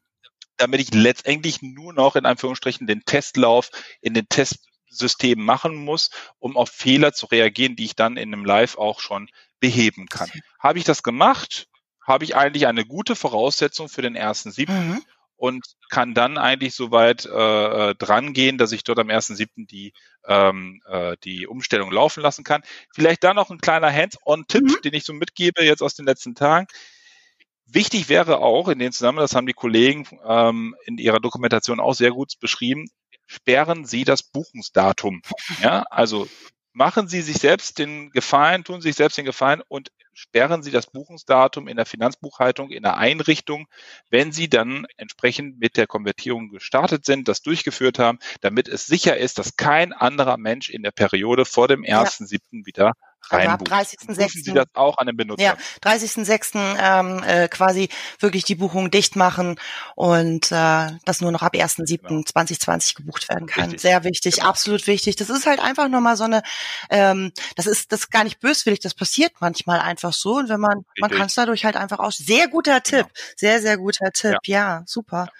damit 0.57 0.81
ich 0.81 0.93
letztendlich 0.93 1.61
nur 1.61 1.93
noch 1.93 2.15
in 2.15 2.25
Anführungsstrichen 2.25 2.87
den 2.87 3.03
Testlauf 3.05 3.69
in 4.01 4.13
den 4.13 4.27
Testsystemen 4.29 5.43
machen 5.43 5.75
muss, 5.75 6.09
um 6.39 6.57
auf 6.57 6.69
Fehler 6.69 7.13
zu 7.13 7.27
reagieren, 7.27 7.75
die 7.75 7.85
ich 7.85 7.95
dann 7.95 8.17
in 8.17 8.33
einem 8.33 8.45
Live 8.45 8.77
auch 8.77 8.99
schon 8.99 9.29
beheben 9.59 10.07
kann. 10.07 10.29
Habe 10.59 10.79
ich 10.79 10.85
das 10.85 11.03
gemacht, 11.03 11.67
habe 12.05 12.23
ich 12.23 12.35
eigentlich 12.35 12.67
eine 12.67 12.85
gute 12.85 13.15
Voraussetzung 13.15 13.89
für 13.89 14.01
den 14.01 14.15
ersten 14.15 14.51
siebten 14.51 14.89
mhm. 14.89 15.01
und 15.37 15.65
kann 15.89 16.13
dann 16.13 16.37
eigentlich 16.37 16.75
soweit 16.75 17.25
äh, 17.25 17.89
äh 17.89 17.95
dran 17.95 18.33
gehen, 18.33 18.57
dass 18.57 18.71
ich 18.71 18.83
dort 18.83 18.99
am 18.99 19.09
ersten 19.09 19.35
siebten 19.35 19.65
die 19.65 19.93
ähm, 20.27 20.81
äh, 20.87 21.17
die 21.23 21.47
Umstellung 21.47 21.91
laufen 21.91 22.21
lassen 22.21 22.43
kann. 22.43 22.63
Vielleicht 22.93 23.23
da 23.23 23.33
noch 23.33 23.49
ein 23.49 23.59
kleiner 23.59 23.91
Hands-on-Tipp, 23.91 24.63
mhm. 24.63 24.81
den 24.83 24.93
ich 24.93 25.03
so 25.03 25.13
mitgebe 25.13 25.63
jetzt 25.63 25.81
aus 25.81 25.95
den 25.95 26.05
letzten 26.05 26.35
Tagen. 26.35 26.67
Wichtig 27.67 28.09
wäre 28.09 28.39
auch 28.39 28.67
in 28.67 28.79
den 28.79 28.91
Zusammenhang, 28.91 29.23
das 29.23 29.35
haben 29.35 29.47
die 29.47 29.53
Kollegen 29.53 30.07
ähm, 30.25 30.75
in 30.85 30.97
ihrer 30.97 31.19
Dokumentation 31.19 31.79
auch 31.79 31.93
sehr 31.93 32.11
gut 32.11 32.33
beschrieben, 32.39 32.87
sperren 33.25 33.85
Sie 33.85 34.03
das 34.03 34.23
Buchungsdatum. 34.23 35.21
Ja, 35.61 35.83
also 35.89 36.27
machen 36.73 37.07
Sie 37.07 37.21
sich 37.21 37.37
selbst 37.37 37.79
den 37.79 38.11
Gefallen, 38.11 38.63
tun 38.63 38.81
Sie 38.81 38.89
sich 38.89 38.97
selbst 38.97 39.17
den 39.17 39.25
Gefallen 39.25 39.61
und 39.67 39.91
sperren 40.13 40.63
Sie 40.63 40.71
das 40.71 40.87
Buchungsdatum 40.87 41.67
in 41.67 41.77
der 41.77 41.85
Finanzbuchhaltung, 41.85 42.69
in 42.69 42.83
der 42.83 42.97
Einrichtung, 42.97 43.67
wenn 44.09 44.31
Sie 44.31 44.49
dann 44.49 44.85
entsprechend 44.97 45.59
mit 45.59 45.77
der 45.77 45.87
Konvertierung 45.87 46.49
gestartet 46.49 47.05
sind, 47.05 47.27
das 47.27 47.41
durchgeführt 47.41 47.99
haben, 47.99 48.19
damit 48.41 48.67
es 48.67 48.85
sicher 48.85 49.17
ist, 49.17 49.39
dass 49.39 49.57
kein 49.57 49.93
anderer 49.93 50.37
Mensch 50.37 50.69
in 50.69 50.83
der 50.83 50.91
Periode 50.91 51.45
vor 51.45 51.67
dem 51.67 51.81
1.7. 51.81 52.33
Ja. 52.33 52.65
wieder 52.65 52.93
also 53.29 53.49
ab 53.49 53.61
30.06. 53.63 54.43
Sie 54.43 54.53
das 54.53 54.67
auch 54.73 54.97
an 54.97 55.07
den 55.07 55.17
Benutzer? 55.17 55.41
Ja, 55.41 55.57
30.06. 55.83 56.75
Ähm, 56.79 57.23
äh, 57.23 57.47
quasi 57.47 57.89
wirklich 58.19 58.43
die 58.43 58.55
Buchung 58.55 58.91
dicht 58.91 59.15
machen 59.15 59.59
und 59.95 60.51
äh, 60.51 60.91
das 61.05 61.21
nur 61.21 61.31
noch 61.31 61.41
ab 61.41 61.53
1.07.2020 61.53 62.65
genau. 62.65 63.05
gebucht 63.05 63.29
werden 63.29 63.47
kann. 63.47 63.63
Richtig. 63.65 63.81
Sehr 63.81 64.03
wichtig, 64.03 64.35
genau. 64.35 64.47
absolut 64.47 64.87
wichtig. 64.87 65.15
Das 65.15 65.29
ist 65.29 65.45
halt 65.45 65.59
einfach 65.59 65.87
nochmal 65.87 66.17
so 66.17 66.25
eine, 66.25 66.41
ähm, 66.89 67.31
das 67.55 67.67
ist 67.67 67.91
das 67.91 68.01
ist 68.01 68.11
gar 68.11 68.23
nicht 68.23 68.39
böswillig, 68.39 68.79
das 68.79 68.93
passiert 68.93 69.33
manchmal 69.39 69.79
einfach 69.79 70.13
so 70.13 70.37
und 70.37 70.49
wenn 70.49 70.59
man, 70.59 70.79
Richtig. 70.79 71.01
man 71.01 71.11
kann 71.11 71.27
es 71.27 71.35
dadurch 71.35 71.65
halt 71.65 71.75
einfach 71.75 71.99
aus. 71.99 72.17
Sehr 72.17 72.47
guter 72.47 72.79
genau. 72.81 73.03
Tipp, 73.03 73.07
sehr, 73.35 73.61
sehr 73.61 73.77
guter 73.77 74.11
Tipp, 74.11 74.37
ja, 74.45 74.55
ja 74.55 74.83
super. 74.85 75.25
Ja. 75.27 75.33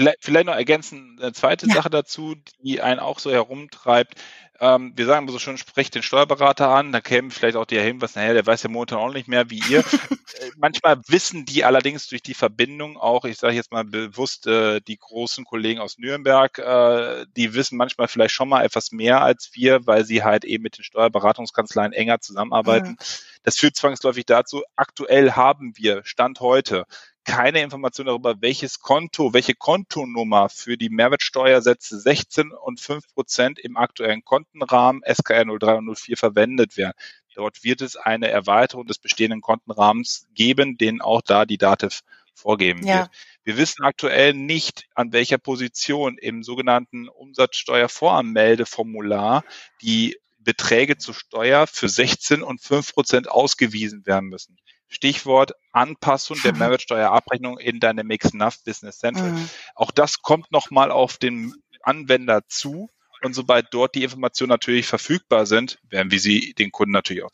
Vielleicht, 0.00 0.24
vielleicht 0.24 0.46
noch 0.46 0.54
ergänzen, 0.54 1.18
eine 1.20 1.34
zweite 1.34 1.66
ja. 1.68 1.74
Sache 1.74 1.90
dazu, 1.90 2.34
die 2.62 2.80
einen 2.80 3.00
auch 3.00 3.18
so 3.18 3.30
herumtreibt. 3.30 4.14
Ähm, 4.58 4.94
wir 4.96 5.04
sagen 5.04 5.28
so 5.28 5.38
schön, 5.38 5.58
sprecht 5.58 5.94
den 5.94 6.02
Steuerberater 6.02 6.68
an, 6.68 6.90
da 6.90 7.02
käme 7.02 7.30
vielleicht 7.30 7.56
auch 7.56 7.66
der 7.66 7.82
Hinweis, 7.82 8.14
naja, 8.14 8.32
der 8.32 8.46
weiß 8.46 8.62
ja 8.62 8.70
momentan 8.70 8.98
auch 8.98 9.12
nicht 9.12 9.28
mehr 9.28 9.50
wie 9.50 9.62
ihr. 9.68 9.84
Äh, 10.38 10.50
manchmal 10.56 11.02
wissen 11.08 11.44
die 11.44 11.64
allerdings 11.64 12.06
durch 12.06 12.22
die 12.22 12.34
Verbindung 12.34 12.96
auch, 12.96 13.24
ich 13.24 13.36
sage 13.36 13.56
jetzt 13.56 13.72
mal 13.72 13.84
bewusst, 13.84 14.46
äh, 14.46 14.80
die 14.80 14.96
großen 14.96 15.44
Kollegen 15.44 15.80
aus 15.80 15.98
Nürnberg, 15.98 16.56
äh, 16.56 17.26
die 17.36 17.52
wissen 17.52 17.76
manchmal 17.76 18.06
vielleicht 18.06 18.32
schon 18.32 18.48
mal 18.48 18.64
etwas 18.64 18.92
mehr 18.92 19.22
als 19.22 19.50
wir, 19.54 19.88
weil 19.88 20.04
sie 20.04 20.22
halt 20.22 20.44
eben 20.44 20.62
mit 20.62 20.78
den 20.78 20.84
Steuerberatungskanzleien 20.84 21.92
enger 21.92 22.20
zusammenarbeiten. 22.20 22.90
Mhm. 22.90 22.96
Das 23.42 23.56
führt 23.56 23.74
zwangsläufig 23.74 24.24
dazu, 24.24 24.62
aktuell 24.76 25.32
haben 25.32 25.72
wir, 25.76 26.02
Stand 26.04 26.38
heute, 26.38 26.86
keine 27.30 27.62
Information 27.62 28.06
darüber, 28.06 28.42
welches 28.42 28.80
Konto, 28.80 29.32
welche 29.32 29.54
Kontonummer 29.54 30.48
für 30.48 30.76
die 30.76 30.90
Mehrwertsteuersätze 30.90 32.00
16 32.00 32.50
und 32.50 32.80
5 32.80 33.14
Prozent 33.14 33.60
im 33.60 33.76
aktuellen 33.76 34.24
Kontenrahmen 34.24 35.02
SKR 35.04 35.44
03 35.44 35.76
und 35.76 35.96
04 35.96 36.16
verwendet 36.16 36.76
werden. 36.76 36.96
Dort 37.34 37.62
wird 37.62 37.82
es 37.82 37.94
eine 37.94 38.26
Erweiterung 38.28 38.86
des 38.86 38.98
bestehenden 38.98 39.42
Kontenrahmens 39.42 40.26
geben, 40.34 40.76
den 40.76 41.00
auch 41.00 41.22
da 41.22 41.46
die 41.46 41.58
DATEV 41.58 42.00
vorgeben 42.34 42.84
ja. 42.84 42.98
wird. 42.98 43.10
Wir 43.44 43.56
wissen 43.56 43.84
aktuell 43.84 44.34
nicht, 44.34 44.88
an 44.96 45.12
welcher 45.12 45.38
Position 45.38 46.18
im 46.18 46.42
sogenannten 46.42 47.08
Umsatzsteuervoranmeldeformular 47.08 49.44
die 49.82 50.18
Beträge 50.40 50.96
zur 50.96 51.14
Steuer 51.14 51.68
für 51.68 51.88
16 51.88 52.42
und 52.42 52.60
5 52.60 52.92
Prozent 52.92 53.30
ausgewiesen 53.30 54.04
werden 54.04 54.28
müssen. 54.28 54.56
Stichwort 54.90 55.52
Anpassung 55.72 56.36
der 56.44 56.54
Mehrwertsteuerabrechnung 56.54 57.58
in 57.58 57.80
Dynamics 57.80 58.34
NAV 58.34 58.62
Business 58.64 58.98
Central. 58.98 59.30
Mhm. 59.30 59.48
Auch 59.74 59.92
das 59.92 60.20
kommt 60.20 60.50
nochmal 60.50 60.90
auf 60.90 61.16
den 61.16 61.54
Anwender 61.82 62.46
zu. 62.48 62.90
Und 63.22 63.34
sobald 63.34 63.66
dort 63.70 63.94
die 63.94 64.02
Informationen 64.02 64.48
natürlich 64.48 64.86
verfügbar 64.86 65.44
sind, 65.46 65.78
werden 65.90 66.10
wir 66.10 66.18
sie 66.18 66.54
den 66.54 66.72
Kunden 66.72 66.92
natürlich 66.92 67.22
auch. 67.22 67.30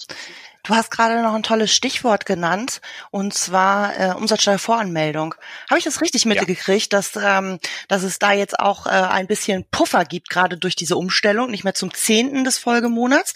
Du 0.65 0.75
hast 0.75 0.91
gerade 0.91 1.23
noch 1.23 1.33
ein 1.35 1.45
tolles 1.45 1.73
Stichwort 1.73 2.27
genannt, 2.27 2.81
und 3.13 3.33
zwar 3.33 3.97
äh, 3.99 4.13
Umsatzsteuervoranmeldung. 4.15 5.37
Habe 5.71 5.79
ich 5.79 5.85
das 5.85 6.01
richtig 6.01 6.27
mitgekriegt, 6.27 6.93
ja. 6.93 6.99
dass, 6.99 7.15
ähm, 7.15 7.61
dass 7.87 8.03
es 8.03 8.19
da 8.19 8.33
jetzt 8.33 8.59
auch 8.59 8.87
äh, 8.87 8.91
ein 8.91 9.29
bisschen 9.29 9.65
Puffer 9.71 10.05
gibt, 10.05 10.29
gerade 10.29 10.59
durch 10.59 10.75
diese 10.75 10.97
Umstellung, 10.97 11.53
nicht 11.53 11.63
mehr 11.63 11.75
zum 11.75 11.95
Zehnten 11.95 12.43
des 12.43 12.59
Folgemonats? 12.59 13.35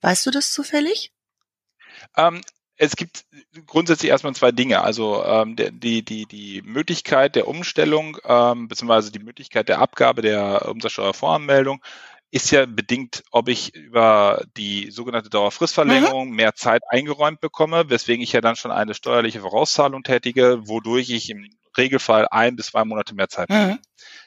Weißt 0.00 0.26
du 0.26 0.32
das 0.32 0.50
zufällig? 0.50 1.12
Ähm, 2.16 2.42
es 2.82 2.96
gibt 2.96 3.26
grundsätzlich 3.66 4.10
erstmal 4.10 4.34
zwei 4.34 4.52
Dinge. 4.52 4.80
Also 4.80 5.22
ähm, 5.22 5.54
die, 5.54 6.02
die, 6.02 6.24
die 6.24 6.62
Möglichkeit 6.64 7.36
der 7.36 7.46
Umstellung 7.46 8.16
ähm, 8.24 8.68
beziehungsweise 8.68 9.12
die 9.12 9.18
Möglichkeit 9.18 9.68
der 9.68 9.80
Abgabe 9.80 10.22
der 10.22 10.66
Umsatzsteuervoranmeldung 10.66 11.84
ist 12.30 12.50
ja 12.52 12.64
bedingt, 12.64 13.22
ob 13.32 13.48
ich 13.48 13.74
über 13.74 14.42
die 14.56 14.90
sogenannte 14.90 15.28
Dauerfristverlängerung 15.28 16.30
mhm. 16.30 16.36
mehr 16.36 16.54
Zeit 16.54 16.82
eingeräumt 16.88 17.40
bekomme, 17.40 17.90
weswegen 17.90 18.22
ich 18.22 18.32
ja 18.32 18.40
dann 18.40 18.56
schon 18.56 18.70
eine 18.70 18.94
steuerliche 18.94 19.40
Vorauszahlung 19.40 20.02
tätige, 20.02 20.66
wodurch 20.66 21.10
ich 21.10 21.28
im 21.28 21.50
Regelfall 21.76 22.28
ein 22.30 22.56
bis 22.56 22.68
zwei 22.68 22.86
Monate 22.86 23.14
mehr 23.14 23.28
Zeit 23.28 23.50
habe. 23.50 23.72
Mhm. 23.72 23.78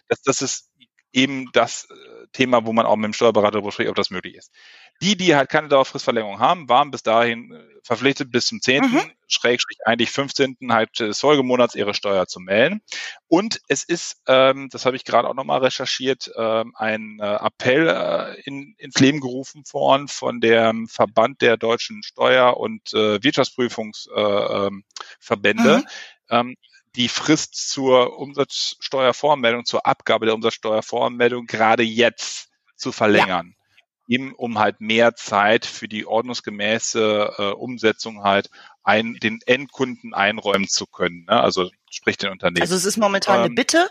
Das, 0.09 0.21
das 0.21 0.43
ist 0.43 0.69
eben 1.11 1.49
das 1.53 1.87
äh, 1.89 2.27
Thema, 2.33 2.67
wo 2.67 2.73
man 2.73 2.85
auch 2.85 2.97
mit 2.97 3.05
dem 3.05 3.13
Steuerberater 3.13 3.53
darüber 3.53 3.71
spricht, 3.71 3.89
ob 3.89 3.95
das 3.95 4.11
möglich 4.11 4.35
ist. 4.35 4.51
Die, 5.01 5.17
die 5.17 5.35
halt 5.35 5.49
keine 5.49 5.67
Dauerfristverlängerung 5.67 6.39
haben, 6.39 6.69
waren 6.69 6.91
bis 6.91 7.03
dahin 7.03 7.51
äh, 7.51 7.73
verpflichtet, 7.83 8.31
bis 8.31 8.45
zum 8.47 8.61
10. 8.61 8.83
Mhm. 8.83 9.11
Schrägstrich 9.27 9.79
eigentlich 9.85 10.09
15. 10.11 10.55
halt 10.69 10.97
des 10.99 11.19
Folgemonats 11.19 11.75
ihre 11.75 11.93
Steuer 11.93 12.25
zu 12.27 12.39
melden. 12.39 12.81
Und 13.27 13.59
es 13.67 13.83
ist, 13.83 14.21
ähm, 14.27 14.69
das 14.71 14.85
habe 14.85 14.95
ich 14.95 15.03
gerade 15.03 15.27
auch 15.27 15.33
nochmal 15.33 15.59
recherchiert, 15.59 16.31
ähm, 16.37 16.71
ein 16.75 17.19
äh, 17.19 17.35
Appell 17.35 17.89
äh, 17.89 18.39
in, 18.41 18.75
ins 18.77 18.97
Leben 18.99 19.19
gerufen 19.19 19.63
worden 19.71 20.07
von 20.07 20.39
dem 20.39 20.87
Verband 20.87 21.41
der 21.41 21.57
deutschen 21.57 22.03
Steuer- 22.03 22.57
und 22.57 22.93
äh, 22.93 23.21
Wirtschaftsprüfungsverbände. 23.23 25.73
Äh, 25.73 25.77
mhm. 25.77 25.85
ähm, 26.29 26.55
die 26.95 27.09
Frist 27.09 27.55
zur 27.55 28.19
Umsatzsteuervoranmeldung, 28.19 29.65
zur 29.65 29.83
Abgabe 29.85 30.27
der 30.27 30.35
Umsatzsteuervoranmeldung 30.35 31.47
gerade 31.47 31.83
jetzt 31.83 32.49
zu 32.75 32.91
verlängern. 32.91 33.55
Ja. 33.57 33.62
Eben 34.07 34.33
um 34.33 34.59
halt 34.59 34.81
mehr 34.81 35.15
Zeit 35.15 35.65
für 35.65 35.87
die 35.87 36.05
ordnungsgemäße 36.05 37.33
äh, 37.37 37.43
Umsetzung 37.51 38.23
halt 38.23 38.49
ein, 38.83 39.15
den 39.15 39.39
Endkunden 39.45 40.13
einräumen 40.13 40.67
zu 40.67 40.85
können. 40.85 41.25
Ne? 41.25 41.39
Also 41.39 41.69
sprich 41.93 42.17
den 42.17 42.31
Unternehmen. 42.31 42.61
Also 42.61 42.75
es 42.75 42.85
ist 42.85 42.97
momentan 42.97 43.37
ähm, 43.37 43.43
eine 43.45 43.53
Bitte. 43.53 43.89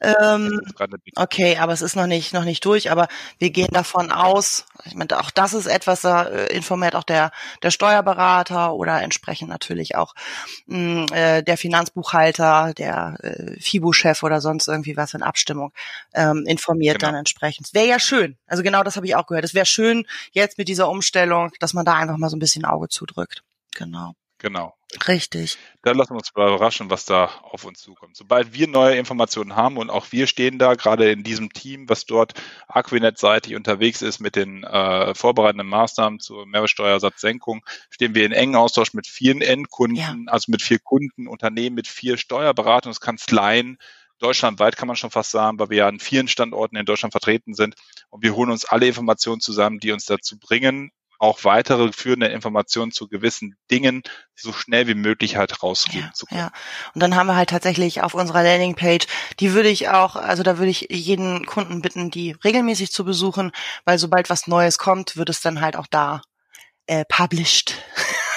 Ähm, 0.00 0.60
okay, 1.16 1.56
aber 1.56 1.72
es 1.72 1.82
ist 1.82 1.96
noch 1.96 2.06
nicht 2.06 2.32
noch 2.32 2.44
nicht 2.44 2.64
durch. 2.64 2.90
Aber 2.90 3.08
wir 3.38 3.50
gehen 3.50 3.68
davon 3.72 4.12
aus. 4.12 4.66
Ich 4.84 4.94
meine, 4.94 5.18
auch 5.18 5.30
das 5.30 5.54
ist 5.54 5.66
etwas, 5.66 6.02
da 6.02 6.24
äh, 6.24 6.54
informiert 6.54 6.94
auch 6.94 7.02
der 7.04 7.32
der 7.62 7.70
Steuerberater 7.70 8.74
oder 8.74 9.02
entsprechend 9.02 9.48
natürlich 9.48 9.96
auch 9.96 10.14
mh, 10.66 10.78
mm, 10.78 11.12
äh, 11.12 11.42
der 11.42 11.56
Finanzbuchhalter, 11.56 12.74
der 12.74 13.16
äh, 13.22 13.60
FIBO-Chef 13.60 14.22
oder 14.22 14.40
sonst 14.40 14.68
irgendwie 14.68 14.96
was 14.96 15.14
in 15.14 15.22
Abstimmung 15.22 15.72
ähm, 16.14 16.44
informiert 16.46 17.00
genau. 17.00 17.12
dann 17.12 17.18
entsprechend. 17.18 17.74
Wäre 17.74 17.88
ja 17.88 17.98
schön. 17.98 18.36
Also 18.46 18.62
genau 18.62 18.82
das 18.82 18.96
habe 18.96 19.06
ich 19.06 19.16
auch 19.16 19.26
gehört. 19.26 19.44
Es 19.44 19.54
wäre 19.54 19.66
schön 19.66 20.06
jetzt 20.32 20.58
mit 20.58 20.68
dieser 20.68 20.88
Umstellung, 20.88 21.50
dass 21.60 21.74
man 21.74 21.84
da 21.84 21.94
einfach 21.94 22.18
mal 22.18 22.30
so 22.30 22.36
ein 22.36 22.40
bisschen 22.40 22.64
Auge 22.64 22.88
zudrückt. 22.88 23.42
Genau. 23.74 24.14
Genau. 24.38 24.74
Richtig. 25.06 25.58
Dann 25.82 25.98
lassen 25.98 26.12
wir 26.12 26.18
uns 26.18 26.30
überraschen, 26.30 26.88
was 26.90 27.04
da 27.04 27.26
auf 27.42 27.64
uns 27.64 27.80
zukommt. 27.80 28.16
Sobald 28.16 28.54
wir 28.54 28.68
neue 28.68 28.96
Informationen 28.96 29.54
haben 29.54 29.76
und 29.76 29.90
auch 29.90 30.12
wir 30.12 30.26
stehen 30.26 30.58
da 30.58 30.74
gerade 30.74 31.10
in 31.10 31.24
diesem 31.24 31.52
Team, 31.52 31.88
was 31.88 32.06
dort 32.06 32.32
Aquinet-seitig 32.68 33.54
unterwegs 33.54 34.00
ist 34.00 34.18
mit 34.20 34.36
den 34.36 34.64
äh, 34.64 35.14
vorbereitenden 35.14 35.66
Maßnahmen 35.66 36.20
zur 36.20 36.46
Mehrwertsteuersatzsenkung, 36.46 37.64
stehen 37.90 38.14
wir 38.14 38.24
in 38.24 38.32
engen 38.32 38.56
Austausch 38.56 38.94
mit 38.94 39.06
vielen 39.06 39.42
Endkunden, 39.42 39.96
ja. 39.98 40.14
also 40.26 40.50
mit 40.50 40.62
vier 40.62 40.78
Kunden, 40.78 41.26
Unternehmen, 41.26 41.74
mit 41.74 41.88
vier 41.88 42.16
Steuerberatungskanzleien, 42.16 43.78
deutschlandweit 44.18 44.76
kann 44.76 44.88
man 44.88 44.96
schon 44.96 45.10
fast 45.10 45.30
sagen, 45.30 45.58
weil 45.58 45.70
wir 45.70 45.78
ja 45.78 45.88
an 45.88 46.00
vielen 46.00 46.28
Standorten 46.28 46.76
in 46.76 46.86
Deutschland 46.86 47.12
vertreten 47.12 47.54
sind. 47.54 47.74
Und 48.10 48.22
wir 48.22 48.34
holen 48.34 48.50
uns 48.50 48.64
alle 48.64 48.86
Informationen 48.86 49.40
zusammen, 49.40 49.80
die 49.80 49.92
uns 49.92 50.06
dazu 50.06 50.38
bringen, 50.38 50.90
auch 51.18 51.44
weitere 51.44 51.92
führende 51.92 52.28
Informationen 52.28 52.92
zu 52.92 53.08
gewissen 53.08 53.56
Dingen 53.70 54.02
so 54.34 54.52
schnell 54.52 54.86
wie 54.86 54.94
möglich 54.94 55.36
halt 55.36 55.62
rausgeben 55.62 56.06
ja, 56.06 56.12
zu 56.12 56.26
können. 56.26 56.40
Ja. 56.40 56.52
Und 56.94 57.02
dann 57.02 57.16
haben 57.16 57.26
wir 57.26 57.36
halt 57.36 57.50
tatsächlich 57.50 58.02
auf 58.02 58.14
unserer 58.14 58.42
Landingpage, 58.42 59.06
die 59.40 59.52
würde 59.52 59.68
ich 59.68 59.88
auch, 59.88 60.16
also 60.16 60.42
da 60.42 60.58
würde 60.58 60.70
ich 60.70 60.86
jeden 60.90 61.44
Kunden 61.44 61.82
bitten, 61.82 62.10
die 62.10 62.36
regelmäßig 62.44 62.92
zu 62.92 63.04
besuchen, 63.04 63.52
weil 63.84 63.98
sobald 63.98 64.30
was 64.30 64.46
Neues 64.46 64.78
kommt, 64.78 65.16
wird 65.16 65.28
es 65.28 65.40
dann 65.40 65.60
halt 65.60 65.76
auch 65.76 65.88
da 65.88 66.22
äh, 66.86 67.04
published. 67.08 67.74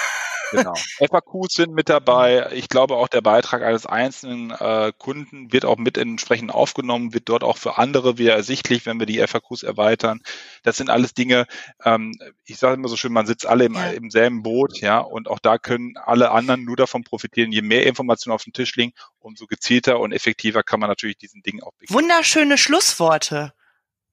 Genau. 0.52 0.74
FAQs 0.98 1.54
sind 1.54 1.74
mit 1.74 1.88
dabei. 1.88 2.50
Ich 2.52 2.68
glaube 2.68 2.96
auch 2.96 3.08
der 3.08 3.22
Beitrag 3.22 3.62
eines 3.62 3.86
einzelnen 3.86 4.50
äh, 4.50 4.92
Kunden 4.96 5.52
wird 5.52 5.64
auch 5.64 5.78
mit 5.78 5.98
entsprechend 5.98 6.52
aufgenommen, 6.52 7.14
wird 7.14 7.28
dort 7.28 7.42
auch 7.42 7.56
für 7.56 7.78
andere 7.78 8.18
wieder 8.18 8.34
ersichtlich, 8.34 8.86
wenn 8.86 8.98
wir 8.98 9.06
die 9.06 9.18
FAQs 9.26 9.62
erweitern. 9.62 10.20
Das 10.62 10.76
sind 10.76 10.90
alles 10.90 11.14
Dinge, 11.14 11.46
ähm, 11.84 12.14
ich 12.44 12.58
sage 12.58 12.74
immer 12.74 12.88
so 12.88 12.96
schön, 12.96 13.12
man 13.12 13.26
sitzt 13.26 13.46
alle 13.46 13.64
im, 13.64 13.74
ja. 13.74 13.90
im 13.90 14.10
selben 14.10 14.42
Boot, 14.42 14.80
ja, 14.80 14.98
und 14.98 15.28
auch 15.28 15.38
da 15.38 15.58
können 15.58 15.94
alle 15.96 16.30
anderen 16.30 16.64
nur 16.64 16.76
davon 16.76 17.02
profitieren. 17.02 17.52
Je 17.52 17.62
mehr 17.62 17.86
Informationen 17.86 18.34
auf 18.34 18.44
dem 18.44 18.52
Tisch 18.52 18.76
liegen, 18.76 18.92
umso 19.18 19.46
gezielter 19.46 20.00
und 20.00 20.12
effektiver 20.12 20.62
kann 20.62 20.80
man 20.80 20.88
natürlich 20.88 21.16
diesen 21.16 21.42
Dingen 21.42 21.62
auch 21.62 21.72
begegnen. 21.72 22.02
Wunderschöne 22.02 22.58
Schlussworte. 22.58 23.54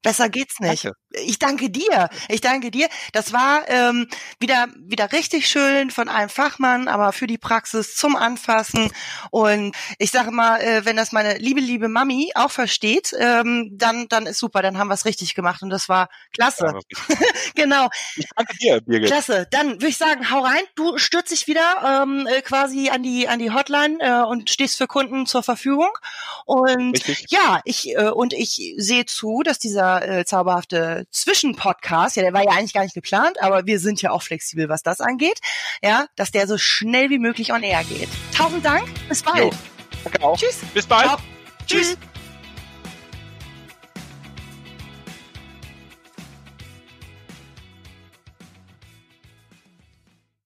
Besser 0.02 0.30
geht's 0.30 0.60
nicht. 0.60 0.84
Danke. 0.84 0.96
Ich 1.12 1.38
danke 1.38 1.70
dir. 1.70 2.08
Ich 2.28 2.40
danke 2.40 2.70
dir. 2.70 2.88
Das 3.12 3.32
war 3.32 3.68
ähm, 3.68 4.08
wieder 4.38 4.68
wieder 4.78 5.12
richtig 5.12 5.48
schön 5.48 5.90
von 5.90 6.08
einem 6.08 6.30
Fachmann, 6.30 6.88
aber 6.88 7.12
für 7.12 7.26
die 7.26 7.36
Praxis 7.36 7.96
zum 7.96 8.16
Anfassen. 8.16 8.90
Und 9.30 9.76
ich 9.98 10.10
sage 10.10 10.30
mal, 10.30 10.60
äh, 10.60 10.84
wenn 10.84 10.96
das 10.96 11.12
meine 11.12 11.36
liebe 11.38 11.60
liebe 11.60 11.88
Mami 11.88 12.30
auch 12.34 12.50
versteht, 12.50 13.14
ähm, 13.18 13.70
dann 13.72 14.08
dann 14.08 14.26
ist 14.26 14.38
super. 14.38 14.62
Dann 14.62 14.78
haben 14.78 14.88
wir 14.88 14.94
es 14.94 15.04
richtig 15.04 15.34
gemacht 15.34 15.62
und 15.62 15.70
das 15.70 15.88
war 15.88 16.08
klasse. 16.32 16.72
Ja, 16.72 17.16
genau. 17.54 17.88
Ich 18.16 18.26
danke 18.34 18.56
dir, 18.56 18.80
Birgit. 18.80 19.08
Klasse. 19.08 19.48
Dann 19.50 19.72
würde 19.72 19.88
ich 19.88 19.98
sagen, 19.98 20.30
hau 20.30 20.40
rein. 20.40 20.62
Du 20.76 20.96
stürzt 20.96 21.32
dich 21.32 21.46
wieder 21.46 22.04
ähm, 22.04 22.26
äh, 22.26 22.40
quasi 22.40 22.88
an 22.88 23.02
die 23.02 23.28
an 23.28 23.38
die 23.38 23.50
Hotline 23.50 23.98
äh, 24.00 24.22
und 24.22 24.48
stehst 24.48 24.78
für 24.78 24.86
Kunden 24.86 25.26
zur 25.26 25.42
Verfügung. 25.42 25.90
Und 26.46 26.94
richtig. 26.94 27.26
ja, 27.30 27.60
ich 27.64 27.90
äh, 27.96 28.10
und 28.10 28.32
ich 28.32 28.74
sehe 28.78 29.04
zu, 29.04 29.42
dass 29.44 29.58
dieser 29.90 30.18
äh, 30.18 30.24
zauberhafte 30.24 31.06
Zwischenpodcast, 31.10 32.16
ja, 32.16 32.22
der 32.22 32.32
war 32.32 32.44
ja 32.44 32.50
eigentlich 32.50 32.72
gar 32.72 32.82
nicht 32.82 32.94
geplant, 32.94 33.40
aber 33.42 33.66
wir 33.66 33.78
sind 33.78 34.02
ja 34.02 34.10
auch 34.10 34.22
flexibel, 34.22 34.68
was 34.68 34.82
das 34.82 35.00
angeht, 35.00 35.40
ja, 35.82 36.06
dass 36.16 36.30
der 36.30 36.46
so 36.46 36.58
schnell 36.58 37.10
wie 37.10 37.18
möglich 37.18 37.52
on 37.52 37.62
air 37.62 37.84
geht. 37.84 38.08
Tausend 38.36 38.64
Dank, 38.64 38.86
bis 39.08 39.22
bald. 39.22 39.38
Jo, 39.38 39.50
danke 40.04 40.22
auch. 40.22 40.38
Tschüss. 40.38 40.60
Bis 40.74 40.86
bald. 40.86 41.06
Ciao. 41.06 41.18
Tschüss. 41.66 41.88
Tschüss. 41.88 42.09